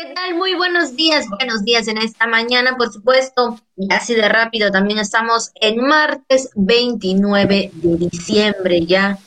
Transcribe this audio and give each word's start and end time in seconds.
¿Qué 0.00 0.14
tal? 0.14 0.34
Muy 0.34 0.54
buenos 0.54 0.96
días, 0.96 1.26
buenos 1.28 1.62
días 1.62 1.86
en 1.86 1.98
esta 1.98 2.26
mañana, 2.26 2.74
por 2.78 2.90
supuesto. 2.90 3.60
Y 3.76 3.92
así 3.92 4.14
de 4.14 4.30
rápido 4.30 4.70
también 4.70 4.98
estamos 4.98 5.50
en 5.56 5.76
martes 5.76 6.48
29 6.54 7.70
de 7.74 7.96
diciembre, 7.98 8.86
ya, 8.86 9.18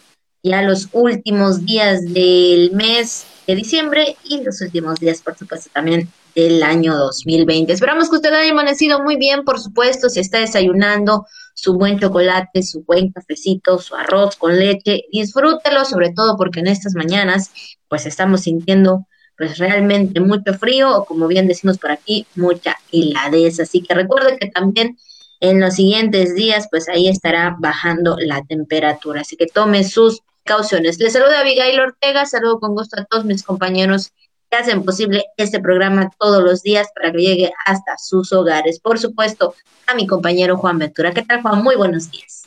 ya 0.42 0.64
los 0.64 0.90
últimos 0.94 1.64
días 1.64 2.12
del 2.12 2.72
mes 2.72 3.28
de 3.46 3.54
diciembre 3.54 4.18
y 4.24 4.44
los 4.44 4.62
últimos 4.62 5.00
días, 5.00 5.22
por 5.22 5.38
supuesto, 5.38 5.70
también 5.72 6.10
del 6.34 6.64
año 6.64 6.98
2020. 6.98 7.72
Esperamos 7.72 8.10
que 8.10 8.16
usted 8.16 8.34
haya 8.34 8.52
amanecido 8.52 9.00
muy 9.00 9.18
bien, 9.18 9.44
por 9.44 9.60
supuesto, 9.60 10.10
si 10.10 10.22
está 10.22 10.40
desayunando 10.40 11.28
su 11.54 11.76
buen 11.76 12.00
chocolate, 12.00 12.64
su 12.64 12.84
buen 12.84 13.12
cafecito, 13.12 13.78
su 13.78 13.94
arroz 13.94 14.38
con 14.38 14.58
leche, 14.58 15.04
disfrútelo, 15.12 15.86
sobre 15.86 16.14
todo 16.14 16.36
porque 16.36 16.62
en 16.62 16.68
estas 16.68 16.96
mañanas, 16.96 17.52
pues 17.88 18.08
estamos 18.08 18.42
sintiendo 18.42 19.06
pues 19.38 19.58
realmente 19.58 20.20
mucho 20.20 20.54
frío 20.54 20.96
o 20.96 21.06
como 21.06 21.28
bien 21.28 21.48
decimos 21.48 21.78
por 21.78 21.92
aquí, 21.92 22.26
mucha 22.36 22.78
heladez. 22.92 23.60
Así 23.60 23.82
que 23.82 23.94
recuerde 23.94 24.38
que 24.38 24.48
también 24.50 24.98
en 25.40 25.60
los 25.60 25.76
siguientes 25.76 26.36
días, 26.36 26.68
pues 26.72 26.88
ahí 26.88 27.10
estará 27.10 27.56
bajando 27.60 28.16
la 28.20 28.42
temperatura. 28.44 29.22
Así 29.22 29.36
que 29.36 29.46
tome 29.46 29.84
sus 29.84 30.22
precauciones. 30.44 31.00
Les 31.00 31.14
saluda 31.14 31.42
Abigail 31.42 31.80
Ortega, 31.80 32.26
saludo 32.26 32.60
con 32.60 32.76
gusto 32.76 33.00
a 33.00 33.06
todos 33.06 33.26
mis 33.26 33.44
compañeros 33.44 34.12
que 34.50 34.58
hacen 34.58 34.84
posible 34.84 35.26
este 35.36 35.60
programa 35.60 36.10
todos 36.20 36.42
los 36.42 36.64
días 36.64 36.88
para 36.96 37.12
que 37.12 37.18
llegue 37.18 37.52
hasta 37.66 37.98
sus 37.98 38.32
hogares. 38.32 38.80
Por 38.80 39.00
supuesto, 39.00 39.56
a 39.88 39.96
mi 39.96 40.08
compañero 40.08 40.58
Juan 40.58 40.78
Ventura. 40.78 41.12
¿Qué 41.12 41.24
tal, 41.24 41.42
Juan? 41.42 41.62
Muy 41.62 41.76
buenos 41.76 42.10
días. 42.10 42.44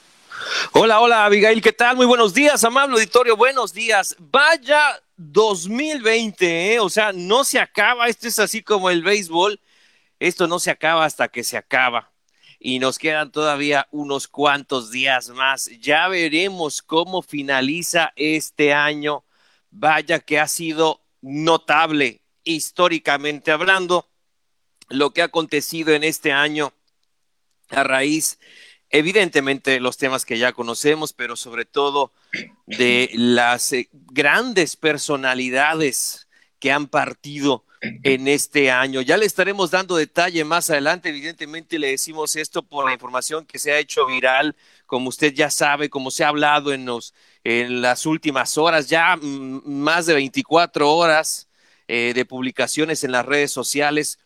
Hola, 0.72 1.00
hola, 1.00 1.24
Abigail, 1.24 1.60
¿qué 1.60 1.72
tal? 1.72 1.96
Muy 1.96 2.06
buenos 2.06 2.32
días, 2.32 2.62
amable 2.64 2.94
auditorio, 2.94 3.36
buenos 3.36 3.72
días. 3.72 4.16
Vaya 4.18 5.00
2020, 5.16 6.74
¿eh? 6.74 6.80
o 6.80 6.88
sea, 6.88 7.12
no 7.12 7.44
se 7.44 7.58
acaba, 7.58 8.08
esto 8.08 8.28
es 8.28 8.38
así 8.38 8.62
como 8.62 8.90
el 8.90 9.02
béisbol, 9.02 9.60
esto 10.18 10.46
no 10.46 10.58
se 10.58 10.70
acaba 10.70 11.04
hasta 11.04 11.28
que 11.28 11.44
se 11.44 11.56
acaba. 11.56 12.12
Y 12.58 12.78
nos 12.78 12.98
quedan 12.98 13.32
todavía 13.32 13.86
unos 13.90 14.28
cuantos 14.28 14.90
días 14.90 15.28
más. 15.28 15.70
Ya 15.80 16.08
veremos 16.08 16.80
cómo 16.80 17.20
finaliza 17.22 18.12
este 18.16 18.72
año. 18.72 19.24
Vaya 19.70 20.20
que 20.20 20.40
ha 20.40 20.48
sido 20.48 21.02
notable, 21.20 22.22
históricamente 22.44 23.52
hablando, 23.52 24.08
lo 24.88 25.12
que 25.12 25.20
ha 25.22 25.26
acontecido 25.26 25.94
en 25.94 26.02
este 26.04 26.32
año 26.32 26.72
a 27.68 27.82
raíz 27.82 28.38
evidentemente 28.90 29.80
los 29.80 29.96
temas 29.96 30.24
que 30.24 30.38
ya 30.38 30.52
conocemos, 30.52 31.12
pero 31.12 31.36
sobre 31.36 31.64
todo 31.64 32.12
de 32.66 33.10
las 33.14 33.72
eh, 33.72 33.88
grandes 33.92 34.76
personalidades 34.76 36.28
que 36.58 36.72
han 36.72 36.86
partido 36.86 37.64
en 38.02 38.28
este 38.28 38.70
año. 38.70 39.00
Ya 39.02 39.16
le 39.16 39.26
estaremos 39.26 39.70
dando 39.70 39.96
detalle 39.96 40.44
más 40.44 40.70
adelante. 40.70 41.10
Evidentemente 41.10 41.78
le 41.78 41.90
decimos 41.90 42.36
esto 42.36 42.62
por 42.62 42.86
la 42.86 42.92
información 42.92 43.44
que 43.44 43.58
se 43.58 43.72
ha 43.72 43.78
hecho 43.78 44.06
viral, 44.06 44.56
como 44.86 45.08
usted 45.08 45.32
ya 45.34 45.50
sabe, 45.50 45.90
como 45.90 46.10
se 46.10 46.24
ha 46.24 46.28
hablado 46.28 46.72
en, 46.72 46.86
los, 46.86 47.14
en 47.44 47.82
las 47.82 48.06
últimas 48.06 48.56
horas, 48.58 48.88
ya 48.88 49.18
más 49.20 50.06
de 50.06 50.14
24 50.14 50.92
horas 50.92 51.48
eh, 51.88 52.12
de 52.14 52.24
publicaciones 52.24 53.04
en 53.04 53.12
las 53.12 53.26
redes 53.26 53.52
sociales 53.52 54.18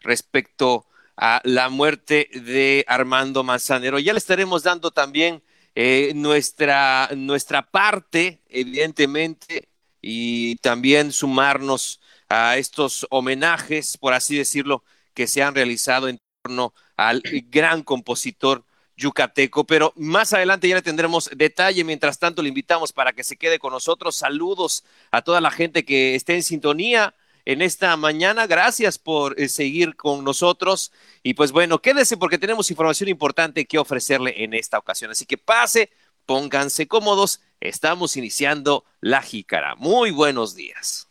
respecto 0.00 0.84
a 0.84 0.97
la 1.44 1.68
muerte 1.68 2.30
de 2.32 2.84
Armando 2.88 3.42
Manzanero. 3.42 3.98
Ya 3.98 4.12
le 4.12 4.18
estaremos 4.18 4.62
dando 4.62 4.90
también 4.90 5.42
eh, 5.74 6.12
nuestra, 6.14 7.08
nuestra 7.16 7.70
parte, 7.70 8.40
evidentemente, 8.48 9.68
y 10.00 10.56
también 10.56 11.12
sumarnos 11.12 12.00
a 12.28 12.56
estos 12.56 13.06
homenajes, 13.10 13.96
por 13.98 14.12
así 14.14 14.36
decirlo, 14.36 14.84
que 15.14 15.26
se 15.26 15.42
han 15.42 15.54
realizado 15.54 16.08
en 16.08 16.18
torno 16.42 16.72
al 16.96 17.22
gran 17.50 17.82
compositor 17.82 18.64
yucateco, 18.96 19.64
pero 19.64 19.92
más 19.96 20.32
adelante 20.32 20.68
ya 20.68 20.74
le 20.74 20.82
tendremos 20.82 21.30
detalle. 21.34 21.84
Mientras 21.84 22.18
tanto, 22.18 22.42
le 22.42 22.48
invitamos 22.48 22.92
para 22.92 23.12
que 23.12 23.24
se 23.24 23.36
quede 23.36 23.58
con 23.58 23.72
nosotros. 23.72 24.16
Saludos 24.16 24.84
a 25.10 25.22
toda 25.22 25.40
la 25.40 25.50
gente 25.50 25.84
que 25.84 26.14
esté 26.14 26.34
en 26.34 26.42
sintonía 26.42 27.14
en 27.48 27.62
esta 27.62 27.96
mañana. 27.96 28.46
Gracias 28.46 28.98
por 28.98 29.40
eh, 29.40 29.48
seguir 29.48 29.96
con 29.96 30.22
nosotros. 30.22 30.92
Y 31.22 31.32
pues 31.32 31.50
bueno, 31.50 31.80
quédese 31.80 32.18
porque 32.18 32.36
tenemos 32.36 32.70
información 32.70 33.08
importante 33.08 33.64
que 33.64 33.78
ofrecerle 33.78 34.44
en 34.44 34.52
esta 34.52 34.76
ocasión. 34.76 35.10
Así 35.10 35.24
que 35.24 35.38
pase, 35.38 35.90
pónganse 36.26 36.86
cómodos. 36.86 37.40
Estamos 37.58 38.18
iniciando 38.18 38.84
la 39.00 39.22
jícara. 39.22 39.74
Muy 39.76 40.10
buenos 40.10 40.54
días. 40.54 41.08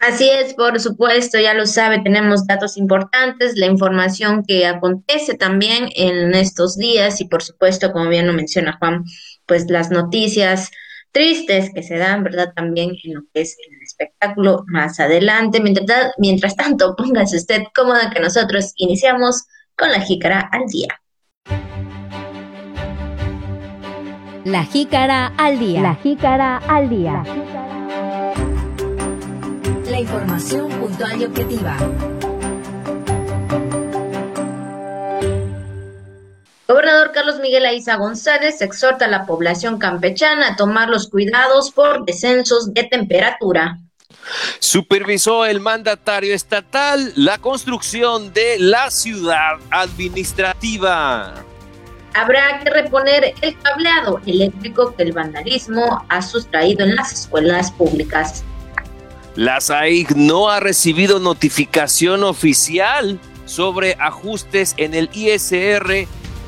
Así 0.00 0.28
es, 0.28 0.52
por 0.52 0.78
supuesto, 0.80 1.40
ya 1.40 1.54
lo 1.54 1.64
sabe, 1.64 2.00
tenemos 2.00 2.46
datos 2.46 2.76
importantes, 2.76 3.56
la 3.56 3.64
información 3.64 4.44
que 4.46 4.66
acontece 4.66 5.34
también 5.34 5.88
en 5.94 6.34
estos 6.34 6.76
días 6.76 7.22
y 7.22 7.24
por 7.24 7.42
supuesto, 7.42 7.90
como 7.90 8.10
bien 8.10 8.26
lo 8.26 8.34
menciona 8.34 8.76
Juan, 8.78 9.04
pues 9.46 9.70
las 9.70 9.90
noticias 9.90 10.70
tristes 11.14 11.70
que 11.72 11.82
se 11.82 11.96
dan, 11.96 12.24
¿verdad? 12.24 12.52
También 12.54 12.90
en 13.04 13.14
lo 13.14 13.22
que 13.32 13.42
es 13.42 13.56
el 13.70 13.80
espectáculo 13.82 14.64
más 14.66 15.00
adelante. 15.00 15.60
Mientras, 15.60 16.12
mientras 16.18 16.56
tanto, 16.56 16.94
póngase 16.98 17.36
usted 17.36 17.62
cómoda 17.74 18.10
que 18.10 18.20
nosotros 18.20 18.72
iniciamos 18.76 19.44
con 19.76 19.90
la 19.90 20.00
jícara 20.00 20.50
al 20.52 20.66
día. 20.66 20.88
La 24.44 24.64
jícara 24.64 25.28
al 25.38 25.58
día. 25.58 25.80
La 25.80 25.94
jícara 25.94 26.58
al 26.58 26.90
día. 26.90 27.22
La 29.90 30.00
información 30.00 30.68
puntual 30.68 31.20
y 31.20 31.24
objetiva. 31.24 31.76
Gobernador 36.66 37.12
Carlos 37.12 37.40
Miguel 37.40 37.66
Aiza 37.66 37.96
González 37.96 38.62
exhorta 38.62 39.04
a 39.04 39.08
la 39.08 39.26
población 39.26 39.78
campechana 39.78 40.48
a 40.48 40.56
tomar 40.56 40.88
los 40.88 41.10
cuidados 41.10 41.70
por 41.70 42.06
descensos 42.06 42.72
de 42.72 42.84
temperatura. 42.84 43.78
Supervisó 44.60 45.44
el 45.44 45.60
mandatario 45.60 46.34
estatal 46.34 47.12
la 47.16 47.36
construcción 47.36 48.32
de 48.32 48.56
la 48.58 48.90
ciudad 48.90 49.58
administrativa. 49.70 51.34
Habrá 52.14 52.60
que 52.60 52.70
reponer 52.70 53.34
el 53.42 53.58
cableado 53.60 54.22
eléctrico 54.24 54.94
que 54.94 55.02
el 55.02 55.12
vandalismo 55.12 56.06
ha 56.08 56.22
sustraído 56.22 56.84
en 56.84 56.96
las 56.96 57.12
escuelas 57.12 57.72
públicas. 57.72 58.42
La 59.36 59.60
SAIC 59.60 60.12
no 60.12 60.48
ha 60.48 60.60
recibido 60.60 61.18
notificación 61.18 62.24
oficial 62.24 63.18
sobre 63.44 63.96
ajustes 63.98 64.72
en 64.78 64.94
el 64.94 65.10
ISR 65.12 66.06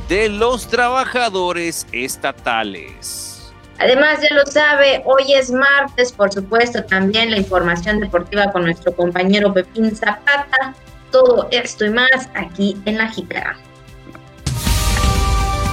de 0.09 0.29
los 0.29 0.69
trabajadores 0.69 1.87
estatales. 1.93 3.53
Además, 3.79 4.21
ya 4.23 4.35
lo 4.35 4.47
sabe, 4.47 5.03
hoy 5.05 5.35
es 5.35 5.51
martes, 5.51 6.13
por 6.13 6.33
supuesto, 6.33 6.83
también 6.85 7.31
la 7.31 7.39
información 7.39 8.01
deportiva 8.01 8.51
con 8.53 8.65
nuestro 8.65 8.95
compañero 8.95 9.53
Pepín 9.53 9.95
Zapata. 9.95 10.75
Todo 11.11 11.49
esto 11.51 11.85
y 11.85 11.91
más 11.91 12.29
aquí 12.35 12.77
en 12.87 12.99
La 12.99 13.09
Jícara. 13.09 13.57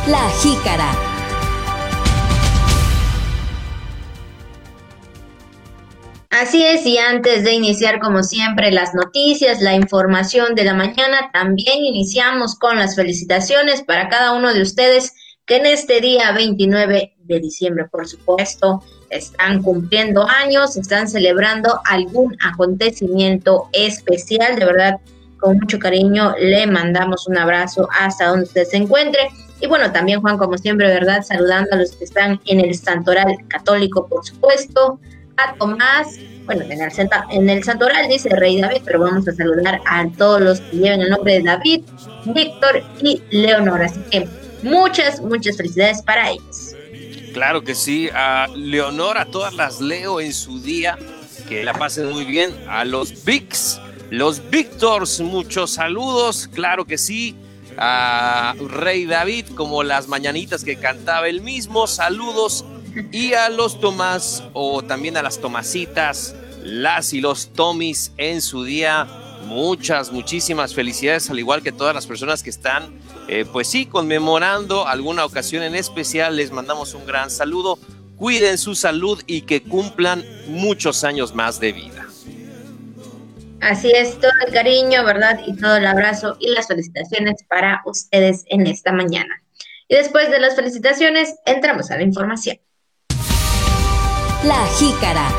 La 0.07 0.29
Jícara. 0.41 1.22
Así 6.41 6.65
es, 6.65 6.83
y 6.87 6.97
antes 6.97 7.43
de 7.43 7.53
iniciar 7.53 7.99
como 7.99 8.23
siempre 8.23 8.71
las 8.71 8.95
noticias, 8.95 9.61
la 9.61 9.75
información 9.75 10.55
de 10.55 10.63
la 10.63 10.73
mañana, 10.73 11.29
también 11.31 11.85
iniciamos 11.85 12.55
con 12.55 12.79
las 12.79 12.95
felicitaciones 12.95 13.83
para 13.83 14.09
cada 14.09 14.33
uno 14.33 14.51
de 14.51 14.63
ustedes 14.63 15.13
que 15.45 15.57
en 15.57 15.67
este 15.67 16.01
día 16.01 16.31
29 16.31 17.13
de 17.19 17.39
diciembre, 17.39 17.85
por 17.85 18.07
supuesto, 18.07 18.83
están 19.11 19.61
cumpliendo 19.61 20.27
años, 20.27 20.75
están 20.75 21.07
celebrando 21.07 21.79
algún 21.85 22.35
acontecimiento 22.43 23.69
especial. 23.71 24.55
De 24.57 24.65
verdad, 24.65 24.95
con 25.37 25.59
mucho 25.59 25.77
cariño 25.77 26.33
le 26.39 26.65
mandamos 26.65 27.27
un 27.27 27.37
abrazo 27.37 27.87
hasta 27.99 28.29
donde 28.29 28.45
usted 28.45 28.63
se 28.63 28.77
encuentre. 28.77 29.29
Y 29.61 29.67
bueno, 29.67 29.91
también 29.91 30.19
Juan, 30.19 30.39
como 30.39 30.57
siempre, 30.57 30.87
¿verdad? 30.87 31.21
Saludando 31.21 31.75
a 31.75 31.77
los 31.77 31.91
que 31.91 32.05
están 32.05 32.41
en 32.45 32.59
el 32.59 32.73
Santoral 32.73 33.37
Católico, 33.49 34.07
por 34.07 34.25
supuesto, 34.25 34.99
a 35.37 35.55
Tomás, 35.55 36.17
bueno, 36.45 36.63
en 36.63 36.81
el, 36.81 36.91
en 37.31 37.49
el 37.49 37.63
santoral 37.63 38.07
dice 38.07 38.29
Rey 38.29 38.59
David, 38.59 38.81
pero 38.85 38.99
vamos 38.99 39.27
a 39.27 39.33
saludar 39.33 39.81
a 39.85 40.07
todos 40.17 40.41
los 40.41 40.61
que 40.61 40.77
lleven 40.77 41.01
el 41.01 41.09
nombre 41.09 41.33
de 41.35 41.43
David, 41.43 41.81
Víctor 42.25 42.83
y 43.01 43.21
Leonor. 43.31 43.81
Así 43.81 43.99
que 44.11 44.27
muchas, 44.61 45.21
muchas 45.21 45.57
felicidades 45.57 46.01
para 46.01 46.31
ellos. 46.31 46.75
Claro 47.33 47.63
que 47.63 47.73
sí, 47.73 48.09
a 48.13 48.47
Leonor, 48.55 49.17
a 49.17 49.25
todas 49.25 49.53
las 49.55 49.81
leo 49.81 50.21
en 50.21 50.33
su 50.33 50.61
día, 50.61 50.97
que 51.49 51.63
la 51.63 51.73
pasen 51.73 52.11
muy 52.11 52.25
bien, 52.25 52.51
a 52.67 52.85
los 52.85 53.25
Vicks, 53.25 53.79
los 54.11 54.49
Víctors, 54.51 55.19
muchos 55.19 55.71
saludos, 55.71 56.47
claro 56.53 56.85
que 56.85 56.99
sí, 56.99 57.35
a 57.77 58.53
Rey 58.69 59.05
David, 59.05 59.47
como 59.55 59.81
las 59.81 60.07
mañanitas 60.07 60.63
que 60.63 60.75
cantaba 60.75 61.27
él 61.27 61.41
mismo, 61.41 61.87
saludos 61.87 62.65
y 63.11 63.33
a 63.33 63.49
los 63.49 63.79
Tomás 63.79 64.43
o 64.53 64.83
también 64.83 65.17
a 65.17 65.21
las 65.21 65.39
Tomasitas, 65.39 66.35
las 66.63 67.13
y 67.13 67.21
los 67.21 67.53
Tomis 67.53 68.11
en 68.17 68.41
su 68.41 68.63
día. 68.63 69.07
muchas, 69.45 70.11
muchísimas 70.11 70.73
felicidades, 70.73 71.29
al 71.29 71.37
igual 71.37 71.61
que 71.61 71.73
todas 71.73 71.93
las 71.93 72.07
personas 72.07 72.41
que 72.41 72.49
están, 72.49 72.97
eh, 73.27 73.45
pues 73.51 73.67
sí, 73.67 73.85
conmemorando 73.85 74.87
alguna 74.87 75.25
ocasión 75.25 75.63
en 75.63 75.75
especial. 75.75 76.37
Les 76.37 76.51
mandamos 76.51 76.93
un 76.93 77.05
gran 77.05 77.29
saludo. 77.29 77.77
Cuiden 78.15 78.57
su 78.57 78.73
salud 78.73 79.21
y 79.27 79.41
que 79.41 79.61
cumplan 79.61 80.23
muchos 80.47 81.03
años 81.03 81.35
más 81.35 81.59
de 81.59 81.73
vida. 81.73 82.07
Así 83.59 83.91
es, 83.91 84.19
todo 84.19 84.31
el 84.47 84.53
cariño, 84.53 85.03
¿verdad? 85.03 85.39
Y 85.45 85.55
todo 85.55 85.75
el 85.75 85.85
abrazo 85.85 86.37
y 86.39 86.49
las 86.51 86.67
felicitaciones 86.67 87.43
para 87.47 87.81
ustedes 87.85 88.43
en 88.47 88.65
esta 88.67 88.91
mañana. 88.91 89.41
Y 89.87 89.95
después 89.95 90.31
de 90.31 90.39
las 90.39 90.55
felicitaciones, 90.55 91.35
entramos 91.45 91.91
a 91.91 91.97
la 91.97 92.03
información. 92.03 92.57
La 94.45 94.65
jícara. 94.77 95.29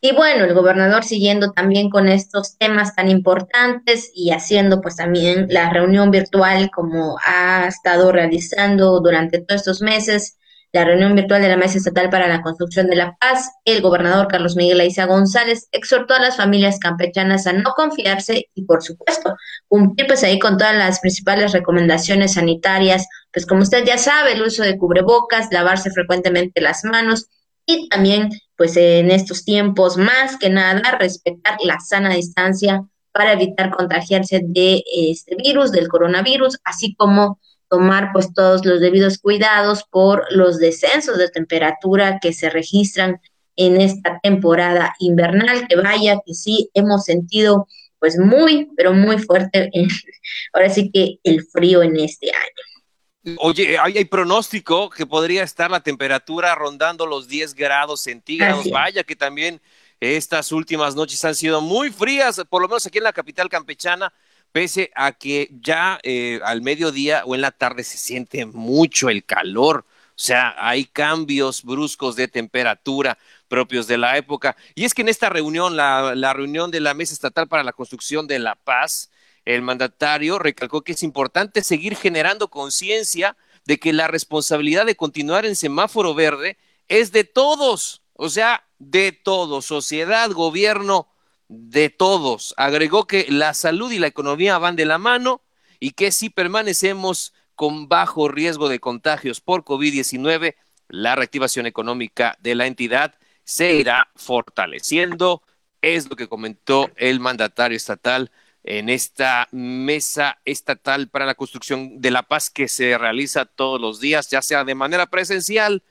Y 0.00 0.12
bueno, 0.12 0.44
el 0.44 0.54
gobernador 0.54 1.04
siguiendo 1.04 1.52
también 1.52 1.88
con 1.88 2.08
estos 2.08 2.58
temas 2.58 2.96
tan 2.96 3.08
importantes 3.08 4.10
y 4.12 4.32
haciendo 4.32 4.80
pues 4.80 4.96
también 4.96 5.46
la 5.50 5.70
reunión 5.70 6.10
virtual 6.10 6.68
como 6.74 7.16
ha 7.24 7.68
estado 7.68 8.10
realizando 8.10 8.98
durante 8.98 9.38
todos 9.38 9.60
estos 9.60 9.82
meses 9.82 10.36
la 10.74 10.84
reunión 10.84 11.14
virtual 11.14 11.40
de 11.40 11.48
la 11.48 11.56
Mesa 11.56 11.78
Estatal 11.78 12.10
para 12.10 12.26
la 12.26 12.42
Construcción 12.42 12.88
de 12.88 12.96
la 12.96 13.16
Paz, 13.20 13.48
el 13.64 13.80
gobernador 13.80 14.26
Carlos 14.26 14.56
Miguel 14.56 14.80
Aiza 14.80 15.06
González 15.06 15.68
exhortó 15.70 16.14
a 16.14 16.20
las 16.20 16.36
familias 16.36 16.80
campechanas 16.80 17.46
a 17.46 17.52
no 17.52 17.70
confiarse 17.76 18.48
y, 18.54 18.64
por 18.64 18.82
supuesto, 18.82 19.36
cumplir 19.68 20.08
pues 20.08 20.24
ahí 20.24 20.40
con 20.40 20.58
todas 20.58 20.74
las 20.74 20.98
principales 20.98 21.52
recomendaciones 21.52 22.32
sanitarias, 22.34 23.06
pues 23.32 23.46
como 23.46 23.62
usted 23.62 23.84
ya 23.84 23.98
sabe, 23.98 24.32
el 24.32 24.42
uso 24.42 24.64
de 24.64 24.76
cubrebocas, 24.76 25.46
lavarse 25.52 25.92
frecuentemente 25.92 26.60
las 26.60 26.82
manos 26.82 27.28
y 27.66 27.88
también, 27.88 28.30
pues 28.56 28.76
en 28.76 29.12
estos 29.12 29.44
tiempos, 29.44 29.96
más 29.96 30.36
que 30.38 30.50
nada, 30.50 30.82
respetar 30.98 31.56
la 31.62 31.78
sana 31.78 32.14
distancia 32.14 32.82
para 33.12 33.34
evitar 33.34 33.70
contagiarse 33.70 34.40
de 34.42 34.82
este 34.92 35.36
virus, 35.36 35.70
del 35.70 35.86
coronavirus, 35.86 36.58
así 36.64 36.96
como 36.96 37.38
tomar 37.68 38.10
pues 38.12 38.32
todos 38.34 38.64
los 38.64 38.80
debidos 38.80 39.18
cuidados 39.18 39.84
por 39.90 40.24
los 40.30 40.58
descensos 40.58 41.18
de 41.18 41.28
temperatura 41.28 42.18
que 42.20 42.32
se 42.32 42.50
registran 42.50 43.20
en 43.56 43.80
esta 43.80 44.20
temporada 44.22 44.94
invernal, 44.98 45.66
que 45.68 45.76
vaya 45.76 46.20
que 46.24 46.34
sí 46.34 46.70
hemos 46.74 47.04
sentido 47.04 47.66
pues 47.98 48.18
muy, 48.18 48.68
pero 48.76 48.92
muy 48.92 49.18
fuerte, 49.18 49.70
ahora 50.52 50.68
sí 50.68 50.90
que 50.92 51.18
el 51.24 51.42
frío 51.46 51.82
en 51.82 51.98
este 51.98 52.30
año. 52.30 53.38
Oye, 53.38 53.78
hay, 53.78 54.04
pronóstico 54.04 54.90
que 54.90 55.06
podría 55.06 55.42
estar 55.42 55.70
la 55.70 55.80
temperatura 55.80 56.54
rondando 56.54 57.06
los 57.06 57.26
10 57.26 57.54
grados 57.54 58.02
centígrados. 58.02 58.70
Vaya 58.70 59.02
que 59.02 59.16
también 59.16 59.62
estas 59.98 60.52
últimas 60.52 60.94
noches 60.94 61.24
han 61.24 61.34
sido 61.34 61.62
muy 61.62 61.90
frías, 61.90 62.42
por 62.50 62.60
lo 62.60 62.68
menos 62.68 62.84
aquí 62.84 62.98
en 62.98 63.04
la 63.04 63.14
capital 63.14 63.48
campechana 63.48 64.12
pese 64.54 64.92
a 64.94 65.10
que 65.10 65.50
ya 65.60 65.98
eh, 66.04 66.38
al 66.44 66.62
mediodía 66.62 67.24
o 67.26 67.34
en 67.34 67.40
la 67.40 67.50
tarde 67.50 67.82
se 67.82 67.98
siente 67.98 68.46
mucho 68.46 69.10
el 69.10 69.24
calor. 69.24 69.84
O 70.10 70.12
sea, 70.14 70.54
hay 70.56 70.84
cambios 70.84 71.64
bruscos 71.64 72.14
de 72.14 72.28
temperatura 72.28 73.18
propios 73.48 73.88
de 73.88 73.98
la 73.98 74.16
época. 74.16 74.56
Y 74.76 74.84
es 74.84 74.94
que 74.94 75.02
en 75.02 75.08
esta 75.08 75.28
reunión, 75.28 75.76
la, 75.76 76.14
la, 76.14 76.32
reunión 76.34 76.70
de 76.70 76.78
la 76.78 76.94
Mesa 76.94 77.14
Estatal 77.14 77.48
para 77.48 77.64
la 77.64 77.72
Construcción 77.72 78.28
de 78.28 78.38
la 78.38 78.54
Paz, 78.54 79.10
el 79.44 79.60
mandatario 79.60 80.38
recalcó 80.38 80.82
que 80.82 80.92
es 80.92 81.02
importante 81.02 81.64
seguir 81.64 81.96
generando 81.96 82.46
conciencia 82.46 83.36
de 83.64 83.80
que 83.80 83.92
la 83.92 84.06
responsabilidad 84.06 84.86
de 84.86 84.94
continuar 84.94 85.46
en 85.46 85.56
semáforo 85.56 86.14
verde 86.14 86.58
es 86.86 87.10
de 87.10 87.24
todos, 87.24 88.02
o 88.12 88.28
sea, 88.28 88.68
de 88.78 89.10
todos, 89.10 89.66
sociedad, 89.66 90.30
gobierno, 90.30 91.08
de 91.48 91.90
todos. 91.90 92.54
Agregó 92.56 93.06
que 93.06 93.26
la 93.28 93.54
salud 93.54 93.92
y 93.92 93.98
la 93.98 94.06
economía 94.06 94.58
van 94.58 94.76
de 94.76 94.84
la 94.84 94.98
mano 94.98 95.42
y 95.80 95.92
que 95.92 96.12
si 96.12 96.30
permanecemos 96.30 97.34
con 97.54 97.88
bajo 97.88 98.28
riesgo 98.28 98.68
de 98.68 98.80
contagios 98.80 99.40
por 99.40 99.64
COVID-19, 99.64 100.56
la 100.88 101.14
reactivación 101.14 101.66
económica 101.66 102.36
de 102.40 102.54
la 102.54 102.66
entidad 102.66 103.14
se 103.44 103.74
irá 103.74 104.10
fortaleciendo. 104.16 105.42
Es 105.82 106.08
lo 106.08 106.16
que 106.16 106.28
comentó 106.28 106.90
el 106.96 107.20
mandatario 107.20 107.76
estatal 107.76 108.30
en 108.64 108.88
esta 108.88 109.48
mesa 109.52 110.40
estatal 110.46 111.08
para 111.08 111.26
la 111.26 111.34
construcción 111.34 112.00
de 112.00 112.10
la 112.10 112.22
paz 112.22 112.48
que 112.48 112.66
se 112.68 112.96
realiza 112.96 113.44
todos 113.44 113.80
los 113.80 114.00
días, 114.00 114.30
ya 114.30 114.40
sea 114.40 114.64
de 114.64 114.74
manera 114.74 115.06
presencial 115.06 115.82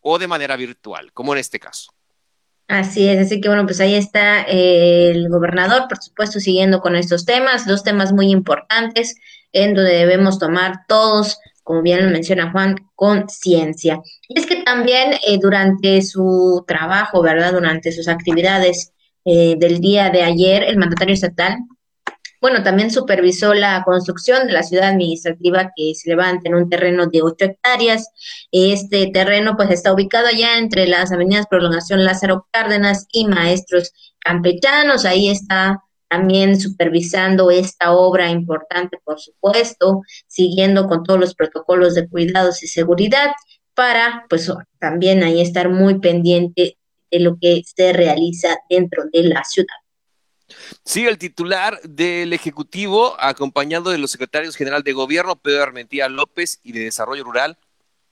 o 0.00 0.18
de 0.18 0.26
manera 0.26 0.56
virtual, 0.56 1.12
como 1.12 1.34
en 1.34 1.40
este 1.40 1.60
caso. 1.60 1.93
Así 2.66 3.06
es, 3.08 3.26
así 3.26 3.40
que 3.40 3.48
bueno, 3.48 3.66
pues 3.66 3.80
ahí 3.80 3.94
está 3.94 4.42
eh, 4.42 5.10
el 5.10 5.28
gobernador, 5.28 5.86
por 5.86 5.98
supuesto, 6.02 6.40
siguiendo 6.40 6.80
con 6.80 6.96
estos 6.96 7.26
temas, 7.26 7.66
dos 7.66 7.84
temas 7.84 8.12
muy 8.12 8.30
importantes 8.30 9.16
en 9.52 9.74
donde 9.74 9.92
debemos 9.92 10.38
tomar 10.38 10.80
todos, 10.88 11.38
como 11.62 11.82
bien 11.82 12.04
lo 12.04 12.10
menciona 12.10 12.50
Juan, 12.50 12.76
conciencia. 12.94 14.00
Y 14.28 14.38
es 14.38 14.46
que 14.46 14.62
también 14.62 15.12
eh, 15.26 15.38
durante 15.40 16.00
su 16.00 16.64
trabajo, 16.66 17.22
¿verdad? 17.22 17.52
Durante 17.52 17.92
sus 17.92 18.08
actividades 18.08 18.92
eh, 19.26 19.56
del 19.58 19.80
día 19.80 20.08
de 20.10 20.22
ayer, 20.22 20.62
el 20.62 20.78
mandatario 20.78 21.14
estatal 21.14 21.58
bueno, 22.44 22.62
también 22.62 22.90
supervisó 22.90 23.54
la 23.54 23.82
construcción 23.86 24.46
de 24.46 24.52
la 24.52 24.62
ciudad 24.62 24.90
administrativa 24.90 25.72
que 25.74 25.94
se 25.94 26.10
levanta 26.10 26.46
en 26.46 26.54
un 26.54 26.68
terreno 26.68 27.06
de 27.06 27.22
ocho 27.22 27.46
hectáreas. 27.46 28.10
Este 28.52 29.06
terreno 29.14 29.56
pues 29.56 29.70
está 29.70 29.94
ubicado 29.94 30.26
allá 30.26 30.58
entre 30.58 30.86
las 30.86 31.10
avenidas 31.10 31.46
Prolongación 31.46 32.04
Lázaro 32.04 32.46
Cárdenas 32.50 33.06
y 33.12 33.24
Maestros 33.24 33.94
Campechanos. 34.18 35.06
Ahí 35.06 35.30
está 35.30 35.80
también 36.06 36.60
supervisando 36.60 37.50
esta 37.50 37.92
obra 37.92 38.28
importante, 38.28 38.98
por 39.02 39.18
supuesto, 39.18 40.02
siguiendo 40.26 40.86
con 40.86 41.02
todos 41.02 41.18
los 41.18 41.34
protocolos 41.34 41.94
de 41.94 42.10
cuidados 42.10 42.62
y 42.62 42.66
seguridad 42.66 43.30
para, 43.72 44.26
pues, 44.28 44.52
también 44.78 45.22
ahí 45.22 45.40
estar 45.40 45.70
muy 45.70 45.98
pendiente 45.98 46.76
de 47.10 47.20
lo 47.20 47.38
que 47.40 47.62
se 47.64 47.94
realiza 47.94 48.54
dentro 48.68 49.04
de 49.10 49.22
la 49.22 49.42
ciudad. 49.44 49.83
Sí, 50.84 51.06
el 51.06 51.18
titular 51.18 51.80
del 51.82 52.32
Ejecutivo, 52.32 53.16
acompañado 53.20 53.90
de 53.90 53.98
los 53.98 54.10
secretarios 54.10 54.56
general 54.56 54.82
de 54.82 54.92
Gobierno, 54.92 55.36
Pedro 55.36 55.62
Armentía 55.62 56.08
López, 56.08 56.60
y 56.62 56.72
de 56.72 56.80
Desarrollo 56.84 57.24
Rural, 57.24 57.58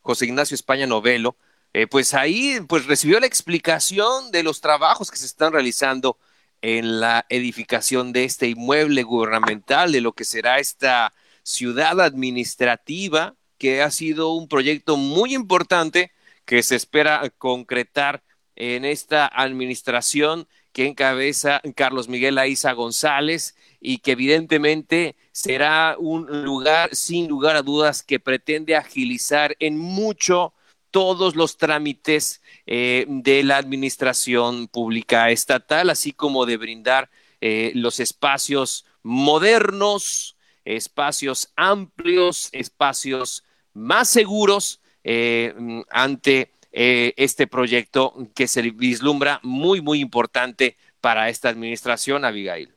José 0.00 0.26
Ignacio 0.26 0.54
España 0.54 0.86
Novelo, 0.86 1.36
eh, 1.74 1.86
pues 1.86 2.14
ahí 2.14 2.58
pues 2.68 2.86
recibió 2.86 3.20
la 3.20 3.26
explicación 3.26 4.30
de 4.30 4.42
los 4.42 4.60
trabajos 4.60 5.10
que 5.10 5.16
se 5.16 5.26
están 5.26 5.52
realizando 5.52 6.18
en 6.60 7.00
la 7.00 7.26
edificación 7.28 8.12
de 8.12 8.24
este 8.24 8.48
inmueble 8.48 9.02
gubernamental, 9.02 9.92
de 9.92 10.00
lo 10.00 10.12
que 10.12 10.24
será 10.24 10.58
esta 10.58 11.12
ciudad 11.42 12.00
administrativa, 12.00 13.34
que 13.58 13.82
ha 13.82 13.90
sido 13.90 14.32
un 14.32 14.48
proyecto 14.48 14.96
muy 14.96 15.34
importante 15.34 16.12
que 16.44 16.62
se 16.62 16.76
espera 16.76 17.30
concretar 17.38 18.22
en 18.56 18.84
esta 18.84 19.26
administración 19.26 20.48
que 20.72 20.86
encabeza 20.86 21.60
Carlos 21.74 22.08
Miguel 22.08 22.38
Aiza 22.38 22.72
González 22.72 23.56
y 23.80 23.98
que 23.98 24.12
evidentemente 24.12 25.16
será 25.32 25.96
un 25.98 26.44
lugar, 26.44 26.94
sin 26.94 27.28
lugar 27.28 27.56
a 27.56 27.62
dudas, 27.62 28.02
que 28.02 28.20
pretende 28.20 28.76
agilizar 28.76 29.56
en 29.58 29.78
mucho 29.78 30.54
todos 30.90 31.34
los 31.36 31.56
trámites 31.56 32.42
eh, 32.66 33.06
de 33.08 33.42
la 33.42 33.56
administración 33.56 34.68
pública 34.68 35.30
estatal, 35.30 35.90
así 35.90 36.12
como 36.12 36.46
de 36.46 36.58
brindar 36.58 37.10
eh, 37.40 37.72
los 37.74 37.98
espacios 37.98 38.84
modernos, 39.02 40.36
espacios 40.64 41.52
amplios, 41.56 42.50
espacios 42.52 43.42
más 43.72 44.08
seguros 44.08 44.80
eh, 45.02 45.54
ante 45.90 46.52
eh, 46.72 47.12
este 47.16 47.46
proyecto 47.46 48.28
que 48.34 48.48
se 48.48 48.62
vislumbra 48.62 49.40
muy, 49.42 49.80
muy 49.80 50.00
importante 50.00 50.76
para 51.00 51.28
esta 51.28 51.48
administración, 51.48 52.24
Abigail. 52.24 52.74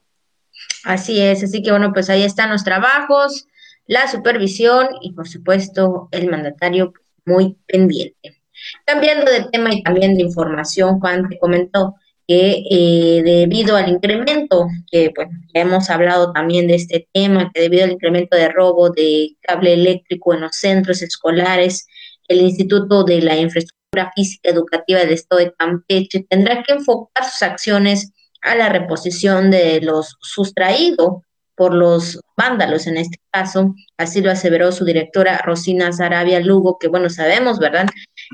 Así 0.84 1.22
es, 1.22 1.44
así 1.44 1.62
que 1.64 1.72
bueno, 1.72 1.92
pues 1.94 2.10
ahí 2.10 2.24
están 2.24 2.50
los 2.50 2.64
trabajos, 2.64 3.48
la 3.88 4.10
supervisión 4.10 4.88
y 5.02 5.14
por 5.14 5.28
supuesto 5.28 6.10
el 6.12 6.30
mandatario 6.30 6.94
muy 7.26 7.58
pendiente. 7.68 8.42
Cambiando 8.86 9.32
de 9.32 9.46
tema 9.52 9.74
y 9.74 9.84
también 9.84 10.16
de 10.16 10.24
información, 10.24 11.00
Juan 11.00 11.30
te 11.30 11.38
comentó 11.38 11.96
que 12.28 12.64
eh, 12.72 13.22
debido 13.24 13.76
al 13.76 13.90
incremento, 13.90 14.68
que 14.92 15.12
bueno, 15.16 15.32
ya 15.54 15.62
hemos 15.62 15.90
hablado 15.90 16.32
también 16.34 16.68
de 16.68 16.76
este 16.76 17.08
tema, 17.14 17.52
que 17.54 17.62
debido 17.62 17.84
al 17.84 17.92
incremento 17.92 18.36
de 18.36 18.50
robo 18.50 18.90
de 18.90 19.36
cable 19.42 19.74
eléctrico 19.74 20.34
en 20.34 20.42
los 20.42 20.56
centros 20.56 21.02
escolares, 21.02 21.88
el 22.28 22.42
Instituto 22.42 23.04
de 23.04 23.22
la 23.22 23.38
Infraestructura 23.38 23.75
Física 24.16 24.50
Educativa 24.50 25.00
del 25.00 25.12
Estado 25.12 25.42
de 25.42 25.54
Campeche 25.54 26.26
tendrá 26.30 26.64
que 26.64 26.74
enfocar 26.74 27.26
sus 27.26 27.44
acciones 27.44 28.12
a 28.42 28.56
la 28.56 28.70
reposición 28.70 29.52
de 29.52 29.82
los 29.82 30.18
sustraído 30.22 31.24
por 31.56 31.74
los 31.74 32.20
vándalos 32.36 32.86
en 32.86 32.98
este 32.98 33.18
caso, 33.32 33.74
así 33.98 34.22
lo 34.22 34.30
aseveró 34.30 34.72
su 34.72 34.84
directora 34.84 35.38
Rosina 35.38 35.92
Sarabia 35.94 36.42
Lugo, 36.42 36.78
que 36.78 36.90
bueno, 36.90 37.10
sabemos, 37.10 37.60
¿verdad?, 37.60 37.88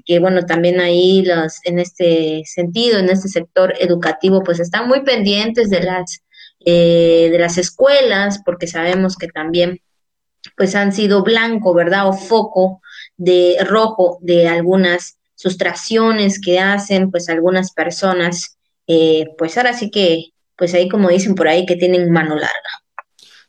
que 0.05 0.19
bueno, 0.19 0.45
también 0.45 0.79
ahí 0.79 1.23
los, 1.23 1.59
en 1.65 1.79
este 1.79 2.41
sentido, 2.45 2.97
en 2.97 3.09
este 3.09 3.29
sector 3.29 3.73
educativo, 3.79 4.43
pues 4.43 4.59
están 4.59 4.87
muy 4.87 5.03
pendientes 5.03 5.69
de 5.69 5.83
las, 5.83 6.23
eh, 6.65 7.29
de 7.31 7.39
las 7.39 7.57
escuelas, 7.57 8.41
porque 8.43 8.67
sabemos 8.67 9.15
que 9.15 9.27
también 9.27 9.79
pues 10.57 10.75
han 10.75 10.91
sido 10.91 11.23
blanco, 11.23 11.73
¿verdad? 11.73 12.07
O 12.07 12.13
foco 12.13 12.81
de 13.17 13.57
rojo 13.67 14.17
de 14.21 14.47
algunas 14.47 15.19
sustracciones 15.41 16.39
que 16.39 16.59
hacen 16.59 17.09
pues 17.09 17.27
algunas 17.27 17.71
personas, 17.71 18.59
eh, 18.85 19.25
pues 19.39 19.57
ahora 19.57 19.73
sí 19.73 19.89
que, 19.89 20.25
pues 20.55 20.75
ahí 20.75 20.87
como 20.87 21.09
dicen 21.09 21.33
por 21.33 21.47
ahí, 21.47 21.65
que 21.65 21.75
tienen 21.75 22.11
mano 22.11 22.35
larga. 22.35 22.69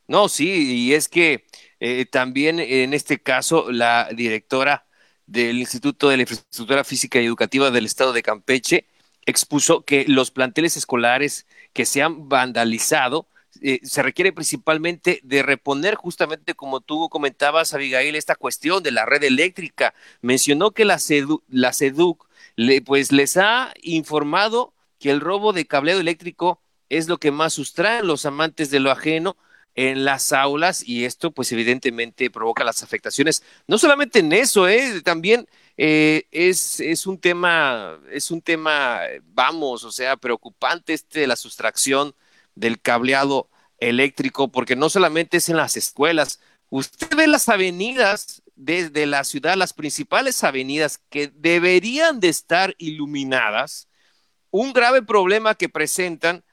No, 0.06 0.30
sí, 0.30 0.86
y 0.86 0.94
es 0.94 1.08
que 1.08 1.44
eh, 1.80 2.06
también 2.06 2.60
en 2.60 2.94
este 2.94 3.22
caso 3.22 3.70
la 3.70 4.08
directora 4.10 4.86
del 5.26 5.58
Instituto 5.58 6.08
de 6.08 6.16
la 6.16 6.22
Infraestructura 6.22 6.82
Física 6.82 7.20
y 7.20 7.26
Educativa 7.26 7.70
del 7.70 7.84
Estado 7.84 8.14
de 8.14 8.22
Campeche 8.22 8.86
expuso 9.26 9.84
que 9.84 10.06
los 10.08 10.30
planteles 10.30 10.78
escolares 10.78 11.46
que 11.74 11.84
se 11.84 12.02
han 12.02 12.30
vandalizado 12.30 13.28
eh, 13.62 13.80
se 13.84 14.02
requiere 14.02 14.32
principalmente 14.32 15.20
de 15.22 15.42
reponer 15.42 15.94
justamente 15.94 16.54
como 16.54 16.80
tú 16.80 17.08
comentabas, 17.08 17.74
Abigail, 17.74 18.16
esta 18.16 18.34
cuestión 18.34 18.82
de 18.82 18.90
la 18.90 19.06
red 19.06 19.22
eléctrica. 19.22 19.94
Mencionó 20.20 20.72
que 20.72 20.84
la, 20.84 20.98
la 21.48 21.72
SEDUC 21.72 22.26
pues 22.84 23.12
les 23.12 23.36
ha 23.36 23.72
informado 23.82 24.74
que 24.98 25.10
el 25.10 25.20
robo 25.20 25.52
de 25.52 25.66
cableado 25.66 26.00
eléctrico 26.00 26.60
es 26.88 27.08
lo 27.08 27.18
que 27.18 27.30
más 27.30 27.54
sustraen 27.54 28.06
los 28.06 28.26
amantes 28.26 28.70
de 28.70 28.80
lo 28.80 28.90
ajeno 28.90 29.36
en 29.74 30.04
las 30.04 30.32
aulas 30.32 30.86
y 30.86 31.04
esto 31.04 31.30
pues 31.30 31.50
evidentemente 31.52 32.30
provoca 32.30 32.64
las 32.64 32.82
afectaciones. 32.82 33.42
No 33.66 33.78
solamente 33.78 34.18
en 34.18 34.32
eso, 34.32 34.68
¿eh? 34.68 35.00
también 35.02 35.48
eh, 35.76 36.24
es, 36.30 36.80
es, 36.80 37.06
un 37.06 37.18
tema, 37.18 37.98
es 38.10 38.30
un 38.30 38.42
tema, 38.42 39.00
vamos, 39.24 39.84
o 39.84 39.92
sea, 39.92 40.16
preocupante 40.16 40.92
este 40.92 41.20
de 41.20 41.26
la 41.26 41.36
sustracción 41.36 42.14
del 42.54 42.80
cableado 42.80 43.48
eléctrico, 43.82 44.48
porque 44.48 44.76
no 44.76 44.88
solamente 44.88 45.38
es 45.38 45.48
en 45.48 45.56
las 45.56 45.76
escuelas, 45.76 46.40
usted 46.70 47.08
ve 47.16 47.26
las 47.26 47.48
avenidas 47.48 48.42
desde 48.54 49.06
la 49.06 49.24
ciudad, 49.24 49.56
las 49.56 49.72
principales 49.72 50.44
avenidas 50.44 51.00
que 51.10 51.32
deberían 51.34 52.20
de 52.20 52.28
estar 52.28 52.74
iluminadas, 52.78 53.88
un 54.50 54.72
grave 54.72 55.02
problema 55.02 55.54
que 55.54 55.68
presentan 55.68 56.44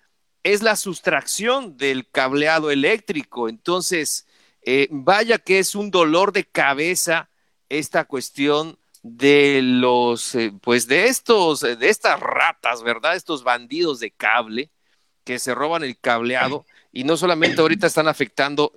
es 0.42 0.64
la 0.64 0.76
sustracción 0.76 1.78
del 1.78 2.10
cableado 2.10 2.72
eléctrico. 2.72 3.50
Entonces, 3.50 4.26
eh, 4.64 4.88
vaya 4.90 5.38
que 5.38 5.60
es 5.60 5.76
un 5.76 5.92
dolor 5.92 6.32
de 6.32 6.46
cabeza 6.46 7.30
esta 7.68 8.06
cuestión 8.06 8.80
de 9.04 9.62
los, 9.62 10.34
eh, 10.36 10.52
pues 10.62 10.88
de 10.88 11.08
estos, 11.08 11.60
de 11.62 11.90
estas 11.90 12.20
ratas, 12.20 12.82
¿verdad? 12.82 13.16
Estos 13.16 13.44
bandidos 13.44 14.00
de 14.00 14.12
cable 14.12 14.72
que 15.24 15.38
se 15.38 15.54
roban 15.54 15.84
el 15.84 16.00
cableado 16.00 16.66
y 16.92 17.04
no 17.04 17.18
solamente 17.18 17.62
ahorita 17.62 17.88
están 17.88 18.08
afectando, 18.08 18.74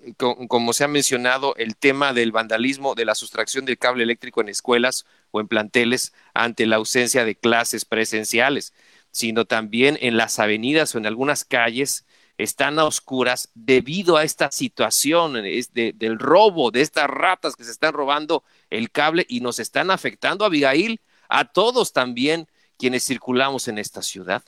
como 0.48 0.72
se 0.72 0.84
ha 0.84 0.88
mencionado, 0.88 1.54
el 1.56 1.76
tema 1.76 2.12
del 2.12 2.30
vandalismo, 2.30 2.94
de 2.94 3.06
la 3.06 3.14
sustracción 3.14 3.64
del 3.64 3.78
cable 3.78 4.02
eléctrico 4.02 4.40
en 4.42 4.50
escuelas 4.50 5.06
o 5.30 5.40
en 5.40 5.48
planteles 5.48 6.12
ante 6.34 6.66
la 6.66 6.76
ausencia 6.76 7.24
de 7.24 7.36
clases 7.36 7.84
presenciales, 7.86 8.74
sino 9.10 9.46
también 9.46 9.98
en 10.00 10.16
las 10.16 10.38
avenidas 10.38 10.94
o 10.94 10.98
en 10.98 11.06
algunas 11.06 11.44
calles 11.44 12.04
están 12.36 12.78
a 12.78 12.84
oscuras 12.84 13.50
debido 13.54 14.16
a 14.16 14.24
esta 14.24 14.50
situación 14.50 15.34
del 15.34 16.18
robo, 16.18 16.70
de 16.70 16.82
estas 16.82 17.08
ratas 17.08 17.56
que 17.56 17.64
se 17.64 17.70
están 17.70 17.94
robando 17.94 18.44
el 18.68 18.90
cable 18.90 19.24
y 19.28 19.40
nos 19.40 19.58
están 19.58 19.90
afectando, 19.90 20.44
Abigail, 20.44 21.00
a 21.28 21.46
todos 21.46 21.92
también 21.92 22.48
quienes 22.78 23.06
circulamos 23.06 23.68
en 23.68 23.78
esta 23.78 24.02
ciudad. 24.02 24.42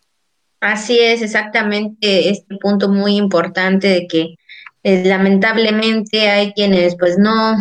Así 0.65 0.99
es, 0.99 1.21
exactamente 1.21 2.31
este 2.31 2.57
punto 2.57 2.89
muy 2.89 3.17
importante 3.17 3.87
de 3.89 4.07
que 4.07 4.37
eh, 4.83 5.05
lamentablemente 5.05 6.31
hay 6.31 6.53
quienes 6.55 6.97
pues 6.99 7.19
no, 7.19 7.57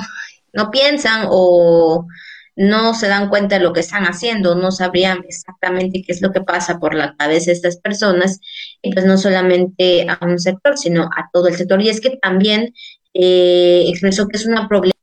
no 0.54 0.72
piensan 0.72 1.28
o 1.30 2.08
no 2.56 2.94
se 2.94 3.10
dan 3.10 3.28
cuenta 3.28 3.58
de 3.58 3.64
lo 3.64 3.74
que 3.74 3.82
están 3.82 4.06
haciendo, 4.06 4.56
no 4.56 4.72
sabrían 4.72 5.22
exactamente 5.28 6.02
qué 6.02 6.14
es 6.14 6.22
lo 6.22 6.32
que 6.32 6.42
pasa 6.42 6.80
por 6.80 6.94
la 6.94 7.14
cabeza 7.18 7.48
de 7.48 7.54
estas 7.58 7.78
personas, 7.78 8.40
y 8.82 8.94
pues 8.94 9.06
no 9.06 9.18
solamente 9.18 10.08
a 10.08 10.18
un 10.26 10.40
sector, 10.40 10.78
sino 10.78 11.04
a 11.04 11.30
todo 11.34 11.50
el 11.50 11.56
sector. 11.58 11.82
Y 11.82 11.90
es 11.90 12.00
que 12.00 12.18
también 12.22 12.74
eh, 13.14 13.84
expresó 13.90 14.30
que 14.30 14.38
es 14.38 14.46
una 14.46 14.70
problemática 14.70 15.03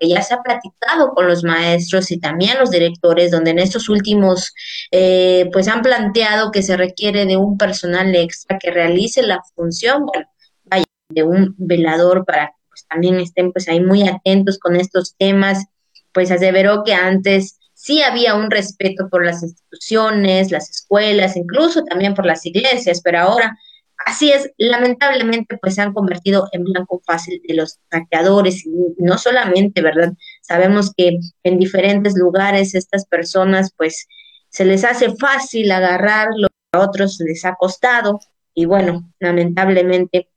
que 0.00 0.08
ya 0.08 0.22
se 0.22 0.32
ha 0.32 0.42
platicado 0.42 1.12
con 1.12 1.26
los 1.26 1.44
maestros 1.44 2.10
y 2.10 2.18
también 2.18 2.58
los 2.58 2.70
directores, 2.70 3.30
donde 3.30 3.50
en 3.50 3.58
estos 3.58 3.90
últimos, 3.90 4.54
eh, 4.90 5.50
pues 5.52 5.68
han 5.68 5.82
planteado 5.82 6.50
que 6.50 6.62
se 6.62 6.74
requiere 6.74 7.26
de 7.26 7.36
un 7.36 7.58
personal 7.58 8.14
extra 8.14 8.58
que 8.58 8.70
realice 8.70 9.22
la 9.22 9.42
función, 9.54 10.06
bueno, 10.06 10.26
vaya, 10.64 10.84
de 11.10 11.22
un 11.22 11.54
velador 11.58 12.24
para 12.24 12.46
que 12.46 12.54
pues, 12.70 12.86
también 12.88 13.20
estén 13.20 13.52
pues 13.52 13.68
ahí 13.68 13.80
muy 13.80 14.08
atentos 14.08 14.58
con 14.58 14.74
estos 14.74 15.16
temas, 15.18 15.66
pues 16.12 16.30
aseveró 16.30 16.82
que 16.82 16.94
antes 16.94 17.58
sí 17.74 18.02
había 18.02 18.34
un 18.34 18.50
respeto 18.50 19.10
por 19.10 19.22
las 19.22 19.42
instituciones, 19.42 20.50
las 20.50 20.70
escuelas, 20.70 21.36
incluso 21.36 21.84
también 21.84 22.14
por 22.14 22.24
las 22.24 22.46
iglesias, 22.46 23.02
pero 23.04 23.18
ahora 23.18 23.58
Así 24.04 24.32
es, 24.32 24.50
lamentablemente 24.56 25.58
pues 25.58 25.74
se 25.74 25.82
han 25.82 25.92
convertido 25.92 26.48
en 26.52 26.64
blanco 26.64 27.00
fácil 27.04 27.40
de 27.46 27.54
los 27.54 27.78
saqueadores 27.90 28.66
y 28.66 28.70
no 28.98 29.18
solamente, 29.18 29.82
¿verdad? 29.82 30.12
Sabemos 30.40 30.92
que 30.96 31.18
en 31.42 31.58
diferentes 31.58 32.14
lugares 32.16 32.74
estas 32.74 33.06
personas 33.06 33.72
pues 33.76 34.06
se 34.48 34.64
les 34.64 34.84
hace 34.84 35.14
fácil 35.16 35.70
agarrar 35.72 36.28
lo 36.36 36.48
que 36.48 36.78
a 36.78 36.80
otros 36.80 37.18
les 37.20 37.44
ha 37.44 37.54
costado 37.54 38.20
y 38.54 38.64
bueno, 38.66 39.10
lamentablemente 39.18 40.28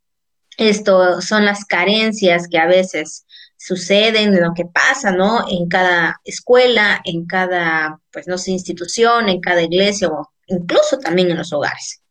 esto 0.58 1.22
son 1.22 1.46
las 1.46 1.66
carencias 1.66 2.48
que 2.48 2.58
a 2.58 2.68
veces 2.68 3.26
suceden, 3.58 4.40
lo 4.40 4.54
que 4.54 4.66
pasa, 4.66 5.12
¿no? 5.12 5.46
En 5.50 5.68
cada 5.68 6.22
escuela, 6.24 7.02
en 7.04 7.26
cada, 7.26 8.00
pues 8.12 8.28
no 8.28 8.38
sé, 8.38 8.52
institución, 8.52 9.28
en 9.28 9.42
cada 9.42 9.64
iglesia 9.64 10.08
o 10.10 10.32
incluso 10.48 11.00
también 11.00 11.32
en 11.32 11.38
los 11.38 11.52
hogares. 11.52 12.02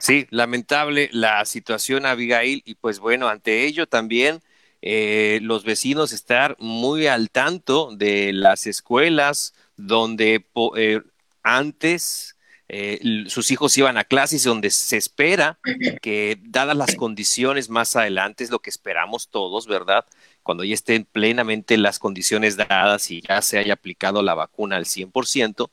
Sí, 0.00 0.26
lamentable 0.30 1.08
la 1.12 1.44
situación, 1.44 2.06
Abigail, 2.06 2.62
y 2.64 2.74
pues 2.74 2.98
bueno, 2.98 3.28
ante 3.28 3.64
ello 3.64 3.86
también 3.86 4.42
eh, 4.82 5.40
los 5.42 5.64
vecinos 5.64 6.12
estar 6.12 6.56
muy 6.58 7.06
al 7.06 7.30
tanto 7.30 7.90
de 7.94 8.32
las 8.32 8.66
escuelas 8.66 9.54
donde 9.76 10.44
eh, 10.76 11.02
antes 11.42 12.36
eh, 12.68 13.24
sus 13.26 13.50
hijos 13.50 13.76
iban 13.76 13.98
a 13.98 14.04
clases 14.04 14.44
donde 14.44 14.70
se 14.70 14.96
espera 14.96 15.58
que, 16.00 16.38
dadas 16.40 16.76
las 16.76 16.94
condiciones 16.94 17.68
más 17.68 17.96
adelante, 17.96 18.44
es 18.44 18.50
lo 18.50 18.60
que 18.60 18.70
esperamos 18.70 19.28
todos, 19.28 19.66
¿verdad? 19.66 20.06
Cuando 20.42 20.64
ya 20.64 20.74
estén 20.74 21.04
plenamente 21.04 21.76
las 21.76 21.98
condiciones 21.98 22.56
dadas 22.56 23.10
y 23.10 23.22
ya 23.22 23.42
se 23.42 23.58
haya 23.58 23.74
aplicado 23.74 24.22
la 24.22 24.34
vacuna 24.34 24.76
al 24.76 24.84
100%, 24.86 25.68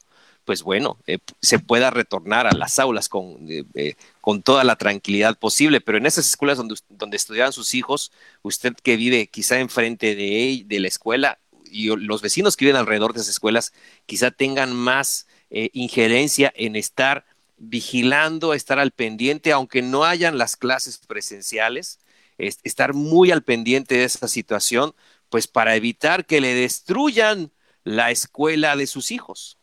pues 0.48 0.64
bueno, 0.64 0.98
eh, 1.08 1.20
se 1.42 1.60
pueda 1.60 1.90
retornar 1.90 2.48
a 2.48 2.54
las 2.54 2.80
aulas 2.80 3.10
con, 3.10 3.52
eh, 3.52 3.66
eh, 3.74 3.96
con 4.22 4.42
toda 4.44 4.64
la 4.64 4.78
tranquilidad 4.78 5.38
posible. 5.38 5.82
Pero 5.82 5.98
en 5.98 6.06
esas 6.06 6.26
escuelas 6.26 6.58
donde, 6.58 6.76
donde 6.88 7.18
estudiaban 7.18 7.52
sus 7.52 7.74
hijos, 7.74 8.14
usted 8.44 8.74
que 8.82 8.96
vive 8.96 9.28
quizá 9.28 9.60
enfrente 9.60 10.16
de, 10.16 10.64
de 10.66 10.80
la 10.80 10.88
escuela 10.88 11.38
y 11.70 11.94
los 11.98 12.22
vecinos 12.22 12.56
que 12.56 12.64
viven 12.64 12.80
alrededor 12.80 13.12
de 13.12 13.20
esas 13.20 13.32
escuelas, 13.32 13.74
quizá 14.06 14.32
tengan 14.32 14.74
más 14.74 15.28
injerencia 15.50 16.54
en 16.56 16.78
estar 16.78 17.26
vigilando, 17.58 18.54
estar 18.54 18.80
al 18.80 18.92
pendiente, 18.92 19.52
aunque 19.52 19.82
no 19.82 20.06
hayan 20.06 20.38
las 20.38 20.56
clases 20.56 20.98
presenciales, 20.98 22.00
estar 22.38 22.94
muy 22.94 23.32
al 23.32 23.44
pendiente 23.44 23.96
de 23.96 24.06
esa 24.06 24.30
situación, 24.30 24.96
pues 25.30 25.48
para 25.48 25.76
evitar 25.76 26.26
que 26.26 26.40
le 26.40 26.54
destruyan 26.54 27.52
la 27.84 28.12
escuela 28.12 28.78
de 28.78 28.88
sus 28.88 29.12
hijos. 29.12 29.57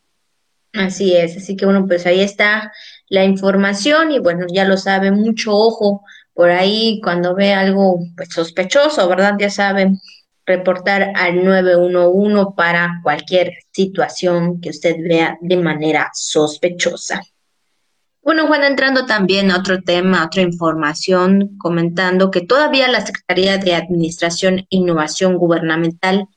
Así 0.75 1.15
es, 1.15 1.37
así 1.37 1.55
que 1.55 1.65
bueno, 1.65 1.85
pues 1.87 2.05
ahí 2.05 2.21
está 2.21 2.71
la 3.07 3.23
información 3.23 4.11
y 4.11 4.19
bueno, 4.19 4.45
ya 4.51 4.65
lo 4.65 4.77
sabe, 4.77 5.11
mucho 5.11 5.53
ojo 5.53 6.03
por 6.33 6.49
ahí 6.51 6.99
cuando 7.01 7.33
ve 7.33 7.53
algo 7.53 7.99
pues, 8.17 8.29
sospechoso, 8.29 9.07
¿verdad? 9.07 9.35
Ya 9.39 9.49
saben, 9.49 9.99
reportar 10.45 11.11
al 11.15 11.43
911 11.43 12.53
para 12.55 12.99
cualquier 13.03 13.53
situación 13.71 14.59
que 14.59 14.69
usted 14.69 14.95
vea 15.01 15.37
de 15.41 15.57
manera 15.57 16.11
sospechosa. 16.13 17.21
Bueno, 18.21 18.47
Juan, 18.47 18.63
entrando 18.63 19.05
también 19.05 19.51
a 19.51 19.57
otro 19.57 19.81
tema, 19.81 20.25
otra 20.25 20.41
información, 20.41 21.57
comentando 21.57 22.31
que 22.31 22.41
todavía 22.41 22.87
la 22.87 23.05
Secretaría 23.05 23.57
de 23.57 23.75
Administración 23.75 24.59
e 24.59 24.65
Innovación 24.69 25.37
Gubernamental 25.37 26.27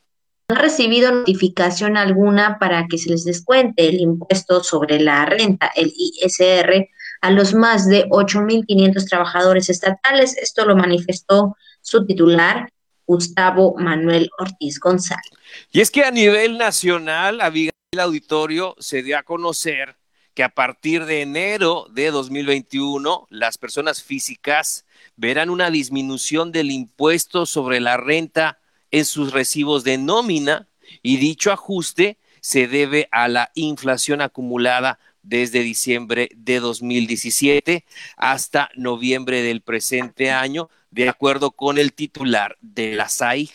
no 0.50 0.56
ha 0.56 0.62
recibido 0.62 1.12
notificación 1.12 1.98
alguna 1.98 2.58
para 2.58 2.86
que 2.86 2.96
se 2.96 3.10
les 3.10 3.24
descuente 3.24 3.86
el 3.86 4.00
impuesto 4.00 4.64
sobre 4.64 4.98
la 4.98 5.26
renta, 5.26 5.70
el 5.76 5.92
ISR, 5.94 6.88
a 7.20 7.30
los 7.30 7.52
más 7.52 7.86
de 7.86 8.08
8.500 8.08 9.06
trabajadores 9.06 9.68
estatales. 9.68 10.38
Esto 10.38 10.64
lo 10.64 10.74
manifestó 10.74 11.54
su 11.82 12.06
titular, 12.06 12.72
Gustavo 13.06 13.74
Manuel 13.76 14.30
Ortiz 14.38 14.80
González. 14.80 15.30
Y 15.70 15.80
es 15.80 15.90
que 15.90 16.04
a 16.04 16.10
nivel 16.10 16.56
nacional, 16.56 17.40
el 17.42 18.00
auditorio 18.00 18.74
se 18.78 19.02
dio 19.02 19.18
a 19.18 19.24
conocer 19.24 19.96
que 20.32 20.44
a 20.44 20.48
partir 20.48 21.04
de 21.04 21.20
enero 21.20 21.88
de 21.90 22.10
2021 22.10 23.26
las 23.28 23.58
personas 23.58 24.02
físicas 24.02 24.86
verán 25.16 25.50
una 25.50 25.70
disminución 25.70 26.52
del 26.52 26.70
impuesto 26.70 27.44
sobre 27.44 27.80
la 27.80 27.98
renta 27.98 28.58
en 28.90 29.04
sus 29.04 29.32
recibos 29.32 29.84
de 29.84 29.98
nómina 29.98 30.68
y 31.02 31.16
dicho 31.16 31.52
ajuste 31.52 32.18
se 32.40 32.68
debe 32.68 33.08
a 33.12 33.28
la 33.28 33.50
inflación 33.54 34.20
acumulada 34.20 34.98
desde 35.22 35.60
diciembre 35.60 36.30
de 36.34 36.60
2017 36.60 37.84
hasta 38.16 38.70
noviembre 38.74 39.42
del 39.42 39.60
presente 39.60 40.30
año, 40.30 40.70
de 40.90 41.08
acuerdo 41.08 41.50
con 41.50 41.78
el 41.78 41.92
titular 41.92 42.56
de 42.60 42.94
la 42.94 43.08
SAIG. 43.08 43.50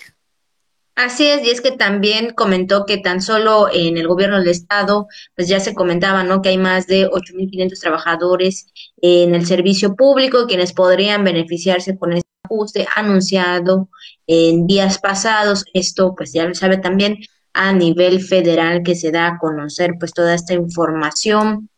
Así 0.96 1.26
es, 1.26 1.44
y 1.44 1.50
es 1.50 1.62
que 1.62 1.72
también 1.72 2.34
comentó 2.36 2.86
que 2.86 3.00
tan 3.00 3.20
solo 3.20 3.68
en 3.74 3.98
el 3.98 4.08
gobierno 4.08 4.38
del 4.38 4.50
estado, 4.50 5.08
pues 5.36 5.48
ya 5.48 5.60
se 5.60 5.74
comentaba, 5.74 6.24
¿no? 6.24 6.44
Que 6.44 6.50
hay 6.50 6.60
más 6.60 6.86
de 6.86 7.10
8.500 7.10 7.80
trabajadores 7.80 8.68
en 9.02 9.34
el 9.34 9.48
servicio 9.48 9.96
público 9.96 10.46
quienes 10.46 10.72
podrían 10.72 11.24
beneficiarse 11.24 11.98
con 11.98 12.14
este 12.14 12.30
ajuste 12.44 12.88
anunciado 12.96 13.90
en 14.28 14.68
días 14.68 15.00
pasados. 15.00 15.66
Esto, 15.74 16.14
pues 16.16 16.34
ya 16.34 16.46
lo 16.46 16.56
sabe 16.56 16.78
también 16.78 17.20
a 17.54 17.72
nivel 17.74 18.22
federal 18.22 18.82
que 18.84 18.96
se 18.96 19.12
da 19.12 19.28
a 19.28 19.38
conocer, 19.38 19.94
pues 20.00 20.12
toda 20.14 20.34
esta 20.34 20.54
información 20.54 21.70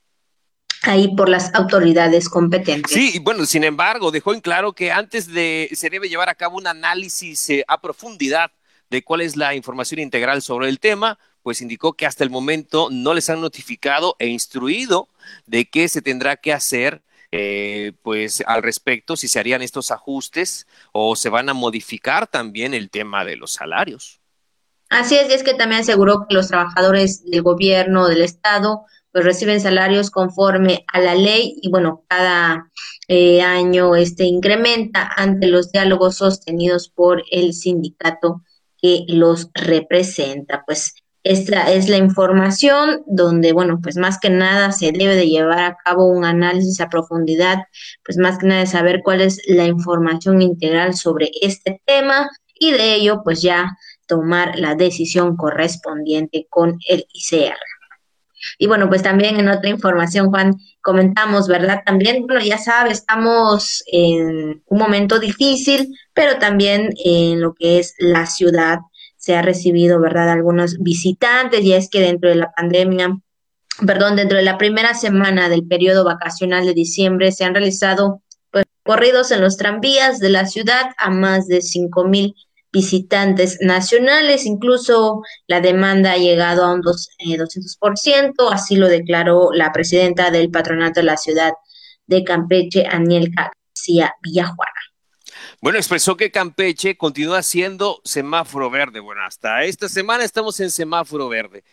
ahí 0.84 1.16
por 1.16 1.30
las 1.30 1.54
autoridades 1.54 2.30
competentes. 2.30 2.92
Sí, 2.92 3.20
bueno, 3.20 3.46
sin 3.46 3.64
embargo, 3.64 4.12
dejó 4.12 4.34
en 4.34 4.42
claro 4.42 4.74
que 4.74 4.92
antes 4.92 5.28
de 5.28 5.70
se 5.74 5.90
debe 5.90 6.10
llevar 6.10 6.30
a 6.30 6.36
cabo 6.36 6.58
un 6.58 6.68
análisis 6.68 7.50
eh, 7.50 7.66
a 7.68 7.82
profundidad 7.82 8.52
de 8.90 9.04
cuál 9.04 9.22
es 9.22 9.36
la 9.36 9.56
información 9.56 10.00
integral 10.00 10.42
sobre 10.42 10.70
el 10.70 10.80
tema, 10.80 11.18
pues 11.42 11.62
indicó 11.62 11.94
que 11.94 12.06
hasta 12.06 12.24
el 12.24 12.30
momento 12.30 12.90
no 12.92 13.14
les 13.14 13.30
han 13.30 13.42
notificado 13.42 14.16
e 14.20 14.28
instruido 14.28 15.10
de 15.46 15.66
qué 15.66 15.88
se 15.88 16.02
tendrá 16.02 16.38
que 16.38 16.54
hacer 16.54 17.02
eh, 17.38 17.92
pues 18.01 18.42
al 18.48 18.63
respecto, 18.63 19.18
si 19.18 19.27
se 19.27 19.39
harían 19.39 19.62
estos 19.62 19.92
ajustes 19.92 20.68
o 20.94 21.18
se 21.18 21.27
van 21.27 21.50
a 21.50 21.54
modificar 21.54 22.27
también 22.27 22.74
el 22.74 22.89
tema 22.89 23.25
de 23.25 23.36
los 23.36 23.51
salarios. 23.51 24.22
Así 24.89 25.15
es, 25.15 25.30
es 25.30 25.44
que 25.44 25.54
también 25.54 25.82
aseguró 25.82 26.27
que 26.30 26.36
los 26.36 26.48
trabajadores 26.48 27.25
del 27.25 27.42
gobierno, 27.42 28.08
del 28.08 28.22
Estado, 28.22 28.86
pues 29.12 29.25
reciben 29.25 29.60
salarios 29.60 30.12
conforme 30.12 30.86
a 30.88 31.01
la 31.01 31.15
ley 31.15 31.60
y 31.62 31.70
bueno, 31.70 32.06
cada 32.08 32.72
eh, 33.10 33.42
año 33.42 33.96
este 33.98 34.24
incrementa 34.24 35.12
ante 35.18 35.48
los 35.48 35.74
diálogos 35.74 36.15
sostenidos 36.15 36.88
por 36.88 37.22
el 37.32 37.54
sindicato 37.54 38.44
que 38.82 39.04
los 39.10 39.50
representa. 39.54 40.63
Pues 40.65 40.96
esta 41.25 41.72
es 41.74 41.89
la 41.89 41.98
información 41.98 43.01
donde, 43.08 43.51
bueno, 43.51 43.79
pues 43.82 43.98
más 43.98 44.20
que 44.20 44.29
nada 44.29 44.72
se 44.72 44.91
debe 44.91 45.15
de 45.15 45.27
llevar 45.27 45.60
a 45.60 45.75
cabo 45.84 46.05
un 46.05 46.24
análisis 46.24 46.79
a 46.82 46.88
profundidad, 46.88 47.63
pues 48.03 48.20
más 48.20 48.38
que 48.38 48.46
nada 48.46 48.60
de 48.60 48.67
saber 48.67 49.01
cuál 49.03 49.22
es 49.22 49.41
la 49.48 49.65
información 49.65 50.44
integral 50.44 50.94
sobre 50.94 51.32
este 51.41 51.82
tema 51.84 52.29
y 52.53 52.74
de 52.74 52.94
ello, 52.94 53.22
pues 53.24 53.41
ya 53.41 53.75
tomar 54.08 54.60
la 54.60 54.75
decisión 54.75 55.36
correspondiente 55.36 56.46
con 56.48 56.77
el 56.88 57.08
ICR. 57.12 57.58
Y 58.60 58.67
bueno, 58.67 58.88
pues 58.88 59.01
también 59.01 59.39
en 59.39 59.50
otra 59.50 59.72
información, 59.72 60.29
Juan, 60.29 60.53
comentamos, 60.82 61.48
¿verdad? 61.48 61.82
También, 61.84 62.27
bueno, 62.27 62.46
ya 62.46 62.60
sabe, 62.60 62.91
estamos 62.91 63.84
en 63.88 64.62
un 64.63 64.77
momento 64.77 65.17
difícil, 65.17 65.91
pero 66.13 66.38
también 66.38 66.91
en 67.03 67.41
lo 67.41 67.55
que 67.55 67.79
es 67.79 67.96
la 67.98 68.27
ciudad 68.27 68.77
se 69.25 69.36
ha 69.36 69.41
recibido, 69.41 70.00
¿verdad? 70.00 70.29
Algunos 70.29 70.77
visitantes 70.77 71.63
y 71.63 71.74
es 71.74 71.89
que 71.89 72.00
dentro 72.00 72.29
de 72.29 72.36
la 72.36 72.51
pandemia, 72.51 73.17
perdón, 73.84 74.17
dentro 74.17 74.38
de 74.38 74.44
la 74.44 74.60
primera 74.60 74.94
semana 74.94 75.50
del 75.50 75.65
periodo 75.65 76.03
vacacional 76.03 76.63
de 76.63 76.75
diciembre 76.75 77.32
se 77.32 77.44
han 77.44 77.55
realizado 77.55 78.22
pues, 78.51 78.65
corridos 78.84 79.32
en 79.32 79.41
los 79.41 79.58
tranvías 79.58 80.20
de 80.20 80.29
la 80.29 80.46
ciudad 80.46 80.91
a 81.00 81.10
más 81.10 81.48
de 81.48 81.64
cinco 81.64 82.05
mil 82.05 82.35
visitantes 82.72 83.57
nacionales. 83.61 84.46
Incluso 84.46 85.24
la 85.48 85.59
demanda 85.59 86.11
ha 86.11 86.18
llegado 86.18 86.64
a 86.64 86.75
un 86.75 86.81
dos, 86.81 87.09
eh, 87.18 87.35
200%, 87.35 88.51
así 88.51 88.75
lo 88.75 88.88
declaró 88.88 89.50
la 89.53 89.72
presidenta 89.72 90.29
del 90.29 90.51
patronato 90.51 91.00
de 91.00 91.07
la 91.07 91.18
ciudad 91.18 91.53
de 92.05 92.24
Campeche, 92.24 92.85
Anielka 92.85 93.51
García 93.74 94.14
Villajuana. 94.22 94.75
Bueno, 95.61 95.77
expresó 95.77 96.15
que 96.18 96.31
Campeche 96.31 96.98
continúa 96.98 97.41
siendo 97.44 98.01
semáforo 98.03 98.70
verde. 98.70 99.00
Bueno, 99.00 99.22
hasta 99.24 99.63
esta 99.63 99.89
semana 99.89 100.24
estamos 100.24 100.59
en 100.59 100.70
semáforo 100.72 101.27
verde 101.29 101.63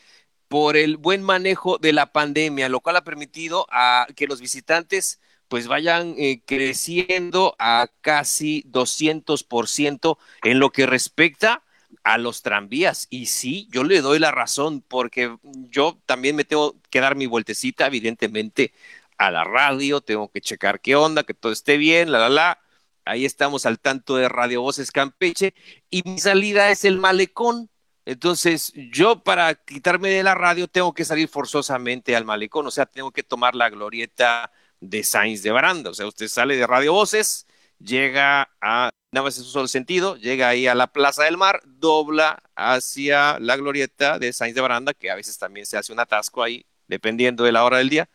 por 0.48 0.76
el 0.76 0.98
buen 0.98 1.22
manejo 1.22 1.78
de 1.78 1.92
la 1.94 2.12
pandemia, 2.12 2.68
lo 2.70 2.80
cual 2.80 2.96
ha 2.96 3.04
permitido 3.04 3.66
a 3.70 4.08
que 4.16 4.28
los 4.28 4.40
visitantes 4.40 5.20
pues 5.48 5.68
vayan 5.68 6.14
eh, 6.18 6.42
creciendo 6.46 7.56
a 7.58 7.88
casi 8.02 8.64
200% 8.68 10.18
en 10.44 10.60
lo 10.60 10.70
que 10.72 10.86
respecta 10.86 11.64
a 12.04 12.18
los 12.18 12.42
tranvías. 12.42 13.08
Y 13.10 13.26
sí, 13.26 13.68
yo 13.72 13.84
le 13.84 14.02
doy 14.02 14.18
la 14.20 14.32
razón 14.32 14.82
porque 14.88 15.36
yo 15.70 16.00
también 16.06 16.36
me 16.36 16.44
tengo 16.44 16.76
que 16.90 17.00
dar 17.00 17.16
mi 17.16 17.26
vueltecita, 17.26 17.86
evidentemente, 17.88 18.74
a 19.18 19.30
la 19.32 19.44
radio, 19.44 20.00
tengo 20.02 20.30
que 20.30 20.40
checar 20.42 20.80
qué 20.80 20.96
onda, 20.96 21.24
que 21.24 21.34
todo 21.34 21.52
esté 21.52 21.78
bien, 21.78 22.12
la, 22.12 22.20
la, 22.20 22.30
la. 22.30 22.61
Ahí 23.04 23.24
estamos 23.24 23.66
al 23.66 23.80
tanto 23.80 24.16
de 24.16 24.28
Radio 24.28 24.62
Voces 24.62 24.90
Campeche 24.92 25.54
y 25.90 26.02
mi 26.04 26.18
salida 26.18 26.70
es 26.70 26.84
el 26.84 26.98
malecón. 26.98 27.68
Entonces, 28.04 28.72
yo 28.92 29.22
para 29.22 29.54
quitarme 29.54 30.10
de 30.10 30.22
la 30.22 30.34
radio 30.34 30.68
tengo 30.68 30.92
que 30.92 31.04
salir 31.04 31.28
forzosamente 31.28 32.16
al 32.16 32.24
malecón, 32.24 32.66
o 32.66 32.70
sea, 32.70 32.86
tengo 32.86 33.12
que 33.12 33.22
tomar 33.22 33.54
la 33.54 33.70
glorieta 33.70 34.50
de 34.80 35.04
Sainz 35.04 35.42
de 35.42 35.52
Baranda. 35.52 35.90
O 35.90 35.94
sea, 35.94 36.06
usted 36.06 36.28
sale 36.28 36.56
de 36.56 36.66
Radio 36.66 36.92
Voces, 36.92 37.46
llega 37.78 38.50
a, 38.60 38.90
nada 39.12 39.24
más 39.24 39.38
en 39.38 39.44
su 39.44 39.50
solo 39.50 39.68
sentido, 39.68 40.16
llega 40.16 40.48
ahí 40.48 40.66
a 40.66 40.74
la 40.74 40.88
Plaza 40.88 41.24
del 41.24 41.36
Mar, 41.36 41.62
dobla 41.64 42.42
hacia 42.56 43.38
la 43.38 43.56
glorieta 43.56 44.18
de 44.18 44.32
Sainz 44.32 44.54
de 44.54 44.60
Baranda, 44.60 44.94
que 44.94 45.10
a 45.10 45.14
veces 45.14 45.38
también 45.38 45.66
se 45.66 45.76
hace 45.76 45.92
un 45.92 46.00
atasco 46.00 46.42
ahí, 46.42 46.66
dependiendo 46.88 47.44
de 47.44 47.52
la 47.52 47.64
hora 47.64 47.78
del 47.78 47.88
día, 47.88 48.08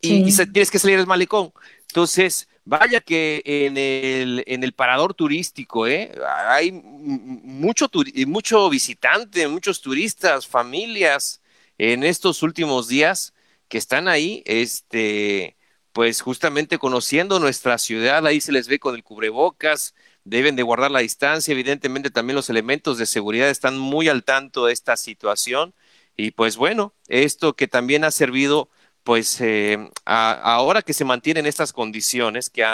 y, 0.00 0.30
tienes 0.52 0.70
que 0.70 0.78
salir 0.78 0.98
del 0.98 1.06
malecón. 1.06 1.52
Entonces, 1.88 2.48
vaya 2.64 3.00
que 3.00 3.42
en 3.44 3.76
el, 3.76 4.44
en 4.46 4.64
el 4.64 4.72
parador 4.72 5.14
turístico, 5.14 5.86
¿eh? 5.86 6.12
hay 6.48 6.72
mucho, 6.72 7.90
mucho 8.26 8.70
visitante, 8.70 9.46
muchos 9.48 9.80
turistas, 9.80 10.46
familias 10.46 11.42
en 11.78 12.04
estos 12.04 12.42
últimos 12.42 12.88
días 12.88 13.34
que 13.68 13.78
están 13.78 14.08
ahí, 14.08 14.42
este, 14.46 15.56
pues 15.92 16.20
justamente 16.22 16.78
conociendo 16.78 17.38
nuestra 17.38 17.78
ciudad, 17.78 18.26
ahí 18.26 18.40
se 18.40 18.52
les 18.52 18.68
ve 18.68 18.78
con 18.78 18.94
el 18.94 19.04
cubrebocas, 19.04 19.94
deben 20.24 20.56
de 20.56 20.62
guardar 20.62 20.90
la 20.90 21.00
distancia, 21.00 21.52
evidentemente 21.52 22.10
también 22.10 22.36
los 22.36 22.50
elementos 22.50 22.98
de 22.98 23.06
seguridad 23.06 23.50
están 23.50 23.78
muy 23.78 24.08
al 24.08 24.24
tanto 24.24 24.66
de 24.66 24.72
esta 24.72 24.96
situación. 24.96 25.74
Y 26.16 26.30
pues 26.30 26.56
bueno, 26.56 26.94
esto 27.08 27.54
que 27.54 27.68
también 27.68 28.04
ha 28.04 28.10
servido 28.10 28.70
pues 29.04 29.40
eh, 29.40 29.78
ahora 30.04 30.82
que 30.82 30.94
se 30.94 31.04
mantienen 31.04 31.46
estas 31.46 31.72
condiciones, 31.72 32.50
que, 32.50 32.64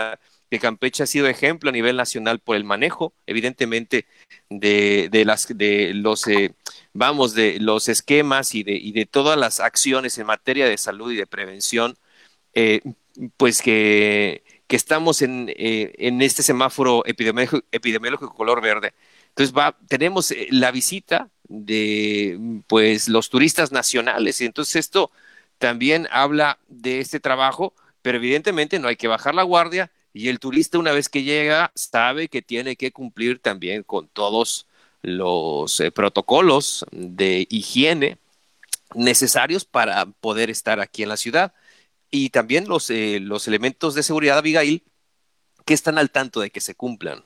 que, 0.51 0.59
Campeche 0.61 1.03
ha 1.03 1.07
sido 1.07 1.27
ejemplo 1.27 1.71
a 1.71 1.73
nivel 1.73 1.97
nacional 1.97 2.41
por 2.41 2.57
el 2.57 2.65
manejo, 2.65 3.13
evidentemente, 3.27 4.07
de, 4.49 5.09
de 5.11 5.25
las, 5.25 5.49
de 5.57 5.93
los, 5.95 6.27
eh, 6.29 6.55
vamos, 6.93 7.35
de 7.35 7.59
los 7.61 7.89
esquemas 7.89 8.55
y 8.55 8.63
de, 8.63 8.73
y 8.75 8.93
de 8.93 9.07
todas 9.07 9.39
las 9.39 9.61
acciones 9.61 10.19
en 10.19 10.27
materia 10.27 10.67
de 10.67 10.79
salud 10.79 11.13
y 11.13 11.17
de 11.17 11.27
prevención, 11.27 11.97
eh, 12.55 12.81
pues 13.37 13.63
que, 13.63 14.43
estamos 14.69 15.23
en, 15.23 15.49
eh, 15.57 15.93
en, 15.99 16.23
este 16.23 16.43
semáforo 16.43 17.05
epidemiológico, 17.07 17.67
epidemiológico 17.73 18.35
color 18.35 18.61
verde. 18.63 18.95
Entonces 19.29 19.57
va, 19.57 19.77
tenemos 19.89 20.31
eh, 20.31 20.49
la 20.51 20.71
visita 20.71 21.29
de 21.49 22.39
pues 22.69 23.09
los 23.09 23.31
turistas 23.31 23.73
nacionales 23.73 24.41
y 24.41 24.45
entonces 24.45 24.77
esto 24.77 25.11
también 25.61 26.09
habla 26.11 26.59
de 26.69 27.01
este 27.01 27.21
trabajo, 27.21 27.75
pero 28.01 28.17
evidentemente 28.17 28.79
no 28.79 28.89
hay 28.89 28.97
que 28.97 29.09
bajar 29.09 29.35
la 29.35 29.43
guardia 29.43 29.93
y 30.15 30.29
el 30.29 30.41
turista 30.41 30.79
una 30.79 30.93
vez 30.93 31.11
que 31.11 31.23
llega 31.23 31.71
sabe 31.75 32.29
que 32.29 32.41
tiene 32.41 32.77
que 32.77 32.93
cumplir 32.93 33.41
también 33.41 33.83
con 33.83 34.09
todos 34.09 34.67
los 35.03 35.79
eh, 35.81 35.93
protocolos 35.93 36.87
de 36.93 37.47
higiene 37.51 38.17
necesarios 38.95 39.67
para 39.67 40.07
poder 40.07 40.49
estar 40.49 40.81
aquí 40.81 41.03
en 41.03 41.11
la 41.11 41.19
ciudad 41.19 41.53
y 42.11 42.31
también 42.31 42.67
los, 42.67 42.89
eh, 42.89 43.21
los 43.21 43.47
elementos 43.47 43.95
de 43.95 44.03
seguridad, 44.03 44.39
Abigail, 44.39 44.83
que 45.67 45.75
están 45.75 45.99
al 45.99 46.11
tanto 46.11 46.41
de 46.41 46.51
que 46.51 46.63
se 46.63 46.75
cumplan. 46.75 47.23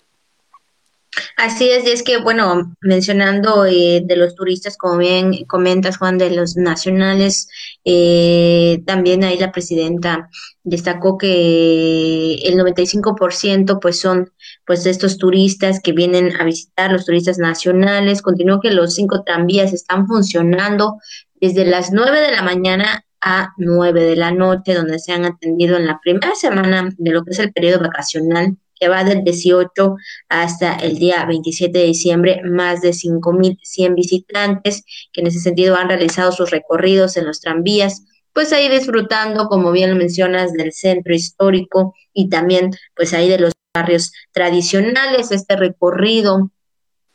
Así 1.36 1.68
es, 1.68 1.84
y 1.84 1.90
es 1.90 2.02
que, 2.02 2.18
bueno, 2.18 2.74
mencionando 2.80 3.66
eh, 3.66 4.02
de 4.04 4.16
los 4.16 4.34
turistas, 4.34 4.76
como 4.76 4.98
bien 4.98 5.44
comentas, 5.46 5.98
Juan, 5.98 6.18
de 6.18 6.30
los 6.30 6.56
nacionales, 6.56 7.48
eh, 7.84 8.82
también 8.86 9.24
ahí 9.24 9.38
la 9.38 9.52
presidenta 9.52 10.28
destacó 10.62 11.18
que 11.18 12.34
el 12.36 12.56
95% 12.56 13.78
pues 13.80 14.00
son 14.00 14.32
pues 14.66 14.86
estos 14.86 15.18
turistas 15.18 15.80
que 15.80 15.92
vienen 15.92 16.34
a 16.40 16.44
visitar, 16.44 16.90
los 16.90 17.04
turistas 17.04 17.38
nacionales, 17.38 18.22
continuó 18.22 18.60
que 18.60 18.70
los 18.70 18.94
cinco 18.94 19.22
tranvías 19.24 19.72
están 19.72 20.06
funcionando 20.06 20.96
desde 21.40 21.66
las 21.66 21.92
9 21.92 22.20
de 22.20 22.32
la 22.32 22.42
mañana 22.42 23.04
a 23.20 23.52
9 23.58 24.02
de 24.04 24.16
la 24.16 24.30
noche, 24.30 24.74
donde 24.74 24.98
se 24.98 25.12
han 25.12 25.24
atendido 25.24 25.76
en 25.76 25.86
la 25.86 25.98
primera 26.02 26.34
semana 26.34 26.90
de 26.96 27.10
lo 27.10 27.24
que 27.24 27.32
es 27.32 27.38
el 27.38 27.52
periodo 27.52 27.80
vacacional, 27.80 28.56
va 28.88 29.04
del 29.04 29.24
18 29.24 29.96
hasta 30.28 30.74
el 30.76 30.98
día 30.98 31.24
27 31.24 31.78
de 31.78 31.84
diciembre, 31.84 32.40
más 32.44 32.80
de 32.80 32.90
5.100 32.90 33.94
visitantes 33.94 34.84
que 35.12 35.20
en 35.20 35.28
ese 35.28 35.40
sentido 35.40 35.76
han 35.76 35.88
realizado 35.88 36.32
sus 36.32 36.50
recorridos 36.50 37.16
en 37.16 37.26
los 37.26 37.40
tranvías, 37.40 38.04
pues 38.32 38.52
ahí 38.52 38.68
disfrutando, 38.68 39.46
como 39.48 39.70
bien 39.70 39.90
lo 39.90 39.96
mencionas, 39.96 40.52
del 40.52 40.72
centro 40.72 41.14
histórico 41.14 41.94
y 42.12 42.28
también 42.28 42.70
pues 42.96 43.14
ahí 43.14 43.28
de 43.28 43.38
los 43.38 43.52
barrios 43.74 44.12
tradicionales, 44.32 45.30
este 45.30 45.56
recorrido 45.56 46.50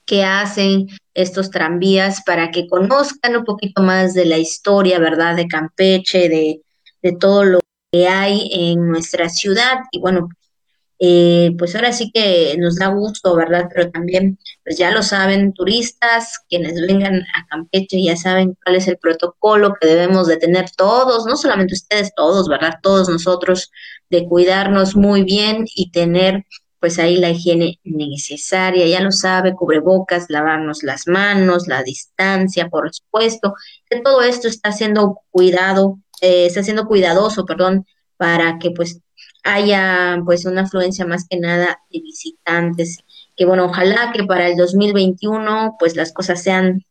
que 0.06 0.24
hacen 0.24 0.88
estos 1.14 1.52
tranvías 1.52 2.24
para 2.24 2.50
que 2.52 2.68
conozcan 2.68 3.36
un 3.36 3.44
poquito 3.44 3.84
más 3.84 4.14
de 4.14 4.26
la 4.26 4.38
historia, 4.38 4.98
¿verdad? 4.98 5.36
De 5.36 5.48
Campeche, 5.48 6.30
de, 6.30 6.62
de 7.04 7.12
todo 7.16 7.44
lo 7.44 7.60
que 7.92 8.08
hay 8.08 8.50
en 8.52 8.88
nuestra 8.88 9.30
ciudad. 9.30 9.80
Y 9.92 10.00
bueno, 10.00 10.30
eh, 11.00 11.56
pues 11.58 11.76
ahora 11.76 11.94
sí 11.94 12.12
que 12.14 12.56
nos 12.60 12.76
da 12.76 12.88
gusto, 12.90 13.36
¿verdad? 13.36 13.70
Pero 13.74 13.90
también, 13.90 14.38
pues 14.64 14.78
ya 14.78 14.92
lo 14.92 15.02
saben, 15.02 15.54
turistas, 15.54 16.40
quienes 16.50 16.74
vengan 16.82 17.22
a 17.36 17.48
Campeche 17.50 18.04
ya 18.04 18.18
saben 18.18 18.58
cuál 18.64 18.76
es 18.76 18.88
el 18.88 18.98
protocolo 18.98 19.74
que 19.80 19.88
debemos 19.88 20.28
de 20.28 20.38
tener 20.38 20.70
todos, 20.72 21.26
no 21.26 21.38
solamente 21.38 21.74
ustedes, 21.74 22.14
todos, 22.16 22.50
¿verdad? 22.50 22.76
Todos 22.84 23.08
nosotros, 23.10 23.72
de 24.10 24.26
cuidarnos 24.26 24.96
muy 24.96 25.24
bien 25.24 25.66
y 25.76 25.92
tener 25.92 26.46
pues 26.80 26.98
ahí 27.00 27.18
la 27.18 27.30
higiene 27.30 27.80
necesaria, 27.84 28.88
ya 28.88 29.02
lo 29.02 29.12
sabe, 29.12 29.54
cubrebocas, 29.54 30.28
lavarnos 30.30 30.84
las 30.84 31.08
manos, 31.08 31.68
la 31.68 31.84
distancia, 31.84 32.70
por 32.70 32.94
supuesto, 32.94 33.54
que 33.90 34.00
todo 34.02 34.22
esto 34.22 34.48
está 34.48 34.72
siendo 34.72 35.20
cuidado, 35.30 36.00
eh, 36.22 36.46
está 36.46 36.64
siendo 36.64 36.86
cuidadoso, 36.86 37.46
perdón, 37.46 37.86
para 38.18 38.60
que 38.60 38.72
pues 38.72 39.02
haya 39.44 40.22
pues 40.26 40.46
una 40.46 40.62
afluencia 40.62 41.06
más 41.06 41.26
que 41.30 41.40
nada 41.40 41.80
de 41.92 42.00
visitantes, 42.00 43.00
que 43.36 43.46
bueno, 43.46 43.66
ojalá 43.66 44.12
que 44.14 44.24
para 44.24 44.48
el 44.48 44.58
2021 44.58 45.76
pues 45.80 45.96
las 45.96 46.12
cosas 46.12 46.44
sean 46.44 46.84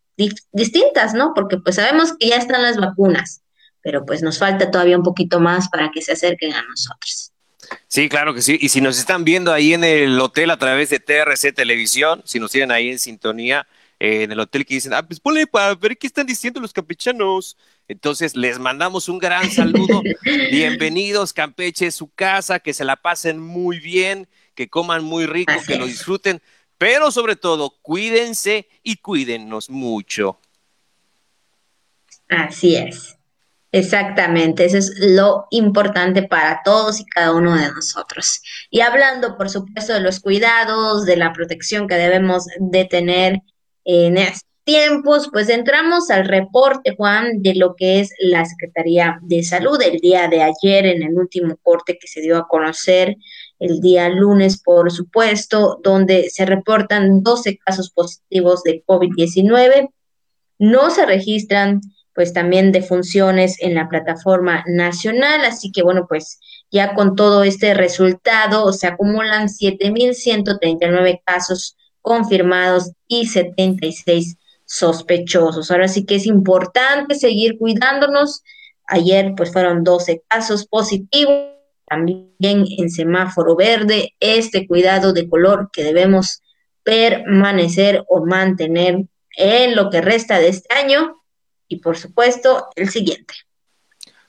distintas, 0.52 1.14
¿no? 1.14 1.32
Porque 1.34 1.58
pues 1.58 1.76
sabemos 1.76 2.14
que 2.18 2.28
ya 2.28 2.36
están 2.36 2.62
las 2.62 2.76
vacunas, 2.76 3.42
pero 3.82 4.04
pues 4.04 4.22
nos 4.22 4.38
falta 4.38 4.70
todavía 4.70 4.96
un 4.96 5.04
poquito 5.04 5.40
más 5.40 5.68
para 5.68 5.90
que 5.90 6.02
se 6.02 6.12
acerquen 6.12 6.52
a 6.52 6.62
nosotros. 6.62 7.32
Sí, 7.86 8.08
claro 8.08 8.34
que 8.34 8.42
sí. 8.42 8.58
Y 8.60 8.70
si 8.70 8.80
nos 8.80 8.98
están 8.98 9.24
viendo 9.24 9.52
ahí 9.52 9.74
en 9.74 9.84
el 9.84 10.18
hotel 10.20 10.50
a 10.50 10.58
través 10.58 10.90
de 10.90 11.00
TRC 11.00 11.52
Televisión, 11.54 12.22
si 12.24 12.40
nos 12.40 12.50
tienen 12.50 12.72
ahí 12.72 12.88
en 12.88 12.98
sintonía, 12.98 13.66
eh, 14.00 14.22
en 14.22 14.32
el 14.32 14.40
hotel 14.40 14.64
que 14.64 14.74
dicen, 14.74 14.94
ah, 14.94 15.06
pues 15.06 15.20
ponle 15.20 15.46
para 15.46 15.74
ver 15.74 15.98
qué 15.98 16.06
están 16.06 16.26
diciendo 16.26 16.60
los 16.60 16.72
campechanos. 16.72 17.56
Entonces, 17.88 18.36
les 18.36 18.58
mandamos 18.58 19.08
un 19.08 19.18
gran 19.18 19.50
saludo. 19.50 20.02
Bienvenidos, 20.50 21.32
Campeche, 21.32 21.90
su 21.90 22.12
casa, 22.12 22.60
que 22.60 22.74
se 22.74 22.84
la 22.84 22.96
pasen 22.96 23.38
muy 23.38 23.80
bien, 23.80 24.28
que 24.54 24.68
coman 24.68 25.02
muy 25.02 25.24
rico, 25.24 25.54
que 25.66 25.76
lo 25.76 25.86
disfruten, 25.86 26.42
pero 26.76 27.10
sobre 27.10 27.34
todo, 27.34 27.78
cuídense 27.80 28.68
y 28.82 28.96
cuídennos 28.96 29.70
mucho. 29.70 30.38
Así 32.28 32.76
es. 32.76 33.16
Exactamente, 33.70 34.64
eso 34.64 34.78
es 34.78 34.94
lo 34.98 35.46
importante 35.50 36.22
para 36.22 36.62
todos 36.62 37.00
y 37.00 37.04
cada 37.04 37.34
uno 37.34 37.54
de 37.54 37.70
nosotros. 37.70 38.40
Y 38.70 38.80
hablando, 38.80 39.36
por 39.36 39.50
supuesto, 39.50 39.92
de 39.92 40.00
los 40.00 40.20
cuidados, 40.20 41.04
de 41.04 41.16
la 41.16 41.32
protección 41.32 41.86
que 41.86 41.96
debemos 41.96 42.46
de 42.58 42.84
tener 42.86 43.40
en 43.84 44.16
estos 44.16 44.47
tiempos, 44.68 45.30
pues 45.32 45.48
entramos 45.48 46.10
al 46.10 46.28
reporte, 46.28 46.94
Juan, 46.94 47.40
de 47.40 47.54
lo 47.54 47.74
que 47.74 48.00
es 48.00 48.12
la 48.20 48.44
Secretaría 48.44 49.18
de 49.22 49.42
Salud 49.42 49.80
el 49.80 49.98
día 49.98 50.28
de 50.28 50.42
ayer, 50.42 50.84
en 50.84 51.02
el 51.02 51.14
último 51.14 51.56
corte 51.62 51.96
que 51.98 52.06
se 52.06 52.20
dio 52.20 52.36
a 52.36 52.46
conocer 52.46 53.16
el 53.58 53.80
día 53.80 54.10
lunes, 54.10 54.60
por 54.62 54.92
supuesto, 54.92 55.80
donde 55.82 56.28
se 56.28 56.44
reportan 56.44 57.22
12 57.22 57.56
casos 57.56 57.90
positivos 57.90 58.62
de 58.62 58.84
COVID-19. 58.86 59.88
No 60.58 60.90
se 60.90 61.06
registran 61.06 61.80
pues 62.14 62.34
también 62.34 62.70
de 62.70 62.82
funciones 62.82 63.56
en 63.62 63.74
la 63.74 63.88
plataforma 63.88 64.64
nacional. 64.66 65.46
Así 65.46 65.72
que 65.72 65.82
bueno, 65.82 66.04
pues 66.06 66.40
ya 66.70 66.94
con 66.94 67.16
todo 67.16 67.42
este 67.42 67.72
resultado 67.72 68.70
se 68.74 68.86
acumulan 68.86 69.48
7.139 69.48 71.22
casos 71.24 71.74
confirmados 72.02 72.92
y 73.06 73.28
76 73.28 74.36
sospechosos. 74.68 75.70
Ahora 75.70 75.88
sí 75.88 76.04
que 76.04 76.16
es 76.16 76.26
importante 76.26 77.14
seguir 77.14 77.58
cuidándonos. 77.58 78.44
Ayer 78.86 79.32
pues 79.36 79.52
fueron 79.52 79.82
12 79.82 80.22
casos 80.28 80.66
positivos, 80.66 81.54
también 81.86 82.30
en 82.38 82.90
semáforo 82.90 83.56
verde, 83.56 84.14
este 84.20 84.66
cuidado 84.66 85.12
de 85.12 85.28
color 85.28 85.70
que 85.72 85.82
debemos 85.82 86.42
permanecer 86.82 88.04
o 88.08 88.24
mantener 88.24 89.04
en 89.36 89.74
lo 89.74 89.90
que 89.90 90.00
resta 90.00 90.38
de 90.38 90.48
este 90.48 90.72
año 90.74 91.22
y 91.66 91.80
por 91.80 91.96
supuesto 91.96 92.68
el 92.76 92.90
siguiente. 92.90 93.34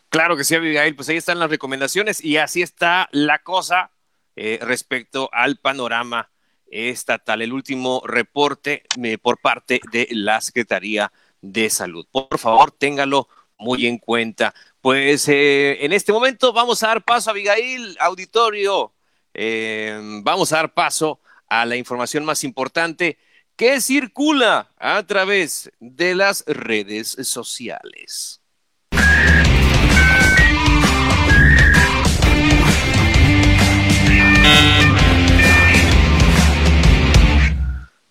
Claro 0.09 0.35
que 0.35 0.43
sí, 0.43 0.55
Abigail, 0.55 0.95
pues 0.95 1.09
ahí 1.09 1.17
están 1.17 1.39
las 1.39 1.49
recomendaciones 1.49 2.23
y 2.23 2.37
así 2.37 2.61
está 2.61 3.09
la 3.11 3.39
cosa 3.39 3.91
eh, 4.35 4.59
respecto 4.61 5.29
al 5.31 5.57
panorama 5.57 6.29
estatal, 6.71 7.41
el 7.41 7.53
último 7.53 8.01
reporte 8.05 8.83
eh, 9.03 9.17
por 9.17 9.39
parte 9.39 9.81
de 9.91 10.07
la 10.11 10.41
Secretaría 10.41 11.11
de 11.41 11.69
Salud. 11.69 12.05
Por 12.11 12.37
favor, 12.37 12.71
téngalo 12.71 13.27
muy 13.57 13.87
en 13.87 13.97
cuenta. 13.97 14.53
Pues 14.81 15.27
eh, 15.27 15.83
en 15.83 15.93
este 15.93 16.11
momento 16.11 16.53
vamos 16.53 16.83
a 16.83 16.87
dar 16.87 17.03
paso, 17.03 17.31
Abigail, 17.31 17.97
auditorio, 17.99 18.93
vamos 20.23 20.51
a 20.51 20.57
dar 20.57 20.73
paso 20.73 21.19
a 21.47 21.65
la 21.65 21.75
información 21.75 22.25
más 22.25 22.43
importante 22.43 23.17
que 23.55 23.81
circula 23.81 24.71
a 24.77 25.03
través 25.03 25.69
de 25.79 26.15
las 26.15 26.45
redes 26.47 27.17
sociales. 27.23 28.39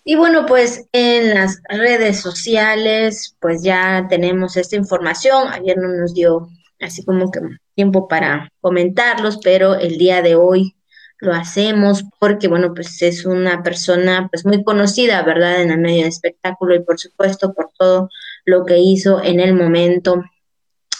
Y 0.09 0.15
bueno, 0.15 0.47
pues 0.47 0.87
en 0.91 1.35
las 1.35 1.61
redes 1.69 2.19
sociales, 2.19 3.37
pues 3.39 3.61
ya 3.61 4.07
tenemos 4.09 4.57
esta 4.57 4.75
información. 4.75 5.49
Ayer 5.53 5.77
no 5.77 5.87
nos 5.87 6.15
dio 6.15 6.47
así 6.81 7.05
como 7.05 7.29
que 7.29 7.41
tiempo 7.75 8.07
para 8.07 8.51
comentarlos, 8.59 9.37
pero 9.43 9.75
el 9.75 9.99
día 9.99 10.23
de 10.23 10.33
hoy 10.33 10.75
lo 11.19 11.31
hacemos 11.31 12.05
porque, 12.19 12.47
bueno, 12.47 12.73
pues 12.73 12.99
es 13.03 13.23
una 13.23 13.61
persona 13.61 14.27
pues 14.31 14.47
muy 14.47 14.63
conocida, 14.63 15.21
¿verdad?, 15.21 15.61
en 15.61 15.69
el 15.69 15.77
medio 15.77 16.01
de 16.01 16.09
espectáculo 16.09 16.73
y 16.73 16.79
por 16.79 16.99
supuesto 16.99 17.53
por 17.53 17.69
todo 17.77 18.09
lo 18.45 18.65
que 18.65 18.79
hizo 18.79 19.23
en 19.23 19.39
el 19.39 19.53
momento, 19.53 20.23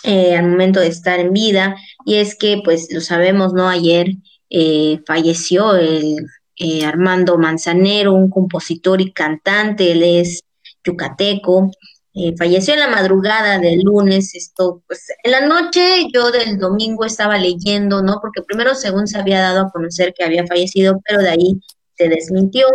eh, 0.04 0.38
al 0.38 0.46
momento 0.46 0.82
de 0.82 0.88
estar 0.90 1.20
en 1.20 1.34
vida. 1.34 1.76
Y 2.06 2.18
es 2.18 2.36
que, 2.36 2.62
pues 2.64 2.94
lo 2.94 3.02
sabemos, 3.02 3.54
¿no? 3.54 3.70
Ayer 3.70 4.12
eh, 4.52 5.00
falleció 5.08 5.74
el 5.78 6.28
eh, 6.60 6.86
Armando 6.86 7.38
Manzanero, 7.38 8.14
un 8.14 8.30
compositor 8.30 9.02
y 9.02 9.14
cantante, 9.14 9.94
él 9.94 10.04
es 10.04 10.44
yucateco, 10.84 11.72
eh, 12.14 12.36
falleció 12.38 12.74
en 12.74 12.82
la 12.82 12.90
madrugada 12.90 13.60
del 13.60 13.82
lunes, 13.82 14.36
esto, 14.36 14.84
pues 14.88 15.08
en 15.24 15.32
la 15.32 15.48
noche 15.48 16.08
yo 16.14 16.32
del 16.32 16.58
domingo 16.58 17.06
estaba 17.06 17.38
leyendo, 17.38 18.02
¿no? 18.02 18.20
Porque 18.22 18.42
primero 18.42 18.76
según 18.76 19.08
se 19.08 19.18
había 19.18 19.42
dado 19.42 19.62
a 19.68 19.72
conocer 19.72 20.14
que 20.14 20.26
había 20.26 20.46
fallecido, 20.46 21.00
pero 21.06 21.22
de 21.22 21.30
ahí 21.30 21.62
se 21.96 22.10
desmintió. 22.10 22.68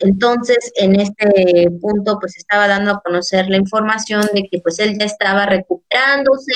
Entonces, 0.00 0.72
en 0.76 1.00
este 1.00 1.70
punto, 1.80 2.18
pues 2.20 2.36
estaba 2.36 2.68
dando 2.68 2.92
a 2.92 3.00
conocer 3.00 3.48
la 3.48 3.56
información 3.56 4.22
de 4.34 4.46
que 4.50 4.60
pues 4.60 4.78
él 4.78 4.96
ya 4.98 5.06
estaba 5.06 5.46
recuperándose, 5.46 6.52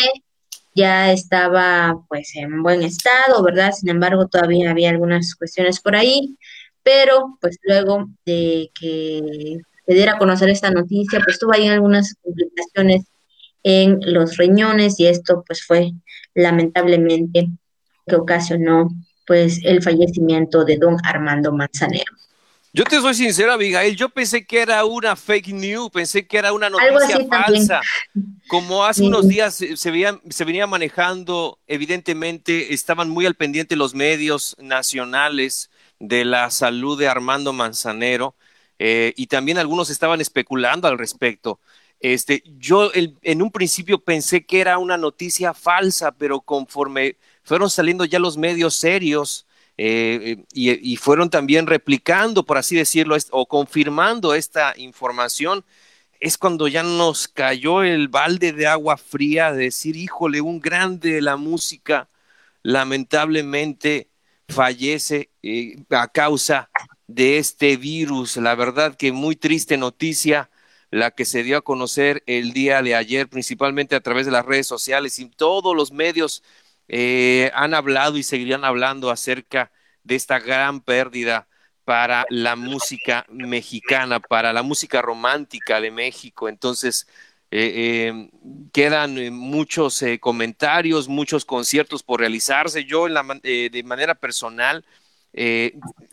ya 0.74 1.12
estaba 1.12 2.04
pues 2.08 2.34
en 2.36 2.62
buen 2.62 2.82
estado, 2.82 3.42
¿verdad? 3.42 3.72
Sin 3.72 3.88
embargo, 3.88 4.26
todavía 4.28 4.70
había 4.70 4.90
algunas 4.90 5.34
cuestiones 5.34 5.80
por 5.80 5.96
ahí, 5.96 6.36
pero 6.82 7.38
pues 7.40 7.58
luego 7.62 8.08
de 8.26 8.70
que 8.78 9.58
se 9.86 9.94
diera 9.94 10.14
a 10.14 10.18
conocer 10.18 10.50
esta 10.50 10.70
noticia, 10.70 11.20
pues 11.24 11.38
tuvo 11.38 11.54
ahí 11.54 11.68
algunas 11.68 12.14
complicaciones 12.22 13.04
en 13.62 14.00
los 14.02 14.36
riñones 14.36 15.00
y 15.00 15.06
esto 15.06 15.42
pues 15.46 15.64
fue 15.64 15.92
lamentablemente 16.34 17.48
que 18.06 18.16
ocasionó 18.16 18.88
pues 19.26 19.60
el 19.64 19.82
fallecimiento 19.82 20.64
de 20.64 20.76
don 20.76 20.96
Armando 21.04 21.52
Manzanero. 21.52 22.12
Yo 22.76 22.82
te 22.82 23.00
soy 23.00 23.14
sincero, 23.14 23.52
Abigail, 23.52 23.94
yo 23.94 24.08
pensé 24.08 24.44
que 24.44 24.58
era 24.58 24.84
una 24.84 25.14
fake 25.14 25.52
news, 25.52 25.90
pensé 25.92 26.26
que 26.26 26.38
era 26.38 26.52
una 26.52 26.68
noticia 26.68 27.24
falsa. 27.28 27.80
Como 28.48 28.84
hace 28.84 29.04
unos 29.04 29.28
días 29.28 29.54
se, 29.54 29.76
se 29.76 30.44
venía 30.44 30.66
manejando, 30.66 31.60
evidentemente 31.68 32.74
estaban 32.74 33.10
muy 33.10 33.26
al 33.26 33.36
pendiente 33.36 33.76
los 33.76 33.94
medios 33.94 34.56
nacionales 34.58 35.70
de 36.00 36.24
la 36.24 36.50
salud 36.50 36.98
de 36.98 37.06
Armando 37.06 37.52
Manzanero 37.52 38.34
eh, 38.80 39.14
y 39.16 39.28
también 39.28 39.58
algunos 39.58 39.88
estaban 39.88 40.20
especulando 40.20 40.88
al 40.88 40.98
respecto. 40.98 41.60
Este, 42.00 42.42
yo 42.58 42.90
en 42.92 43.40
un 43.40 43.52
principio 43.52 44.02
pensé 44.02 44.44
que 44.44 44.60
era 44.60 44.78
una 44.78 44.96
noticia 44.96 45.54
falsa, 45.54 46.10
pero 46.10 46.40
conforme 46.40 47.18
fueron 47.44 47.70
saliendo 47.70 48.04
ya 48.04 48.18
los 48.18 48.36
medios 48.36 48.74
serios 48.74 49.46
eh, 49.76 50.44
y, 50.52 50.96
fueron 50.96 51.30
también 51.30 51.66
replicando, 51.66 52.44
por 52.44 52.58
así 52.58 52.76
decirlo, 52.76 53.16
o 53.30 53.46
confirmando 53.46 54.34
esta 54.34 54.74
información, 54.76 55.64
es 56.20 56.38
cuando 56.38 56.68
ya 56.68 56.82
nos 56.82 57.28
cayó 57.28 57.82
el 57.82 58.08
balde 58.08 58.52
de 58.52 58.66
agua 58.66 58.96
fría 58.96 59.52
de 59.52 59.64
decir, 59.64 59.96
híjole, 59.96 60.40
un 60.40 60.60
grande 60.60 61.12
de 61.12 61.22
la 61.22 61.36
música 61.36 62.08
lamentablemente 62.62 64.08
fallece 64.48 65.30
eh, 65.42 65.76
a 65.90 66.08
causa 66.08 66.70
de 67.06 67.38
este 67.38 67.76
virus. 67.76 68.36
La 68.36 68.54
verdad 68.54 68.96
que 68.96 69.12
muy 69.12 69.36
triste 69.36 69.76
noticia 69.76 70.50
la 70.90 71.10
que 71.10 71.24
se 71.24 71.42
dio 71.42 71.58
a 71.58 71.62
conocer 71.62 72.22
el 72.26 72.52
día 72.52 72.80
de 72.82 72.94
ayer, 72.94 73.28
principalmente 73.28 73.96
a 73.96 74.00
través 74.00 74.26
de 74.26 74.32
las 74.32 74.46
redes 74.46 74.66
sociales 74.66 75.18
y 75.18 75.28
todos 75.28 75.74
los 75.76 75.92
medios 75.92 76.42
eh, 76.88 77.50
han 77.54 77.74
hablado 77.74 78.16
y 78.16 78.22
seguirán 78.22 78.64
hablando 78.64 79.10
acerca 79.10 79.72
de 80.02 80.16
esta 80.16 80.38
gran 80.38 80.80
pérdida 80.80 81.48
para 81.84 82.26
la 82.30 82.56
música 82.56 83.26
mexicana, 83.28 84.20
para 84.20 84.52
la 84.52 84.62
música 84.62 85.02
romántica 85.02 85.80
de 85.80 85.90
México. 85.90 86.48
Entonces, 86.48 87.06
eh, 87.50 88.10
eh, 88.10 88.30
quedan 88.72 89.32
muchos 89.34 90.02
comentarios, 90.20 91.08
muchos 91.08 91.44
conciertos 91.44 92.02
por 92.02 92.20
realizarse. 92.20 92.84
Yo, 92.84 93.06
de 93.06 93.82
manera 93.84 94.14
personal, 94.14 94.84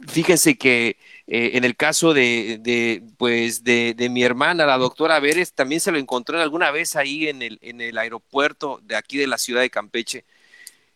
fíjense 0.07 0.57
que 0.57 0.97
en 1.27 1.63
el 1.63 1.75
caso 1.75 2.13
de, 2.13 3.03
pues 3.17 3.63
de, 3.63 4.07
mi 4.11 4.23
hermana, 4.23 4.65
la 4.65 4.77
doctora 4.77 5.19
Vélez, 5.19 5.53
también 5.53 5.81
se 5.81 5.91
lo 5.91 5.97
encontró 5.99 6.39
alguna 6.41 6.71
vez 6.71 6.95
ahí 6.95 7.27
en 7.27 7.41
el, 7.41 7.59
en 7.61 7.81
el 7.81 7.97
aeropuerto 7.97 8.79
de 8.83 8.95
aquí 8.95 9.17
de 9.17 9.27
la 9.27 9.37
ciudad 9.37 9.61
de 9.61 9.69
Campeche 9.69 10.25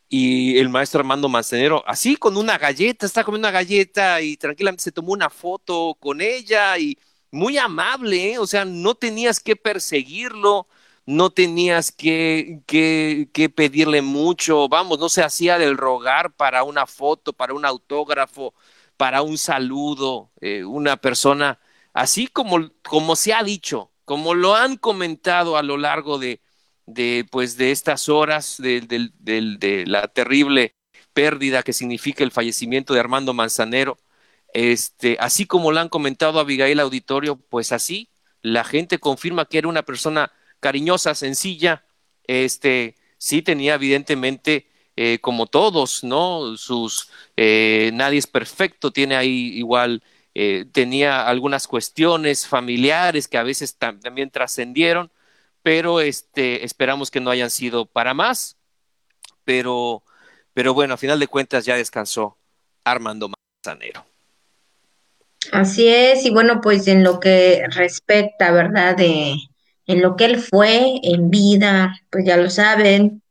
y 0.10 0.58
el 0.60 0.70
maestro 0.70 1.00
Armando 1.00 1.30
Manzanero, 1.30 1.84
así 1.88 2.16
con 2.16 2.38
una 2.38 2.58
galleta, 2.58 3.06
está 3.06 3.24
comiendo 3.24 3.48
una 3.48 3.54
galleta 3.58 4.22
y 4.22 4.38
tranquilamente 4.38 4.84
se 4.84 4.92
tomó 4.92 5.14
una 5.14 5.30
foto 5.30 5.96
con 6.00 6.22
ella 6.22 6.78
y 6.78 6.98
muy 7.32 7.58
amable, 7.58 8.34
¿eh? 8.34 8.40
o 8.40 8.48
sea, 8.48 8.66
no 8.66 8.96
tenías 8.96 9.40
que 9.40 9.56
perseguirlo, 9.56 10.68
no 11.06 11.32
tenías 11.32 11.92
que, 11.92 12.62
que, 12.68 13.50
pedirle 13.50 14.02
mucho, 14.02 14.70
vamos, 14.70 15.00
no 15.00 15.10
se 15.10 15.24
hacía 15.24 15.58
del 15.58 15.78
rogar 15.78 16.34
para 16.34 16.64
una 16.64 16.86
foto, 16.88 17.34
para 17.34 17.54
un 17.54 17.66
autógrafo, 17.66 18.54
para 18.98 19.22
un 19.22 19.38
saludo, 19.38 20.32
eh, 20.42 20.64
una 20.66 20.98
persona, 20.98 21.60
así 21.94 22.28
como, 22.28 22.72
como 22.84 23.16
se 23.16 23.34
ha 23.34 23.44
dicho, 23.44 23.92
como 24.06 24.34
lo 24.34 24.56
han 24.56 24.78
comentado 24.78 25.58
a 25.58 25.64
lo 25.64 25.78
largo 25.78 26.18
de, 26.20 26.42
de, 26.86 27.26
pues, 27.32 27.58
de 27.58 27.72
estas 27.72 28.10
horas, 28.10 28.58
de, 28.60 28.82
de, 28.82 29.84
la 29.88 30.08
terrible 30.08 30.76
pérdida 31.14 31.64
que 31.64 31.74
significa 31.74 32.24
el 32.24 32.32
fallecimiento 32.32 32.94
de 32.94 33.00
Armando 33.00 33.34
Manzanero. 33.34 33.98
Este, 34.54 35.18
así 35.20 35.46
como 35.46 35.72
lo 35.72 35.80
han 35.80 35.90
comentado 35.90 36.40
Abigail 36.40 36.80
Auditorio, 36.80 37.38
pues 37.38 37.72
así, 37.72 38.10
la 38.42 38.64
gente 38.64 39.00
confirma 39.00 39.46
que 39.46 39.58
era 39.60 39.68
una 39.68 39.84
persona 39.84 40.32
cariñosa, 40.60 41.16
sencilla, 41.16 41.86
este, 42.28 42.96
sí 43.18 43.42
tenía 43.42 43.76
evidentemente, 43.76 44.68
eh, 44.96 45.20
como 45.20 45.48
todos, 45.48 46.04
¿no? 46.04 46.58
Sus, 46.58 47.10
eh, 47.38 47.92
nadie 47.94 48.20
es 48.20 48.28
perfecto, 48.28 48.92
tiene 48.92 49.16
ahí 49.16 49.52
igual, 49.58 50.04
eh, 50.34 50.66
tenía 50.72 51.28
algunas 51.28 51.68
cuestiones 51.68 52.48
familiares 52.48 53.28
que 53.28 53.38
a 53.38 53.44
veces 53.44 53.78
también 53.78 54.30
trascendieron, 54.32 55.12
pero 55.66 56.00
este, 56.00 56.64
esperamos 56.64 57.10
que 57.10 57.20
no 57.20 57.32
hayan 57.32 57.50
sido 57.50 57.88
para 57.88 58.14
más, 58.14 58.56
pero, 59.46 60.04
pero 60.54 60.76
bueno, 60.76 60.94
a 60.94 60.98
final 60.98 61.20
de 61.20 61.26
cuentas 61.26 61.66
ya 61.66 61.76
descansó 61.76 62.38
Armando 62.84 63.32
Manzanero. 63.64 64.06
Así 65.52 65.88
es, 65.88 66.24
y 66.24 66.30
bueno, 66.30 66.62
pues 66.62 66.88
en 66.88 67.04
lo 67.04 67.20
que 67.20 67.64
respecta, 67.72 68.52
¿verdad? 68.52 68.96
De, 68.96 69.34
en 69.88 70.02
lo 70.04 70.16
que 70.16 70.26
él 70.26 70.38
fue 70.40 71.00
en 71.02 71.32
vida, 71.32 72.00
pues 72.12 72.26
ya 72.26 72.38
lo 72.38 72.52
saben, 72.52 73.24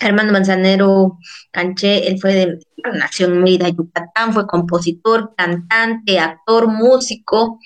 Armando 0.00 0.32
Manzanero 0.32 1.18
Canché, 1.50 2.06
él 2.08 2.18
fue 2.20 2.34
de, 2.34 2.58
nació 2.92 3.26
en 3.26 3.42
Mérida, 3.42 3.68
Yucatán, 3.68 4.32
fue 4.32 4.46
compositor, 4.46 5.34
cantante, 5.36 6.18
actor, 6.18 6.68
músico 6.68 7.58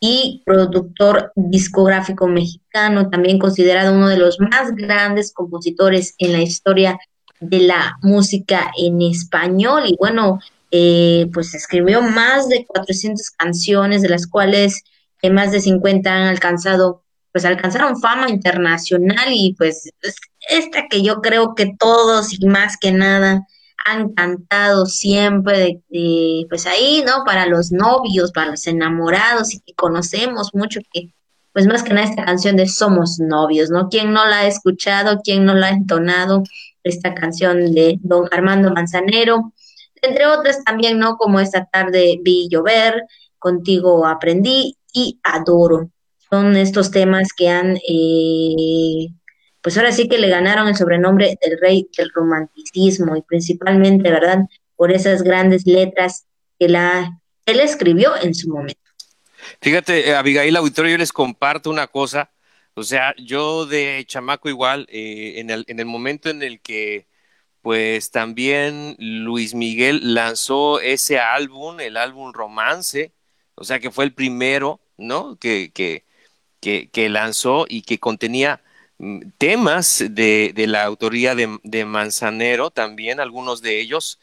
y 0.00 0.42
productor 0.44 1.32
discográfico 1.36 2.26
mexicano, 2.26 3.08
también 3.08 3.38
considerado 3.38 3.94
uno 3.94 4.08
de 4.08 4.18
los 4.18 4.40
más 4.40 4.74
grandes 4.74 5.32
compositores 5.32 6.14
en 6.18 6.32
la 6.32 6.42
historia 6.42 6.98
de 7.40 7.60
la 7.60 7.96
música 8.02 8.72
en 8.76 9.02
español. 9.02 9.84
Y 9.86 9.96
bueno, 9.96 10.40
eh, 10.70 11.28
pues 11.32 11.54
escribió 11.54 12.02
más 12.02 12.48
de 12.48 12.66
400 12.66 13.30
canciones, 13.30 14.02
de 14.02 14.08
las 14.08 14.26
cuales 14.26 14.82
eh, 15.22 15.30
más 15.30 15.52
de 15.52 15.60
50 15.60 16.12
han 16.12 16.28
alcanzado 16.28 17.02
pues 17.36 17.44
alcanzaron 17.44 18.00
fama 18.00 18.30
internacional 18.30 19.28
y 19.28 19.54
pues 19.58 19.90
esta 20.48 20.86
que 20.88 21.02
yo 21.02 21.20
creo 21.20 21.54
que 21.54 21.74
todos 21.78 22.32
y 22.32 22.46
más 22.46 22.78
que 22.78 22.92
nada 22.92 23.46
han 23.84 24.14
cantado 24.14 24.86
siempre 24.86 25.82
de, 25.90 26.46
pues 26.48 26.66
ahí, 26.66 27.04
¿no? 27.06 27.24
Para 27.26 27.44
los 27.44 27.72
novios, 27.72 28.32
para 28.32 28.52
los 28.52 28.66
enamorados 28.66 29.52
y 29.52 29.60
que 29.60 29.74
conocemos 29.74 30.54
mucho 30.54 30.80
que 30.90 31.12
pues 31.52 31.66
más 31.66 31.82
que 31.82 31.92
nada 31.92 32.08
esta 32.08 32.24
canción 32.24 32.56
de 32.56 32.66
Somos 32.68 33.18
novios, 33.18 33.68
¿no? 33.68 33.90
¿Quién 33.90 34.14
no 34.14 34.24
la 34.24 34.38
ha 34.38 34.46
escuchado? 34.46 35.20
¿Quién 35.22 35.44
no 35.44 35.52
la 35.52 35.66
ha 35.66 35.72
entonado? 35.72 36.42
Esta 36.84 37.12
canción 37.12 37.74
de 37.74 37.98
don 38.00 38.30
Armando 38.32 38.72
Manzanero, 38.72 39.52
entre 40.00 40.24
otras 40.24 40.64
también, 40.64 40.98
¿no? 40.98 41.18
Como 41.18 41.38
esta 41.38 41.66
tarde 41.66 42.18
vi 42.22 42.48
llover, 42.50 43.02
contigo 43.38 44.06
aprendí 44.06 44.78
y 44.90 45.20
adoro 45.22 45.90
son 46.36 46.56
estos 46.56 46.90
temas 46.90 47.28
que 47.34 47.48
han, 47.48 47.78
eh, 47.88 49.08
pues 49.62 49.78
ahora 49.78 49.90
sí 49.90 50.06
que 50.06 50.18
le 50.18 50.28
ganaron 50.28 50.68
el 50.68 50.76
sobrenombre 50.76 51.38
del 51.40 51.58
rey 51.58 51.88
del 51.96 52.10
romanticismo 52.14 53.16
y 53.16 53.22
principalmente, 53.22 54.10
¿verdad? 54.10 54.40
Por 54.76 54.92
esas 54.92 55.22
grandes 55.22 55.66
letras 55.66 56.26
que 56.58 56.68
la, 56.68 57.18
él 57.46 57.60
escribió 57.60 58.14
en 58.20 58.34
su 58.34 58.50
momento. 58.50 58.80
Fíjate, 59.62 60.10
eh, 60.10 60.14
Abigail 60.14 60.56
Auditorio, 60.56 60.92
yo 60.92 60.98
les 60.98 61.12
comparto 61.12 61.70
una 61.70 61.86
cosa. 61.86 62.30
O 62.74 62.82
sea, 62.82 63.14
yo 63.16 63.64
de 63.64 64.04
chamaco 64.06 64.50
igual, 64.50 64.86
eh, 64.90 65.34
en, 65.36 65.48
el, 65.48 65.64
en 65.68 65.80
el 65.80 65.86
momento 65.86 66.28
en 66.28 66.42
el 66.42 66.60
que 66.60 67.06
pues 67.62 68.10
también 68.10 68.94
Luis 68.98 69.54
Miguel 69.54 70.14
lanzó 70.14 70.80
ese 70.80 71.18
álbum, 71.18 71.80
el 71.80 71.96
álbum 71.96 72.32
Romance, 72.32 73.12
o 73.54 73.64
sea 73.64 73.80
que 73.80 73.90
fue 73.90 74.04
el 74.04 74.12
primero, 74.12 74.80
¿no? 74.98 75.36
Que, 75.36 75.72
que, 75.72 76.05
que, 76.92 77.08
lanzó 77.08 77.66
y 77.68 77.82
que 77.82 77.98
contenía 77.98 78.62
mm, 78.98 79.30
temas 79.38 80.04
de, 80.10 80.52
la 80.68 80.84
autoría 80.84 81.34
de, 81.34 81.84
Manzanero, 81.84 82.70
también 82.70 83.20
algunos 83.20 83.62
de 83.62 83.80
ellos, 83.80 84.18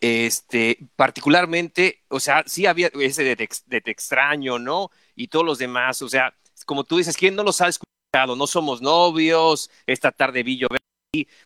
este, 0.00 0.78
particularmente, 0.96 2.02
o 2.08 2.20
sea, 2.20 2.44
sí 2.46 2.66
había 2.66 2.90
ese 3.00 3.24
de 3.24 3.36
te, 3.36 3.90
extraño, 3.90 4.58
¿no? 4.58 4.90
Y 5.16 5.28
todos 5.28 5.46
los 5.46 5.58
demás, 5.58 6.02
o 6.02 6.08
sea, 6.08 6.34
como 6.66 6.84
tú 6.84 6.98
dices, 6.98 7.16
¿quién 7.16 7.34
no 7.34 7.42
los 7.42 7.60
ha 7.60 7.68
escuchado? 7.68 8.36
No 8.36 8.46
somos 8.46 8.82
novios, 8.82 9.70
esta 9.86 10.12
tarde 10.12 10.42
vi 10.42 10.58
llover, 10.58 10.80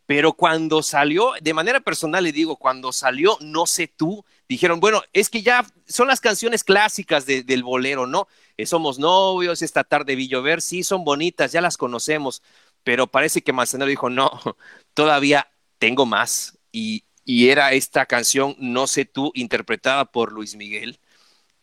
pero 0.06 0.32
cuando 0.32 0.82
salió, 0.82 1.32
de 1.40 1.54
manera 1.54 1.80
personal 1.80 2.24
le 2.24 2.32
digo, 2.32 2.56
cuando 2.56 2.92
salió 2.92 3.38
No 3.40 3.66
sé 3.66 3.86
tú, 3.88 4.24
dijeron, 4.48 4.80
bueno, 4.80 5.02
es 5.12 5.30
que 5.30 5.42
ya 5.42 5.64
son 5.86 6.08
las 6.08 6.20
canciones 6.20 6.64
clásicas 6.64 7.26
del 7.26 7.62
bolero, 7.62 8.06
¿no? 8.06 8.26
Eh, 8.62 8.66
somos 8.66 8.98
novios, 9.00 9.60
esta 9.62 9.82
tarde 9.82 10.14
vi 10.14 10.28
llover, 10.28 10.62
sí, 10.62 10.84
son 10.84 11.04
bonitas, 11.04 11.50
ya 11.50 11.60
las 11.60 11.76
conocemos, 11.76 12.42
pero 12.84 13.08
parece 13.08 13.42
que 13.42 13.52
Manzanero 13.52 13.88
dijo, 13.88 14.08
no, 14.08 14.30
todavía 14.94 15.50
tengo 15.78 16.06
más. 16.06 16.58
Y, 16.70 17.04
era 17.26 17.72
esta 17.72 18.06
canción, 18.06 18.56
No 18.58 18.86
sé 18.86 19.04
tú, 19.04 19.30
interpretada 19.34 20.04
por 20.06 20.32
Luis 20.32 20.56
Miguel. 20.56 21.00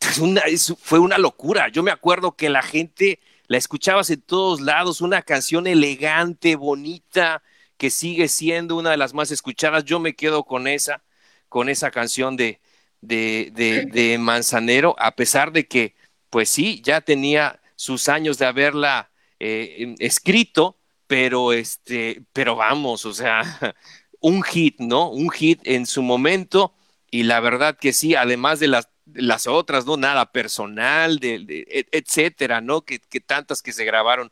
fue 0.80 1.00
una 1.00 1.18
locura. 1.18 1.70
Yo 1.70 1.84
me 1.84 1.92
acuerdo 1.92 2.34
que 2.36 2.50
la 2.50 2.62
gente 2.62 3.20
la 3.48 3.58
escuchabas 3.58 4.10
en 4.10 4.22
todos 4.22 4.62
lados, 4.62 5.02
una 5.02 5.22
canción 5.22 5.68
elegante, 5.68 6.56
bonita, 6.56 7.44
que 7.78 7.90
sigue 7.92 8.28
siendo 8.30 8.76
una 8.78 8.92
de 8.92 8.98
las 8.98 9.14
más 9.14 9.32
escuchadas. 9.32 9.86
Yo 9.86 10.00
me 10.00 10.16
quedo 10.16 10.44
con 10.46 10.68
esa, 10.68 11.04
con 11.50 11.70
esa 11.70 11.92
canción 11.92 12.38
de, 12.38 12.62
de, 13.02 13.52
de 13.92 14.18
Manzanero, 14.18 14.96
a 15.00 15.16
pesar 15.16 15.52
de 15.52 15.68
que 15.68 15.96
pues 16.30 16.50
sí, 16.50 16.82
ya 16.84 17.02
tenía 17.02 17.62
sus 17.76 18.10
años 18.10 18.38
de 18.38 18.46
haberla 18.46 19.12
eh, 19.40 19.96
escrito, 20.00 20.78
pero 21.08 21.54
este, 21.54 22.24
pero 22.34 22.56
vamos, 22.56 23.06
o 23.06 23.14
sea, 23.14 23.42
un 24.20 24.44
hit, 24.44 24.80
¿no? 24.80 25.10
Un 25.10 25.30
hit 25.32 25.62
en 25.66 25.86
su 25.86 26.02
momento 26.04 26.74
y 27.12 27.24
la 27.24 27.40
verdad 27.40 27.78
que 27.78 27.94
sí, 27.94 28.16
además 28.16 28.60
de 28.60 28.68
las, 28.68 28.90
las 29.14 29.48
otras, 29.48 29.86
¿no? 29.86 29.98
Nada 29.98 30.32
personal, 30.32 31.20
etcétera, 31.22 32.62
¿no? 32.62 32.82
Que, 32.82 33.00
que, 33.00 33.20
tantas 33.22 33.62
que 33.62 33.72
se 33.74 33.86
grabaron 33.86 34.30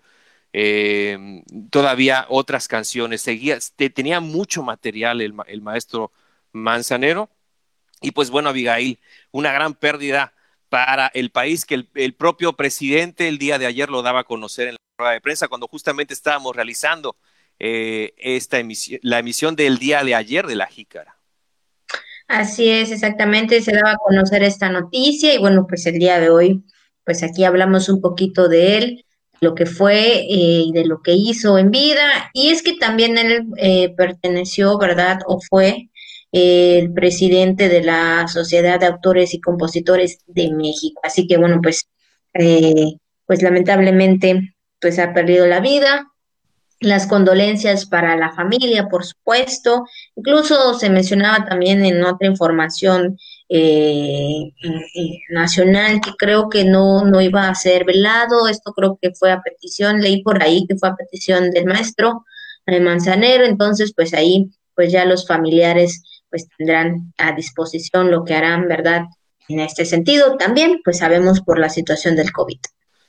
eh, 0.53 1.43
todavía 1.69 2.25
otras 2.29 2.67
canciones, 2.67 3.21
seguía, 3.21 3.59
tenía 3.93 4.19
mucho 4.19 4.63
material 4.63 5.21
el, 5.21 5.33
el 5.47 5.61
maestro 5.61 6.11
Manzanero. 6.51 7.29
Y 8.01 8.11
pues 8.11 8.29
bueno, 8.29 8.49
Abigail, 8.49 8.99
una 9.31 9.51
gran 9.51 9.73
pérdida 9.73 10.33
para 10.69 11.07
el 11.07 11.31
país 11.31 11.65
que 11.65 11.87
el, 11.93 12.13
propio 12.13 12.53
presidente 12.53 13.27
el 13.27 13.37
día 13.37 13.57
de 13.57 13.65
ayer 13.65 13.89
lo 13.89 14.01
daba 14.01 14.21
a 14.21 14.23
conocer 14.25 14.67
en 14.67 14.73
la 14.73 14.79
rueda 14.97 15.13
de 15.13 15.21
prensa 15.21 15.47
cuando 15.47 15.67
justamente 15.67 16.13
estábamos 16.13 16.55
realizando 16.55 17.15
eh, 17.59 18.13
esta 18.17 18.59
emisión, 18.59 18.99
la 19.03 19.19
emisión 19.19 19.55
del 19.55 19.77
día 19.77 20.03
de 20.03 20.15
ayer 20.15 20.45
de 20.45 20.55
la 20.55 20.67
Jícara. 20.67 21.17
Así 22.27 22.69
es, 22.69 22.91
exactamente, 22.91 23.61
se 23.61 23.71
daba 23.71 23.91
a 23.91 23.97
conocer 23.97 24.43
esta 24.43 24.69
noticia 24.69 25.33
y 25.33 25.37
bueno, 25.37 25.65
pues 25.67 25.85
el 25.85 25.97
día 25.97 26.19
de 26.19 26.29
hoy, 26.29 26.63
pues 27.05 27.23
aquí 27.23 27.45
hablamos 27.45 27.87
un 27.87 28.01
poquito 28.01 28.49
de 28.49 28.77
él, 28.77 29.05
lo 29.39 29.55
que 29.55 29.65
fue 29.65 30.17
eh, 30.19 30.63
y 30.65 30.71
de 30.73 30.85
lo 30.85 31.01
que 31.01 31.13
hizo 31.13 31.57
en 31.57 31.71
vida 31.71 32.29
y 32.33 32.49
es 32.49 32.63
que 32.63 32.73
también 32.73 33.17
él 33.17 33.45
eh, 33.57 33.93
perteneció, 33.95 34.77
¿verdad? 34.77 35.19
O 35.25 35.39
fue 35.39 35.89
el 36.31 36.93
presidente 36.93 37.69
de 37.69 37.83
la 37.83 38.27
Sociedad 38.27 38.79
de 38.79 38.87
Autores 38.87 39.33
y 39.33 39.41
Compositores 39.41 40.19
de 40.27 40.51
México. 40.51 40.99
Así 41.03 41.27
que 41.27 41.37
bueno, 41.37 41.59
pues, 41.61 41.89
eh, 42.33 42.97
pues 43.25 43.41
lamentablemente, 43.41 44.55
pues 44.79 44.99
ha 44.99 45.13
perdido 45.13 45.47
la 45.47 45.59
vida. 45.59 46.11
Las 46.79 47.07
condolencias 47.07 47.87
para 47.87 48.15
la 48.17 48.33
familia, 48.33 48.87
por 48.87 49.03
supuesto. 49.03 49.85
Incluso 50.15 50.75
se 50.75 50.91
mencionaba 50.91 51.43
también 51.45 51.83
en 51.83 52.03
otra 52.03 52.27
información 52.27 53.17
eh, 53.49 54.51
nacional 55.29 56.01
que 56.01 56.11
creo 56.17 56.49
que 56.49 56.65
no, 56.65 57.03
no 57.05 57.19
iba 57.19 57.47
a 57.49 57.55
ser 57.55 57.83
velado. 57.83 58.47
Esto 58.47 58.73
creo 58.73 58.99
que 59.01 59.11
fue 59.15 59.31
a 59.31 59.41
petición, 59.41 60.01
leí 60.01 60.21
por 60.21 60.43
ahí 60.43 60.67
que 60.67 60.75
fue 60.75 60.89
a 60.89 60.95
petición 60.95 61.49
del 61.49 61.65
maestro 61.65 62.25
de 62.67 62.79
Manzanero. 62.79 63.45
Entonces, 63.45 63.93
pues 63.95 64.13
ahí, 64.13 64.51
pues 64.75 64.91
ya 64.91 65.05
los 65.05 65.25
familiares 65.25 66.03
pues 66.29 66.47
tendrán 66.57 67.13
a 67.17 67.33
disposición 67.33 68.11
lo 68.11 68.23
que 68.23 68.33
harán, 68.33 68.67
¿verdad? 68.67 69.03
En 69.47 69.59
este 69.59 69.85
sentido, 69.85 70.37
también, 70.37 70.81
pues 70.83 70.99
sabemos 70.99 71.41
por 71.41 71.59
la 71.59 71.69
situación 71.69 72.15
del 72.15 72.31
COVID. 72.31 72.59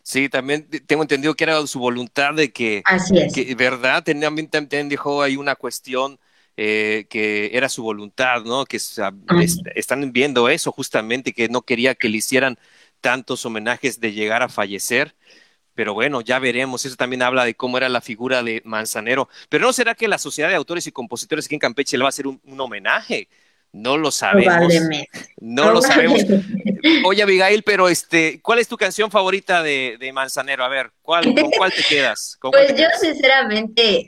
Sí, 0.03 0.29
también 0.29 0.69
tengo 0.87 1.03
entendido 1.03 1.35
que 1.35 1.45
era 1.45 1.67
su 1.67 1.81
voluntad 1.81 2.35
de 2.35 2.51
que, 2.53 2.83
Así 2.87 3.19
es. 3.19 3.57
¿verdad? 3.57 4.03
También, 4.05 4.49
también 4.49 4.89
dijo 4.89 5.21
ahí 5.23 5.37
una 5.37 5.55
cuestión 5.55 6.19
eh, 6.57 7.07
que 7.11 7.51
era 7.53 7.69
su 7.69 7.83
voluntad, 7.83 8.43
¿no? 8.43 8.65
Que 8.65 8.79
están 8.79 10.13
viendo 10.13 10.49
eso 10.49 10.73
justamente, 10.73 11.33
que 11.33 11.49
no 11.49 11.63
quería 11.63 11.95
que 11.95 12.09
le 12.09 12.17
hicieran 12.17 12.59
tantos 13.01 13.45
homenajes 13.47 14.01
de 14.01 14.13
llegar 14.13 14.43
a 14.43 14.49
fallecer 14.49 15.15
pero 15.79 15.95
bueno, 15.95 16.23
ya 16.23 16.41
veremos. 16.41 16.85
Eso 16.85 16.97
también 16.97 17.23
habla 17.23 17.45
de 17.45 17.55
cómo 17.55 17.77
era 17.77 17.89
la 17.89 18.01
figura 18.01 18.43
de 18.43 18.61
Manzanero. 18.65 19.29
Pero 19.49 19.65
¿no 19.65 19.73
será 19.73 19.95
que 19.95 20.09
la 20.09 20.19
Sociedad 20.19 20.49
de 20.49 20.57
Autores 20.57 20.89
y 20.89 20.91
Compositores 20.91 21.47
aquí 21.47 21.55
en 21.55 21.61
Campeche 21.61 21.97
le 21.97 22.03
va 22.03 22.09
a 22.09 22.11
hacer 22.11 22.27
un, 22.27 22.41
homenaje? 22.59 23.29
No 23.71 23.97
lo 23.97 24.11
sabemos. 24.11 24.75
No 25.41 25.71
lo 25.71 25.81
sabemos. 25.81 26.23
Oye, 27.05 27.23
Abigail, 27.23 27.63
pero 27.63 27.89
este, 27.89 28.41
¿cuál 28.43 28.59
es 28.59 28.67
tu 28.67 28.77
canción 28.77 29.09
favorita 29.13 29.63
de, 29.63 30.11
Manzanero? 30.13 30.65
A 30.65 30.69
ver, 30.69 30.91
¿cuál, 31.01 31.33
¿con 31.33 31.49
cuál 31.57 31.73
te 31.73 31.85
quedas? 31.85 32.37
pues 32.41 32.75
yo, 32.75 32.87
sinceramente, 33.01 34.05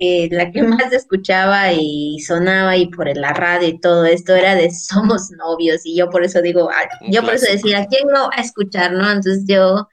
eh, 0.00 0.28
la 0.30 0.50
que 0.50 0.62
más 0.64 0.92
escuchaba 0.92 1.72
y 1.72 2.18
sonaba 2.20 2.76
y 2.76 2.88
por 2.88 3.16
la 3.16 3.32
radio 3.32 3.68
y 3.68 3.80
todo 3.80 4.04
esto 4.04 4.36
era 4.36 4.54
de 4.54 4.70
Somos 4.70 5.30
Novios. 5.30 5.80
Y 5.84 5.96
yo 5.96 6.10
por 6.10 6.24
eso 6.24 6.42
digo, 6.42 6.68
yo 7.08 7.22
por 7.22 7.32
eso 7.32 7.50
decía, 7.50 7.86
¿quién 7.88 8.06
no 8.08 8.28
va 8.28 8.34
a 8.36 8.42
escuchar, 8.42 8.92
no? 8.92 9.10
Entonces 9.10 9.44
yo 9.46 9.88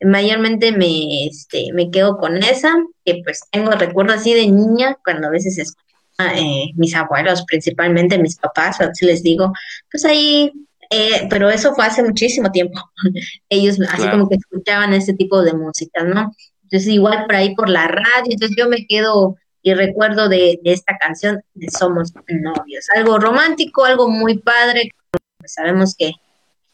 mayormente 0.00 0.72
me, 0.72 1.26
este, 1.26 1.72
me 1.72 1.90
quedo 1.90 2.18
con 2.18 2.36
esa, 2.36 2.74
que 3.04 3.20
pues 3.24 3.42
tengo 3.50 3.70
recuerdo 3.72 4.14
así 4.14 4.34
de 4.34 4.46
niña, 4.46 4.96
cuando 5.04 5.28
a 5.28 5.30
veces 5.30 5.58
escuchaba 5.58 6.38
eh, 6.38 6.72
mis 6.76 6.94
abuelos, 6.94 7.44
principalmente 7.46 8.18
mis 8.18 8.36
papás, 8.36 8.80
así 8.80 9.06
les 9.06 9.22
digo, 9.22 9.52
pues 9.90 10.04
ahí, 10.04 10.52
eh, 10.90 11.26
pero 11.30 11.50
eso 11.50 11.74
fue 11.74 11.86
hace 11.86 12.02
muchísimo 12.02 12.50
tiempo, 12.50 12.80
ellos 13.48 13.78
así 13.90 14.08
como 14.08 14.28
que 14.28 14.36
escuchaban 14.36 14.94
ese 14.94 15.14
tipo 15.14 15.42
de 15.42 15.52
música, 15.52 16.04
¿no? 16.04 16.32
Entonces 16.64 16.88
igual 16.88 17.24
por 17.26 17.34
ahí 17.34 17.54
por 17.54 17.68
la 17.68 17.88
radio, 17.88 18.30
entonces 18.30 18.56
yo 18.56 18.68
me 18.68 18.86
quedo 18.86 19.36
y 19.62 19.74
recuerdo 19.74 20.28
de, 20.28 20.60
de 20.62 20.72
esta 20.72 20.96
canción 20.98 21.42
de 21.54 21.68
Somos 21.70 22.12
Novios, 22.28 22.86
algo 22.94 23.18
romántico, 23.18 23.84
algo 23.84 24.08
muy 24.08 24.38
padre, 24.38 24.90
pues 25.38 25.54
sabemos 25.54 25.94
que 25.96 26.12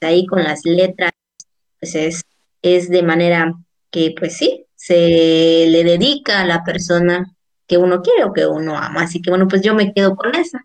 ahí 0.01 0.27
con 0.27 0.43
las 0.45 0.65
letras, 0.65 1.13
pues 1.81 1.95
es 1.95 2.23
es 2.65 2.89
de 2.89 3.03
manera 3.03 3.55
que, 3.91 4.15
pues 4.19 4.39
sí, 4.39 4.65
se 4.75 5.67
le 5.69 5.85
dedica 5.85 6.41
a 6.41 6.47
la 6.47 6.65
persona 6.65 7.37
que 7.69 7.77
uno 7.77 8.03
quiere 8.03 8.25
o 8.25 8.33
que 8.33 8.47
uno 8.47 8.77
ama. 8.77 9.03
Así 9.03 9.21
que 9.21 9.31
bueno, 9.31 9.47
pues 9.47 9.61
yo 9.63 9.75
me 9.75 9.93
quedo 9.93 10.17
con 10.17 10.35
esa. 10.35 10.65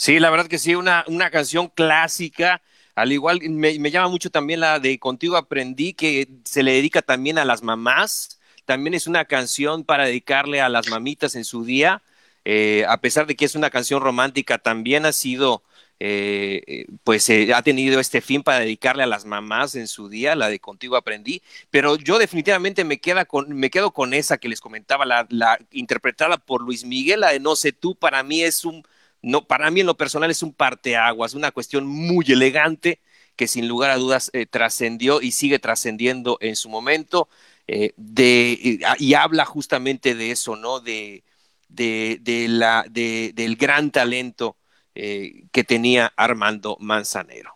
Sí, 0.00 0.20
la 0.20 0.30
verdad 0.30 0.46
que 0.46 0.58
sí, 0.58 0.76
una, 0.76 1.04
una 1.08 1.28
canción 1.30 1.68
clásica. 1.68 2.62
Al 2.94 3.10
igual, 3.10 3.40
me, 3.48 3.90
llama 3.90 4.06
mucho 4.08 4.30
también 4.30 4.60
la 4.60 4.78
de 4.78 4.96
Contigo 5.00 5.36
Aprendí, 5.36 5.92
que 5.92 6.28
se 6.44 6.62
le 6.62 6.72
dedica 6.72 7.02
también 7.02 7.36
a 7.36 7.44
las 7.44 7.64
mamás. 7.64 8.38
También 8.64 8.94
es 8.94 9.08
una 9.08 9.24
canción 9.24 9.82
para 9.82 10.04
dedicarle 10.04 10.60
a 10.60 10.68
las 10.68 10.88
mamitas 10.88 11.34
en 11.34 11.44
su 11.44 11.64
día. 11.64 12.02
Eh, 12.44 12.84
a 12.88 13.00
pesar 13.00 13.26
de 13.26 13.34
que 13.34 13.44
es 13.44 13.56
una 13.56 13.70
canción 13.70 14.00
romántica, 14.00 14.58
también 14.58 15.04
ha 15.04 15.12
sido 15.12 15.64
eh, 16.00 16.62
eh, 16.68 16.86
pues 17.02 17.28
eh, 17.28 17.52
ha 17.52 17.62
tenido 17.62 17.98
este 17.98 18.20
fin 18.20 18.42
para 18.44 18.60
dedicarle 18.60 19.02
a 19.02 19.06
las 19.06 19.24
mamás 19.24 19.74
en 19.74 19.88
su 19.88 20.08
día, 20.08 20.36
la 20.36 20.48
de 20.48 20.60
Contigo 20.60 20.96
Aprendí, 20.96 21.42
pero 21.70 21.96
yo 21.96 22.18
definitivamente 22.18 22.84
me, 22.84 23.00
queda 23.00 23.26
me 23.48 23.70
quedo 23.70 23.92
con 23.92 24.14
esa 24.14 24.38
que 24.38 24.48
les 24.48 24.60
comentaba, 24.60 25.04
la, 25.04 25.58
interpretada 25.72 26.38
por 26.38 26.62
Luis 26.62 26.84
Miguel, 26.84 27.20
la 27.20 27.32
de 27.32 27.40
No 27.40 27.56
sé 27.56 27.72
tú, 27.72 27.96
para 27.96 28.22
mí 28.22 28.42
es 28.42 28.64
un, 28.64 28.84
no, 29.22 29.46
para 29.46 29.70
mí 29.72 29.80
en 29.80 29.86
lo 29.86 29.96
personal 29.96 30.30
es 30.30 30.42
un 30.42 30.52
parteaguas, 30.52 31.34
una 31.34 31.50
cuestión 31.50 31.86
muy 31.86 32.24
elegante 32.28 33.00
que 33.36 33.48
sin 33.48 33.68
lugar 33.68 33.90
a 33.90 33.96
dudas 33.96 34.30
trascendió 34.50 35.20
y 35.22 35.32
sigue 35.32 35.58
trascendiendo 35.58 36.38
en 36.40 36.56
su 36.56 36.68
momento, 36.68 37.28
de, 37.66 38.80
y 38.98 39.14
habla 39.14 39.44
justamente 39.44 40.14
de 40.14 40.30
eso, 40.32 40.56
¿no? 40.56 40.80
De, 40.80 41.22
de, 41.68 42.18
de 42.22 42.48
la, 42.48 42.84
de, 42.90 43.32
del 43.34 43.56
gran 43.56 43.90
talento 43.90 44.56
eh, 45.00 45.44
que 45.52 45.62
tenía 45.62 46.12
Armando 46.16 46.76
Manzanero. 46.80 47.52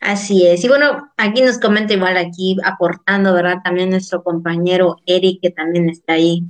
Así 0.00 0.44
es. 0.46 0.64
Y 0.64 0.68
bueno, 0.68 1.12
aquí 1.16 1.42
nos 1.42 1.58
comenta 1.58 1.94
igual 1.94 2.16
aquí 2.16 2.56
aportando, 2.64 3.32
¿verdad? 3.32 3.58
También 3.62 3.90
nuestro 3.90 4.24
compañero 4.24 4.96
Eric, 5.06 5.38
que 5.42 5.50
también 5.50 5.88
está 5.88 6.14
ahí 6.14 6.42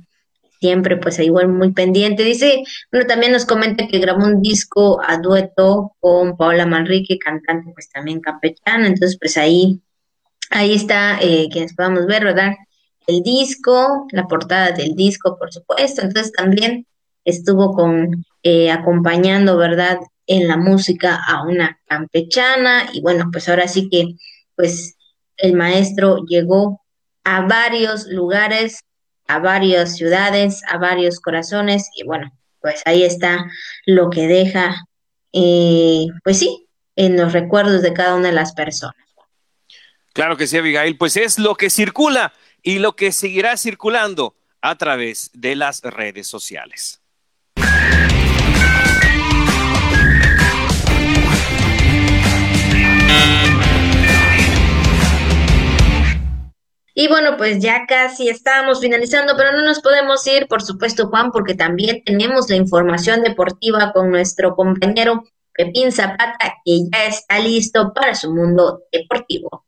siempre, 0.59 0.97
pues 0.97 1.19
igual 1.19 1.49
muy 1.49 1.71
pendiente. 1.73 2.23
Dice, 2.23 2.63
bueno, 2.91 3.05
también 3.05 3.31
nos 3.31 3.45
comenta 3.45 3.87
que 3.87 3.99
grabó 3.99 4.25
un 4.25 4.41
disco 4.41 4.99
a 5.03 5.17
dueto 5.19 5.95
con 5.99 6.35
Paola 6.35 6.65
Manrique, 6.65 7.19
cantante 7.19 7.71
pues 7.71 7.89
también 7.91 8.21
campechana. 8.21 8.87
Entonces, 8.87 9.19
pues 9.19 9.37
ahí, 9.37 9.81
ahí 10.49 10.73
está, 10.73 11.19
eh, 11.21 11.47
quienes 11.51 11.75
podamos 11.75 12.07
ver, 12.07 12.23
¿verdad? 12.23 12.53
El 13.05 13.21
disco, 13.21 14.07
la 14.11 14.27
portada 14.27 14.71
del 14.71 14.95
disco, 14.95 15.37
por 15.37 15.53
supuesto. 15.53 16.01
Entonces 16.01 16.31
también 16.31 16.87
estuvo 17.23 17.75
con 17.75 18.25
eh, 18.43 18.71
acompañando, 18.71 19.57
¿verdad?, 19.57 19.99
en 20.27 20.47
la 20.47 20.55
música 20.55 21.19
a 21.27 21.43
una 21.43 21.79
campechana 21.87 22.89
y 22.93 23.01
bueno, 23.01 23.29
pues 23.31 23.49
ahora 23.49 23.67
sí 23.67 23.89
que, 23.89 24.15
pues 24.55 24.95
el 25.37 25.53
maestro 25.53 26.23
llegó 26.27 26.81
a 27.23 27.41
varios 27.41 28.05
lugares, 28.07 28.79
a 29.27 29.39
varias 29.39 29.95
ciudades, 29.97 30.61
a 30.69 30.77
varios 30.77 31.19
corazones 31.19 31.89
y 31.95 32.03
bueno, 32.03 32.31
pues 32.61 32.81
ahí 32.85 33.03
está 33.03 33.45
lo 33.85 34.09
que 34.09 34.27
deja, 34.27 34.85
eh, 35.33 36.05
pues 36.23 36.39
sí, 36.39 36.67
en 36.95 37.17
los 37.17 37.33
recuerdos 37.33 37.81
de 37.81 37.93
cada 37.93 38.15
una 38.15 38.27
de 38.27 38.35
las 38.35 38.53
personas. 38.53 38.95
Claro 40.13 40.37
que 40.37 40.47
sí, 40.47 40.57
Abigail, 40.57 40.97
pues 40.97 41.17
es 41.17 41.39
lo 41.39 41.55
que 41.55 41.69
circula 41.69 42.33
y 42.61 42.79
lo 42.79 42.95
que 42.95 43.11
seguirá 43.11 43.57
circulando 43.57 44.35
a 44.61 44.77
través 44.77 45.31
de 45.33 45.55
las 45.55 45.81
redes 45.81 46.27
sociales. 46.27 47.00
Y 56.93 57.07
bueno, 57.07 57.37
pues 57.37 57.59
ya 57.59 57.85
casi 57.87 58.29
estamos 58.29 58.81
finalizando, 58.81 59.33
pero 59.37 59.53
no 59.53 59.63
nos 59.63 59.79
podemos 59.79 60.25
ir, 60.27 60.47
por 60.47 60.61
supuesto, 60.61 61.07
Juan, 61.07 61.31
porque 61.31 61.55
también 61.55 62.03
tenemos 62.05 62.49
la 62.49 62.57
información 62.57 63.21
deportiva 63.21 63.93
con 63.93 64.11
nuestro 64.11 64.55
compañero 64.55 65.23
Pepín 65.53 65.91
Zapata, 65.91 66.55
que 66.65 66.79
ya 66.91 67.05
está 67.05 67.39
listo 67.39 67.93
para 67.93 68.13
su 68.15 68.33
mundo 68.33 68.83
deportivo. 68.91 69.65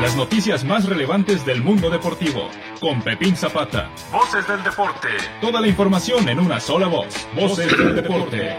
Las 0.00 0.16
noticias 0.16 0.64
más 0.64 0.88
relevantes 0.88 1.44
del 1.44 1.62
mundo 1.62 1.90
deportivo, 1.90 2.48
con 2.80 3.02
Pepín 3.02 3.36
Zapata. 3.36 3.90
Voces 4.10 4.48
del 4.48 4.62
deporte. 4.62 5.08
Toda 5.42 5.60
la 5.60 5.68
información 5.68 6.28
en 6.28 6.40
una 6.40 6.58
sola 6.58 6.86
voz. 6.86 7.28
Voces 7.34 7.76
del 7.76 7.94
deporte. 7.94 8.56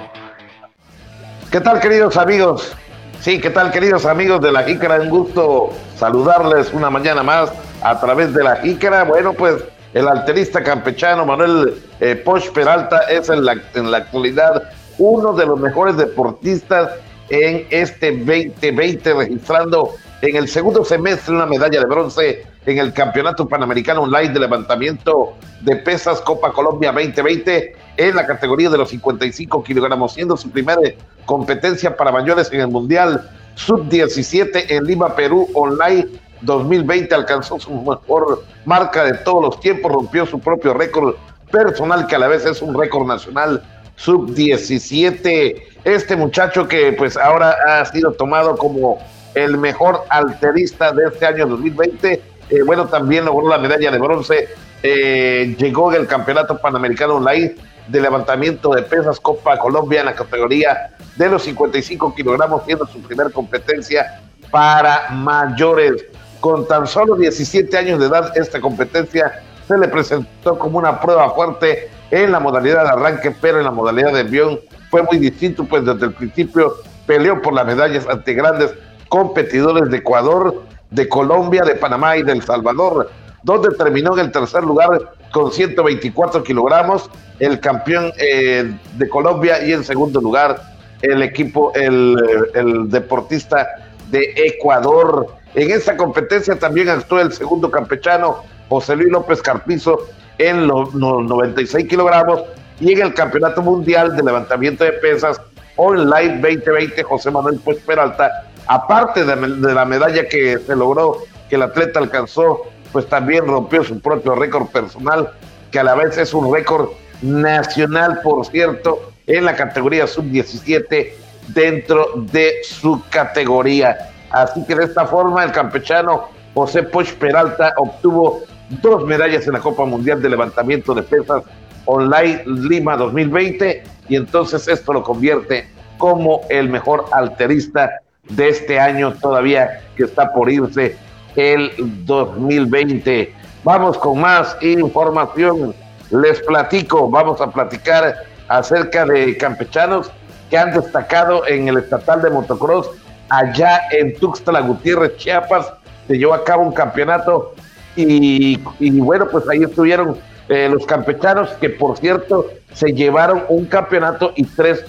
¿Qué 1.51 1.59
tal, 1.59 1.79
queridos 1.79 2.15
amigos? 2.15 2.75
Sí, 3.21 3.39
¿qué 3.39 3.51
tal 3.51 3.69
queridos 3.71 4.07
amigos 4.07 4.41
de 4.41 4.51
la 4.51 4.63
Jícara? 4.63 4.99
Un 4.99 5.09
gusto 5.11 5.69
saludarles 5.95 6.73
una 6.73 6.89
mañana 6.89 7.21
más 7.21 7.51
a 7.83 7.99
través 7.99 8.33
de 8.33 8.43
la 8.43 8.55
jícara. 8.55 9.03
Bueno, 9.03 9.33
pues 9.33 9.63
el 9.93 10.07
alterista 10.07 10.63
campechano 10.63 11.23
Manuel 11.23 11.83
eh, 11.99 12.15
Poch 12.15 12.49
Peralta 12.49 13.01
es 13.01 13.29
en 13.29 13.45
la, 13.45 13.61
en 13.75 13.91
la 13.91 13.97
actualidad 13.97 14.63
uno 14.97 15.33
de 15.33 15.45
los 15.45 15.59
mejores 15.59 15.97
deportistas 15.97 16.93
en 17.29 17.67
este 17.69 18.09
2020, 18.11 19.13
registrando 19.13 19.91
en 20.23 20.35
el 20.35 20.47
segundo 20.47 20.83
semestre 20.83 21.35
una 21.35 21.45
medalla 21.45 21.79
de 21.79 21.85
bronce 21.85 22.43
en 22.65 22.79
el 22.79 22.91
Campeonato 22.91 23.47
Panamericano 23.47 24.01
Online 24.01 24.29
de 24.29 24.39
Levantamiento 24.39 25.35
de 25.61 25.75
Pesas 25.75 26.21
Copa 26.21 26.51
Colombia 26.51 26.91
2020 26.91 27.75
en 28.07 28.15
la 28.15 28.25
categoría 28.25 28.69
de 28.69 28.79
los 28.79 28.89
55 28.89 29.63
kilogramos, 29.63 30.13
siendo 30.13 30.35
su 30.35 30.49
primera 30.49 30.81
competencia 31.25 31.95
para 31.95 32.11
mayores 32.11 32.51
en 32.51 32.61
el 32.61 32.67
Mundial 32.67 33.29
Sub-17 33.55 34.65
en 34.69 34.85
Lima, 34.85 35.15
Perú, 35.15 35.47
online 35.53 36.07
2020. 36.41 37.13
Alcanzó 37.13 37.59
su 37.59 37.71
mejor 37.71 38.43
marca 38.65 39.03
de 39.03 39.13
todos 39.19 39.43
los 39.43 39.59
tiempos, 39.59 39.91
rompió 39.91 40.25
su 40.25 40.39
propio 40.39 40.73
récord 40.73 41.13
personal, 41.51 42.07
que 42.07 42.15
a 42.15 42.19
la 42.19 42.27
vez 42.27 42.43
es 42.45 42.63
un 42.63 42.73
récord 42.73 43.05
nacional 43.05 43.61
Sub-17. 43.97 45.63
Este 45.83 46.15
muchacho 46.15 46.67
que 46.67 46.93
pues 46.93 47.17
ahora 47.17 47.55
ha 47.67 47.85
sido 47.85 48.13
tomado 48.13 48.57
como 48.57 48.97
el 49.35 49.59
mejor 49.59 50.01
alterista 50.09 50.91
de 50.91 51.05
este 51.05 51.25
año 51.25 51.45
2020, 51.45 52.13
eh, 52.13 52.63
bueno, 52.65 52.87
también 52.87 53.25
logró 53.25 53.47
la 53.47 53.59
medalla 53.59 53.91
de 53.91 53.97
bronce, 53.99 54.49
eh, 54.83 55.55
llegó 55.57 55.93
en 55.93 56.01
el 56.01 56.07
Campeonato 56.07 56.57
Panamericano 56.57 57.15
Online 57.15 57.55
de 57.87 58.01
levantamiento 58.01 58.69
de 58.71 58.83
pesas 58.83 59.19
Copa 59.19 59.57
Colombia 59.57 60.01
en 60.01 60.07
la 60.07 60.15
categoría 60.15 60.95
de 61.15 61.29
los 61.29 61.43
55 61.43 62.15
kilogramos, 62.15 62.63
siendo 62.65 62.85
su 62.87 63.01
primera 63.01 63.29
competencia 63.29 64.21
para 64.49 65.09
mayores. 65.11 66.05
Con 66.39 66.67
tan 66.67 66.87
solo 66.87 67.15
17 67.15 67.77
años 67.77 67.99
de 67.99 68.07
edad, 68.07 68.35
esta 68.35 68.59
competencia 68.59 69.43
se 69.67 69.77
le 69.77 69.87
presentó 69.87 70.57
como 70.57 70.79
una 70.79 70.99
prueba 70.99 71.29
fuerte 71.31 71.89
en 72.09 72.31
la 72.31 72.39
modalidad 72.39 72.83
de 72.83 72.89
arranque, 72.89 73.31
pero 73.39 73.59
en 73.59 73.65
la 73.65 73.71
modalidad 73.71 74.13
de 74.13 74.21
envión 74.21 74.59
fue 74.89 75.03
muy 75.03 75.17
distinto, 75.17 75.63
pues 75.65 75.85
desde 75.85 76.07
el 76.07 76.13
principio 76.13 76.75
peleó 77.05 77.41
por 77.41 77.53
las 77.53 77.65
medallas 77.65 78.07
ante 78.07 78.33
grandes 78.33 78.73
competidores 79.07 79.89
de 79.89 79.97
Ecuador, 79.97 80.63
de 80.89 81.07
Colombia, 81.07 81.63
de 81.63 81.75
Panamá 81.75 82.17
y 82.17 82.23
de 82.23 82.33
El 82.33 82.41
Salvador, 82.41 83.09
donde 83.43 83.69
terminó 83.75 84.13
en 84.13 84.25
el 84.25 84.31
tercer 84.31 84.63
lugar 84.63 85.13
con 85.31 85.51
124 85.51 86.43
kilogramos, 86.43 87.09
el 87.39 87.59
campeón 87.59 88.11
eh, 88.17 88.71
de 88.97 89.09
Colombia 89.09 89.65
y 89.65 89.73
en 89.73 89.83
segundo 89.83 90.21
lugar 90.21 90.61
el 91.01 91.23
equipo, 91.23 91.71
el, 91.73 92.15
el 92.53 92.89
deportista 92.89 93.67
de 94.11 94.33
Ecuador. 94.35 95.27
En 95.55 95.71
esta 95.71 95.97
competencia 95.97 96.57
también 96.57 96.89
actuó 96.89 97.19
el 97.19 97.31
segundo 97.31 97.71
campechano, 97.71 98.43
José 98.69 98.95
Luis 98.95 99.09
López 99.09 99.41
Carpizo, 99.41 100.07
en 100.37 100.67
los, 100.67 100.93
96 100.93 101.87
kilogramos 101.87 102.43
y 102.79 102.93
en 102.93 103.01
el 103.01 103.13
Campeonato 103.13 103.61
Mundial 103.61 104.15
de 104.15 104.23
Levantamiento 104.23 104.83
de 104.83 104.93
Pesas 104.93 105.39
Online 105.75 106.41
2020, 106.41 107.03
José 107.03 107.31
Manuel 107.31 107.59
Pues 107.63 107.77
Peralta, 107.79 108.47
aparte 108.67 109.23
de 109.23 109.73
la 109.73 109.85
medalla 109.85 110.27
que 110.27 110.57
se 110.59 110.75
logró, 110.75 111.17
que 111.49 111.55
el 111.55 111.63
atleta 111.63 111.99
alcanzó, 111.99 112.63
pues 112.91 113.07
también 113.07 113.45
rompió 113.47 113.83
su 113.83 113.99
propio 113.99 114.35
récord 114.35 114.67
personal, 114.67 115.31
que 115.71 115.79
a 115.79 115.83
la 115.83 115.95
vez 115.95 116.17
es 116.17 116.33
un 116.33 116.53
récord 116.53 116.89
nacional, 117.21 118.19
por 118.23 118.45
cierto, 118.45 119.11
en 119.27 119.45
la 119.45 119.55
categoría 119.55 120.07
sub-17 120.07 121.13
dentro 121.49 122.07
de 122.31 122.55
su 122.63 123.01
categoría. 123.09 124.09
Así 124.31 124.65
que 124.65 124.75
de 124.75 124.85
esta 124.85 125.05
forma 125.05 125.43
el 125.43 125.51
campechano 125.51 126.29
José 126.53 126.83
Poch 126.83 127.13
Peralta 127.13 127.73
obtuvo 127.77 128.41
dos 128.81 129.05
medallas 129.05 129.45
en 129.47 129.53
la 129.53 129.59
Copa 129.59 129.85
Mundial 129.85 130.21
de 130.21 130.29
Levantamiento 130.29 130.93
de 130.93 131.03
Pesas 131.03 131.43
Online 131.85 132.43
Lima 132.45 132.95
2020 132.95 133.83
y 134.07 134.15
entonces 134.15 134.67
esto 134.67 134.93
lo 134.93 135.03
convierte 135.03 135.67
como 135.97 136.41
el 136.49 136.69
mejor 136.69 137.05
alterista 137.11 137.89
de 138.29 138.49
este 138.49 138.79
año 138.79 139.13
todavía 139.13 139.81
que 139.95 140.03
está 140.03 140.31
por 140.31 140.49
irse 140.49 140.95
el 141.35 141.71
2020. 142.05 143.33
Vamos 143.63 143.97
con 143.97 144.19
más 144.19 144.57
información. 144.61 145.73
Les 146.09 146.41
platico, 146.41 147.09
vamos 147.09 147.39
a 147.41 147.51
platicar 147.51 148.15
acerca 148.47 149.05
de 149.05 149.37
campechanos 149.37 150.11
que 150.49 150.57
han 150.57 150.73
destacado 150.73 151.47
en 151.47 151.69
el 151.69 151.77
estatal 151.77 152.21
de 152.21 152.29
motocross 152.29 152.89
allá 153.29 153.81
en 153.91 154.13
Tuxtla 154.15 154.59
Gutiérrez, 154.61 155.15
Chiapas. 155.17 155.71
Se 156.07 156.17
llevó 156.17 156.33
a 156.33 156.43
cabo 156.43 156.63
un 156.63 156.73
campeonato 156.73 157.53
y, 157.95 158.57
bueno, 158.99 159.27
pues 159.31 159.47
ahí 159.49 159.63
estuvieron 159.63 160.17
eh, 160.49 160.67
los 160.69 160.85
campechanos 160.85 161.49
que 161.61 161.69
por 161.69 161.97
cierto 161.97 162.47
se 162.73 162.91
llevaron 162.93 163.43
un 163.47 163.65
campeonato 163.65 164.33
y 164.35 164.43
tres 164.43 164.83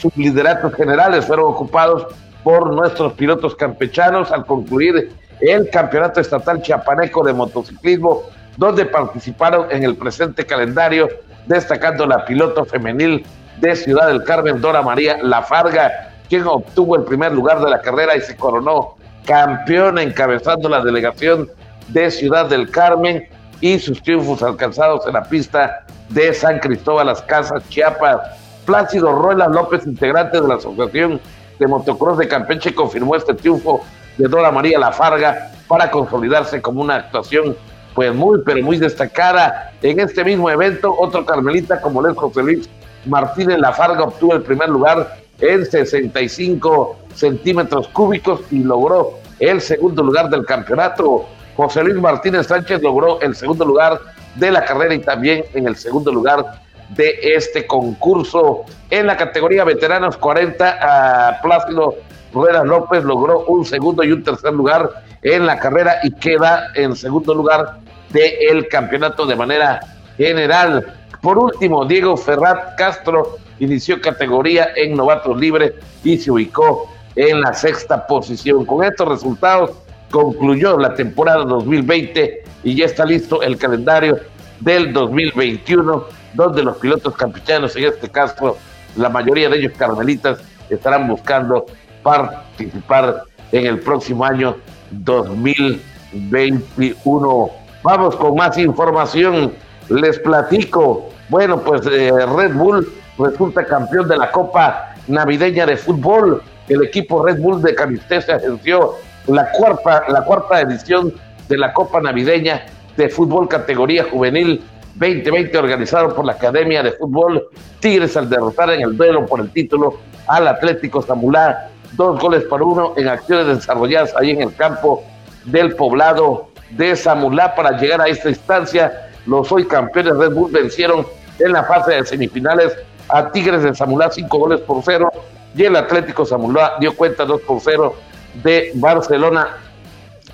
sublideratos 0.00 0.74
generales 0.74 1.26
fueron 1.26 1.46
ocupados 1.46 2.06
por 2.44 2.72
nuestros 2.72 3.14
pilotos 3.14 3.56
campechanos 3.56 4.30
al 4.30 4.46
concluir 4.46 5.12
el 5.40 5.70
campeonato 5.70 6.20
estatal 6.20 6.62
chiapaneco 6.62 7.24
de 7.24 7.32
motociclismo, 7.32 8.22
donde 8.56 8.84
participaron 8.86 9.70
en 9.70 9.84
el 9.84 9.96
presente 9.96 10.44
calendario, 10.44 11.08
destacando 11.46 12.06
la 12.06 12.24
piloto 12.24 12.64
femenil 12.64 13.24
de 13.60 13.76
Ciudad 13.76 14.08
del 14.08 14.24
Carmen, 14.24 14.60
Dora 14.60 14.82
María 14.82 15.18
Lafarga, 15.22 16.12
quien 16.28 16.46
obtuvo 16.46 16.96
el 16.96 17.04
primer 17.04 17.32
lugar 17.32 17.60
de 17.60 17.70
la 17.70 17.80
carrera 17.80 18.16
y 18.16 18.20
se 18.20 18.36
coronó 18.36 18.96
campeona 19.24 20.02
encabezando 20.02 20.68
la 20.68 20.82
delegación 20.82 21.48
de 21.88 22.10
Ciudad 22.10 22.46
del 22.46 22.70
Carmen 22.70 23.28
y 23.60 23.78
sus 23.78 24.02
triunfos 24.02 24.42
alcanzados 24.42 25.06
en 25.06 25.14
la 25.14 25.24
pista 25.24 25.84
de 26.10 26.32
San 26.32 26.58
Cristóbal 26.58 27.06
Las 27.06 27.22
Casas, 27.22 27.66
Chiapas. 27.68 28.20
Plácido 28.64 29.12
Ruelas 29.12 29.48
López, 29.50 29.86
integrante 29.86 30.40
de 30.40 30.46
la 30.46 30.56
Asociación 30.56 31.20
de 31.58 31.66
Motocross 31.66 32.18
de 32.18 32.28
Campeche, 32.28 32.74
confirmó 32.74 33.16
este 33.16 33.32
triunfo 33.32 33.82
de 34.18 34.28
Dora 34.28 34.50
María 34.50 34.78
Lafarga 34.78 35.52
para 35.66 35.90
consolidarse 35.90 36.60
como 36.60 36.82
una 36.82 36.96
actuación 36.96 37.56
pues 37.94 38.14
muy, 38.14 38.42
pero 38.44 38.62
muy 38.62 38.78
destacada. 38.78 39.72
En 39.82 39.98
este 40.00 40.24
mismo 40.24 40.50
evento, 40.50 40.94
otro 40.96 41.24
carmelita 41.24 41.80
como 41.80 42.06
es 42.06 42.16
José 42.16 42.42
Luis 42.42 42.68
Martínez 43.06 43.58
Lafarga 43.58 44.04
obtuvo 44.04 44.34
el 44.34 44.42
primer 44.42 44.68
lugar 44.68 45.16
en 45.40 45.64
65 45.64 46.96
centímetros 47.14 47.88
cúbicos 47.88 48.40
y 48.50 48.62
logró 48.62 49.14
el 49.38 49.60
segundo 49.60 50.02
lugar 50.02 50.28
del 50.30 50.44
campeonato. 50.44 51.26
José 51.56 51.82
Luis 51.82 51.96
Martínez 51.96 52.46
Sánchez 52.46 52.82
logró 52.82 53.20
el 53.20 53.34
segundo 53.34 53.64
lugar 53.64 53.98
de 54.36 54.50
la 54.50 54.64
carrera 54.64 54.94
y 54.94 55.00
también 55.00 55.44
en 55.54 55.66
el 55.66 55.76
segundo 55.76 56.12
lugar 56.12 56.44
de 56.90 57.18
este 57.22 57.66
concurso. 57.66 58.64
En 58.90 59.06
la 59.06 59.16
categoría 59.16 59.64
veteranos 59.64 60.16
40, 60.16 60.78
a 60.80 61.40
Plácido 61.40 61.96
Ruedas 62.32 62.64
López 62.66 63.04
logró 63.04 63.44
un 63.46 63.64
segundo 63.64 64.04
y 64.04 64.12
un 64.12 64.22
tercer 64.22 64.52
lugar 64.52 64.90
en 65.22 65.46
la 65.46 65.58
carrera 65.58 65.96
y 66.02 66.10
queda 66.12 66.68
en 66.74 66.94
segundo 66.94 67.34
lugar 67.34 67.78
del 68.10 68.68
campeonato 68.68 69.26
de 69.26 69.36
manera 69.36 69.80
general. 70.16 70.94
Por 71.20 71.38
último, 71.38 71.84
Diego 71.84 72.16
Ferrat 72.16 72.76
Castro 72.76 73.38
inició 73.58 74.00
categoría 74.00 74.68
en 74.76 74.96
novatos 74.96 75.36
libres 75.38 75.72
y 76.04 76.18
se 76.18 76.30
ubicó 76.30 76.88
en 77.16 77.40
la 77.40 77.52
sexta 77.52 78.06
posición. 78.06 78.64
Con 78.64 78.84
estos 78.84 79.08
resultados, 79.08 79.72
concluyó 80.10 80.78
la 80.78 80.94
temporada 80.94 81.44
2020 81.44 82.44
y 82.64 82.76
ya 82.76 82.86
está 82.86 83.04
listo 83.04 83.42
el 83.42 83.58
calendario 83.58 84.18
del 84.60 84.92
2021, 84.92 86.04
donde 86.34 86.62
los 86.62 86.76
pilotos 86.76 87.14
campechanos, 87.16 87.74
en 87.76 87.84
este 87.84 88.08
caso, 88.08 88.56
la 88.96 89.08
mayoría 89.08 89.48
de 89.48 89.58
ellos 89.58 89.72
carmelitas, 89.76 90.40
estarán 90.70 91.08
buscando 91.08 91.66
participar 92.08 93.24
en 93.52 93.66
el 93.66 93.78
próximo 93.80 94.24
año 94.24 94.56
2021. 94.90 97.50
Vamos 97.82 98.16
con 98.16 98.34
más 98.34 98.56
información. 98.56 99.52
Les 99.88 100.18
platico. 100.18 101.10
Bueno, 101.28 101.60
pues 101.60 101.82
eh, 101.86 102.10
Red 102.36 102.54
Bull 102.54 102.90
resulta 103.18 103.66
campeón 103.66 104.08
de 104.08 104.16
la 104.16 104.30
Copa 104.30 104.94
Navideña 105.06 105.66
de 105.66 105.76
Fútbol. 105.76 106.42
El 106.68 106.84
equipo 106.84 107.26
Red 107.26 107.40
Bull 107.40 107.60
de 107.62 107.74
Canistese 107.74 108.38
venció 108.38 108.94
la 109.26 109.50
cuarta, 109.52 110.04
la 110.08 110.24
cuarta 110.24 110.62
edición 110.62 111.12
de 111.48 111.58
la 111.58 111.74
Copa 111.74 112.00
Navideña 112.00 112.64
de 112.96 113.08
Fútbol 113.08 113.48
Categoría 113.48 114.04
Juvenil 114.10 114.62
2020 114.94 115.58
organizado 115.58 116.14
por 116.14 116.24
la 116.24 116.32
Academia 116.32 116.82
de 116.82 116.92
Fútbol 116.92 117.48
Tigres 117.80 118.16
al 118.16 118.28
derrotar 118.28 118.70
en 118.70 118.80
el 118.80 118.96
duelo 118.96 119.26
por 119.26 119.40
el 119.40 119.50
título 119.50 119.98
al 120.26 120.46
Atlético 120.46 121.02
Zamulá, 121.02 121.70
dos 121.92 122.20
goles 122.20 122.44
por 122.44 122.62
uno 122.62 122.94
en 122.96 123.08
acciones 123.08 123.46
desarrolladas 123.46 124.14
ahí 124.16 124.30
en 124.30 124.42
el 124.42 124.54
campo 124.54 125.02
del 125.44 125.74
poblado 125.74 126.48
de 126.70 126.94
Zamulá 126.96 127.54
para 127.54 127.78
llegar 127.78 128.00
a 128.00 128.08
esta 128.08 128.28
instancia. 128.28 129.10
Los 129.26 129.50
hoy 129.52 129.66
campeones 129.66 130.16
Red 130.16 130.32
Bull 130.32 130.50
vencieron 130.50 131.06
en 131.38 131.52
la 131.52 131.64
fase 131.64 131.92
de 131.92 132.04
semifinales 132.04 132.76
a 133.08 133.30
Tigres 133.30 133.62
de 133.62 133.74
Zamulá 133.74 134.10
cinco 134.10 134.38
goles 134.38 134.60
por 134.60 134.82
cero 134.84 135.10
y 135.54 135.64
el 135.64 135.76
Atlético 135.76 136.26
Zamulá 136.26 136.74
dio 136.80 136.94
cuenta 136.94 137.24
dos 137.24 137.40
por 137.42 137.60
cero 137.60 137.94
de 138.42 138.72
Barcelona 138.74 139.56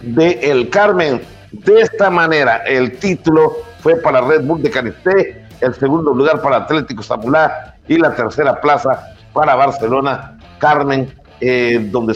de 0.00 0.32
El 0.50 0.70
Carmen. 0.70 1.22
De 1.52 1.80
esta 1.80 2.11
manera, 2.11 2.59
el 2.66 2.98
título 2.98 3.52
fue 3.80 3.96
para 3.96 4.20
Red 4.20 4.42
Bull 4.44 4.62
de 4.62 4.70
Canisté, 4.70 5.46
el 5.61 5.74
segundo 5.74 6.12
lugar 6.12 6.42
para 6.42 6.57
Atlético 6.57 7.02
Zamulá 7.02 7.76
y 7.86 7.96
la 7.96 8.14
tercera 8.14 8.61
plaza 8.61 9.14
para 9.32 9.55
Barcelona, 9.55 10.36
Carmen, 10.59 11.12
eh, 11.41 11.89
donde 11.91 12.14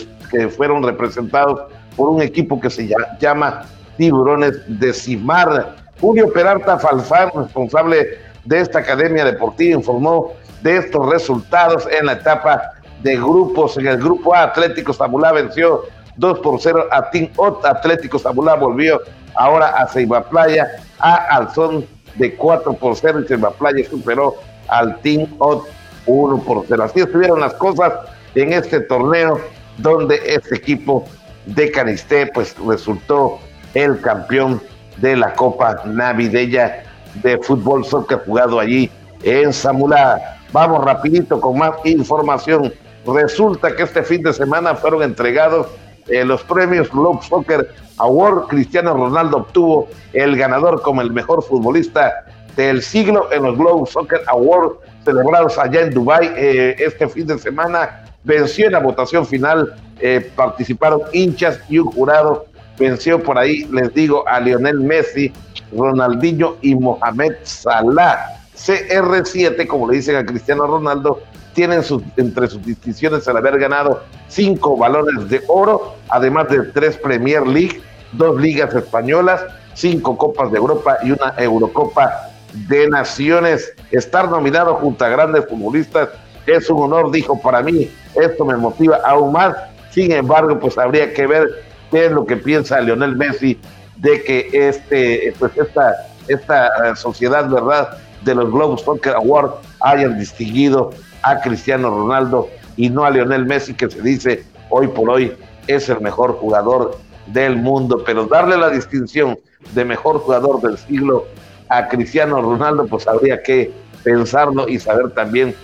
fueron 0.57 0.83
representados 0.83 1.63
por 1.97 2.11
un 2.11 2.23
equipo 2.23 2.61
que 2.61 2.71
se 2.71 2.89
llama 3.19 3.65
Tiburones 3.97 4.55
de 4.67 4.93
Cimar. 4.93 5.77
Julio 6.01 6.33
Peralta 6.33 6.79
Falfán, 6.79 7.31
responsable 7.35 8.19
de 8.45 8.61
esta 8.61 8.79
academia 8.79 9.25
deportiva, 9.25 9.77
informó 9.77 10.33
de 10.63 10.79
estos 10.79 11.09
resultados 11.11 11.89
en 11.99 12.07
la 12.07 12.13
etapa 12.13 12.73
de 13.03 13.17
grupos. 13.17 13.77
En 13.77 13.87
el 13.87 13.99
grupo 13.99 14.35
A, 14.35 14.45
Atlético 14.45 14.93
Zamulá 14.93 15.33
venció 15.33 15.83
2 16.17 16.39
por 16.41 16.61
0 16.61 16.87
a 16.91 17.11
Team 17.11 17.31
Ot. 17.37 17.65
Atlético 17.65 18.19
Zamulá 18.19 18.55
volvió 18.55 19.01
ahora 19.35 19.69
a 19.69 19.87
Ceiba 19.89 20.23
Playa 20.23 20.67
a 20.99 21.15
Alzón 21.37 21.87
de 22.17 22.35
4 22.35 22.73
por 22.75 22.97
0 22.97 23.21
y 23.21 23.29
Ceiba 23.29 23.51
Playa 23.51 23.89
superó 23.89 24.35
al 24.69 25.01
Team 25.01 25.27
Ot 25.39 25.65
1 26.07 26.39
por 26.43 26.65
0. 26.67 26.85
Así 26.85 27.01
estuvieron 27.01 27.41
las 27.41 27.55
cosas 27.55 27.93
en 28.35 28.53
este 28.53 28.81
torneo 28.81 29.41
donde 29.79 30.21
este 30.27 30.57
equipo 30.57 31.05
de 31.47 31.71
Canisté 31.71 32.27
pues 32.27 32.55
resultó 32.67 33.39
el 33.75 34.01
campeón 34.01 34.61
de 34.99 35.17
la 35.17 35.33
Copa 35.35 35.83
Navideña 35.85 36.83
de 37.23 37.39
Fútbol 37.39 37.85
Soccer 37.85 38.21
jugado 38.27 38.61
allí 38.61 38.91
en 39.23 39.53
Zamulá. 39.53 40.39
Vamos 40.53 40.85
rapidito 40.85 41.41
con 41.41 41.59
más 41.59 41.73
información. 41.85 42.73
Resulta 43.07 43.75
que 43.75 43.85
este 43.85 44.03
fin 44.03 44.23
de 44.23 44.33
semana 44.33 44.75
fueron 44.75 45.03
entregados 45.03 45.69
eh, 46.09 46.25
los 46.25 46.43
premios 46.43 46.91
Globe 46.91 47.21
Soccer 47.29 47.73
Award. 47.99 48.49
Cristiano 48.49 48.95
Ronaldo 48.95 49.39
obtuvo 49.39 49.89
el 50.13 50.37
ganador 50.37 50.83
como 50.83 51.01
el 51.03 51.13
mejor 51.13 51.43
futbolista 51.43 52.25
del 52.57 52.83
siglo 52.83 53.29
en 53.33 53.45
los 53.45 53.57
Globe 53.57 53.87
Soccer 53.87 54.23
Award 54.27 54.73
celebrados 55.05 55.57
allá 55.59 55.83
en 55.83 55.95
Dubai 55.95 56.33
eh, 56.37 56.77
este 56.79 57.09
fin 57.09 57.27
de 57.27 57.39
semana. 57.39 58.05
Venció 58.29 58.67
en 58.67 58.73
la 58.73 58.81
votación 58.81 59.27
final, 59.27 59.75
eh, 60.01 60.31
participaron 60.37 61.01
hinchas 61.15 61.61
y 61.71 61.79
un 61.79 61.87
jurado. 61.87 62.45
Venció 62.79 63.23
por 63.23 63.39
ahí, 63.39 63.65
les 63.73 63.95
digo, 63.95 64.29
a 64.29 64.39
Lionel 64.39 64.81
Messi, 64.81 65.33
Ronaldinho 65.75 66.57
y 66.61 66.75
Mohamed 66.75 67.37
Salah. 67.43 68.39
CR7, 68.55 69.67
como 69.67 69.91
le 69.91 69.97
dicen 69.97 70.17
a 70.17 70.27
Cristiano 70.27 70.67
Ronaldo, 70.67 71.23
tienen 71.55 71.83
sus, 71.83 72.03
entre 72.19 72.49
sus 72.49 72.63
distinciones 72.67 73.27
el 73.27 73.39
haber 73.39 73.59
ganado 73.59 74.03
cinco 74.29 74.77
balones 74.77 75.31
de 75.31 75.41
oro, 75.49 75.95
además 76.11 76.51
de 76.51 76.65
tres 76.65 76.99
Premier 76.99 77.47
League, 77.47 77.81
dos 78.13 78.39
ligas 78.39 78.75
españolas, 78.75 79.43
cinco 79.73 80.19
Copas 80.19 80.53
de 80.53 80.59
Europa 80.59 80.99
y 81.03 81.13
una 81.13 81.33
Eurocopa 81.39 82.29
de 82.69 82.91
Naciones. 82.91 83.73
Estar 83.91 84.31
nominado 84.31 84.75
junto 84.75 85.03
a 85.03 85.09
grandes 85.09 85.47
futbolistas 85.49 86.11
es 86.47 86.69
un 86.69 86.83
honor, 86.83 87.11
dijo 87.11 87.41
para 87.41 87.63
mí. 87.63 87.89
Esto 88.15 88.45
me 88.45 88.57
motiva 88.57 88.99
aún 89.05 89.33
más. 89.33 89.55
Sin 89.91 90.13
embargo, 90.13 90.59
pues 90.59 90.77
habría 90.79 91.13
que 91.13 91.27
ver 91.27 91.49
qué 91.91 92.07
es 92.07 92.13
lo 92.13 92.27
que 92.27 92.37
piensa 92.37 92.81
Lionel 92.81 93.17
Messi 93.17 93.59
de 93.97 94.23
que 94.23 94.49
este, 94.53 95.35
pues 95.39 95.57
esta, 95.57 96.07
esta 96.29 96.95
sociedad, 96.97 97.49
¿verdad?, 97.49 97.99
de 98.23 98.35
los 98.35 98.51
Globos 98.51 98.83
Soccer 98.83 99.15
Award 99.15 99.53
hayan 99.81 100.19
distinguido 100.19 100.91
a 101.23 101.41
Cristiano 101.41 101.91
Ronaldo 101.91 102.49
y 102.77 102.91
no 102.91 103.05
a 103.05 103.11
Lionel 103.11 103.47
Messi, 103.47 103.75
que 103.75 103.91
se 103.91 104.01
dice 104.03 104.45
hoy 104.71 104.89
por 104.89 105.11
hoy 105.11 105.33
es 105.67 105.89
el 105.89 106.01
mejor 106.01 106.33
jugador 106.35 106.99
del 107.27 107.57
mundo. 107.57 108.03
Pero 108.05 108.27
darle 108.27 108.57
la 108.57 108.71
distinción 108.71 109.39
de 109.75 109.85
mejor 109.85 110.19
jugador 110.21 110.61
del 110.61 110.79
siglo 110.79 111.27
a 111.69 111.89
Cristiano 111.89 112.41
Ronaldo, 112.41 112.87
pues 112.87 113.07
habría 113.07 113.43
que 113.43 113.73
pensarlo 114.03 114.69
y 114.69 114.79
saber 114.79 115.11
también 115.11 115.55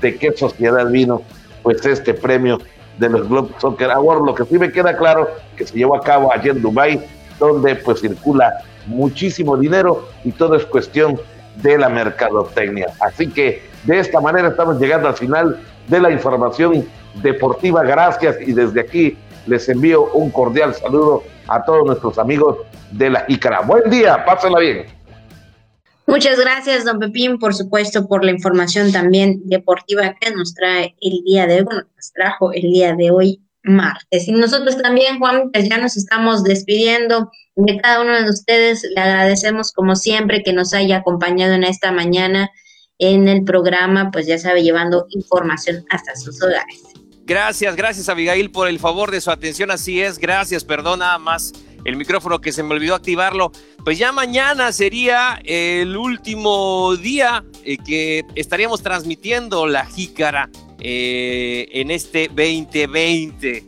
de 0.00 0.16
qué 0.16 0.32
sociedad 0.32 0.86
vino 0.88 1.22
pues 1.62 1.84
este 1.86 2.14
premio 2.14 2.58
de 2.98 3.08
los 3.08 3.28
Globe 3.28 3.50
Soccer 3.58 3.90
Awards. 3.90 4.24
Lo 4.24 4.34
que 4.34 4.44
sí 4.44 4.58
me 4.58 4.70
queda 4.70 4.96
claro 4.96 5.28
que 5.56 5.66
se 5.66 5.76
llevó 5.76 5.96
a 5.96 6.00
cabo 6.00 6.32
allí 6.32 6.50
en 6.50 6.62
Dubai, 6.62 7.04
donde 7.38 7.76
pues 7.76 8.00
circula 8.00 8.62
muchísimo 8.86 9.56
dinero 9.56 10.08
y 10.24 10.32
todo 10.32 10.56
es 10.56 10.64
cuestión 10.66 11.18
de 11.56 11.78
la 11.78 11.88
mercadotecnia. 11.88 12.88
Así 13.00 13.28
que 13.28 13.62
de 13.84 13.98
esta 13.98 14.20
manera 14.20 14.48
estamos 14.48 14.80
llegando 14.80 15.08
al 15.08 15.14
final 15.14 15.60
de 15.88 16.00
la 16.00 16.10
información 16.10 16.86
deportiva. 17.22 17.82
Gracias 17.82 18.36
y 18.40 18.52
desde 18.52 18.80
aquí 18.80 19.16
les 19.46 19.68
envío 19.68 20.04
un 20.12 20.30
cordial 20.30 20.74
saludo 20.74 21.24
a 21.48 21.64
todos 21.64 21.84
nuestros 21.86 22.18
amigos 22.18 22.58
de 22.92 23.10
la 23.10 23.24
ICARA. 23.28 23.60
Buen 23.62 23.90
día, 23.90 24.24
pásenla 24.24 24.60
bien. 24.60 25.01
Muchas 26.06 26.38
gracias, 26.38 26.84
don 26.84 26.98
Pepín, 26.98 27.38
por 27.38 27.54
supuesto, 27.54 28.08
por 28.08 28.24
la 28.24 28.32
información 28.32 28.92
también 28.92 29.40
deportiva 29.44 30.14
que 30.20 30.30
nos 30.32 30.54
trae 30.54 30.96
el 31.00 31.22
día 31.24 31.46
de 31.46 31.58
hoy, 31.58 31.62
bueno, 31.62 31.82
nos 31.96 32.12
trajo 32.12 32.52
el 32.52 32.62
día 32.62 32.94
de 32.94 33.10
hoy, 33.10 33.40
martes. 33.62 34.26
Y 34.26 34.32
nosotros 34.32 34.76
también, 34.78 35.18
Juan, 35.18 35.50
pues 35.52 35.68
ya 35.68 35.78
nos 35.78 35.96
estamos 35.96 36.42
despidiendo 36.42 37.30
de 37.54 37.80
cada 37.80 38.02
uno 38.02 38.20
de 38.20 38.28
ustedes. 38.28 38.82
Le 38.94 39.00
agradecemos, 39.00 39.72
como 39.72 39.94
siempre, 39.94 40.42
que 40.42 40.52
nos 40.52 40.74
haya 40.74 40.98
acompañado 40.98 41.54
en 41.54 41.64
esta 41.64 41.92
mañana 41.92 42.50
en 42.98 43.28
el 43.28 43.44
programa, 43.44 44.10
pues 44.10 44.26
ya 44.26 44.38
sabe, 44.38 44.62
llevando 44.62 45.06
información 45.10 45.84
hasta 45.90 46.14
sus 46.16 46.42
hogares. 46.42 46.82
Gracias, 47.24 47.76
gracias 47.76 48.08
Abigail 48.08 48.50
por 48.50 48.68
el 48.68 48.78
favor 48.78 49.10
de 49.10 49.20
su 49.20 49.30
atención. 49.30 49.70
Así 49.70 50.02
es, 50.02 50.18
gracias, 50.18 50.64
perdón 50.64 50.98
nada 50.98 51.18
más 51.18 51.52
el 51.84 51.96
micrófono 51.96 52.40
que 52.40 52.52
se 52.52 52.62
me 52.62 52.74
olvidó 52.74 52.94
activarlo. 52.94 53.52
Pues 53.84 53.98
ya 53.98 54.12
mañana 54.12 54.72
sería 54.72 55.40
el 55.44 55.96
último 55.96 56.96
día 56.96 57.44
eh, 57.64 57.78
que 57.78 58.24
estaríamos 58.34 58.82
transmitiendo 58.82 59.66
la 59.66 59.86
jícara 59.86 60.50
eh, 60.80 61.68
en 61.72 61.90
este 61.90 62.28
2020, 62.28 63.64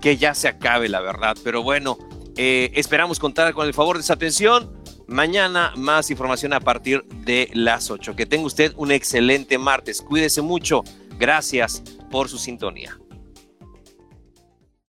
que 0.00 0.16
ya 0.16 0.34
se 0.34 0.48
acabe, 0.48 0.88
la 0.88 1.00
verdad. 1.00 1.36
Pero 1.42 1.62
bueno, 1.62 1.98
eh, 2.36 2.70
esperamos 2.74 3.18
contar 3.18 3.52
con 3.54 3.66
el 3.66 3.74
favor 3.74 3.96
de 3.96 4.02
su 4.02 4.12
atención. 4.12 4.72
Mañana 5.06 5.72
más 5.76 6.10
información 6.10 6.54
a 6.54 6.60
partir 6.60 7.04
de 7.04 7.50
las 7.52 7.90
8. 7.90 8.16
Que 8.16 8.24
tenga 8.24 8.46
usted 8.46 8.72
un 8.76 8.90
excelente 8.90 9.58
martes. 9.58 10.00
Cuídese 10.00 10.40
mucho. 10.40 10.82
Gracias 11.18 11.82
por 12.10 12.28
su 12.28 12.38
sintonía. 12.38 12.98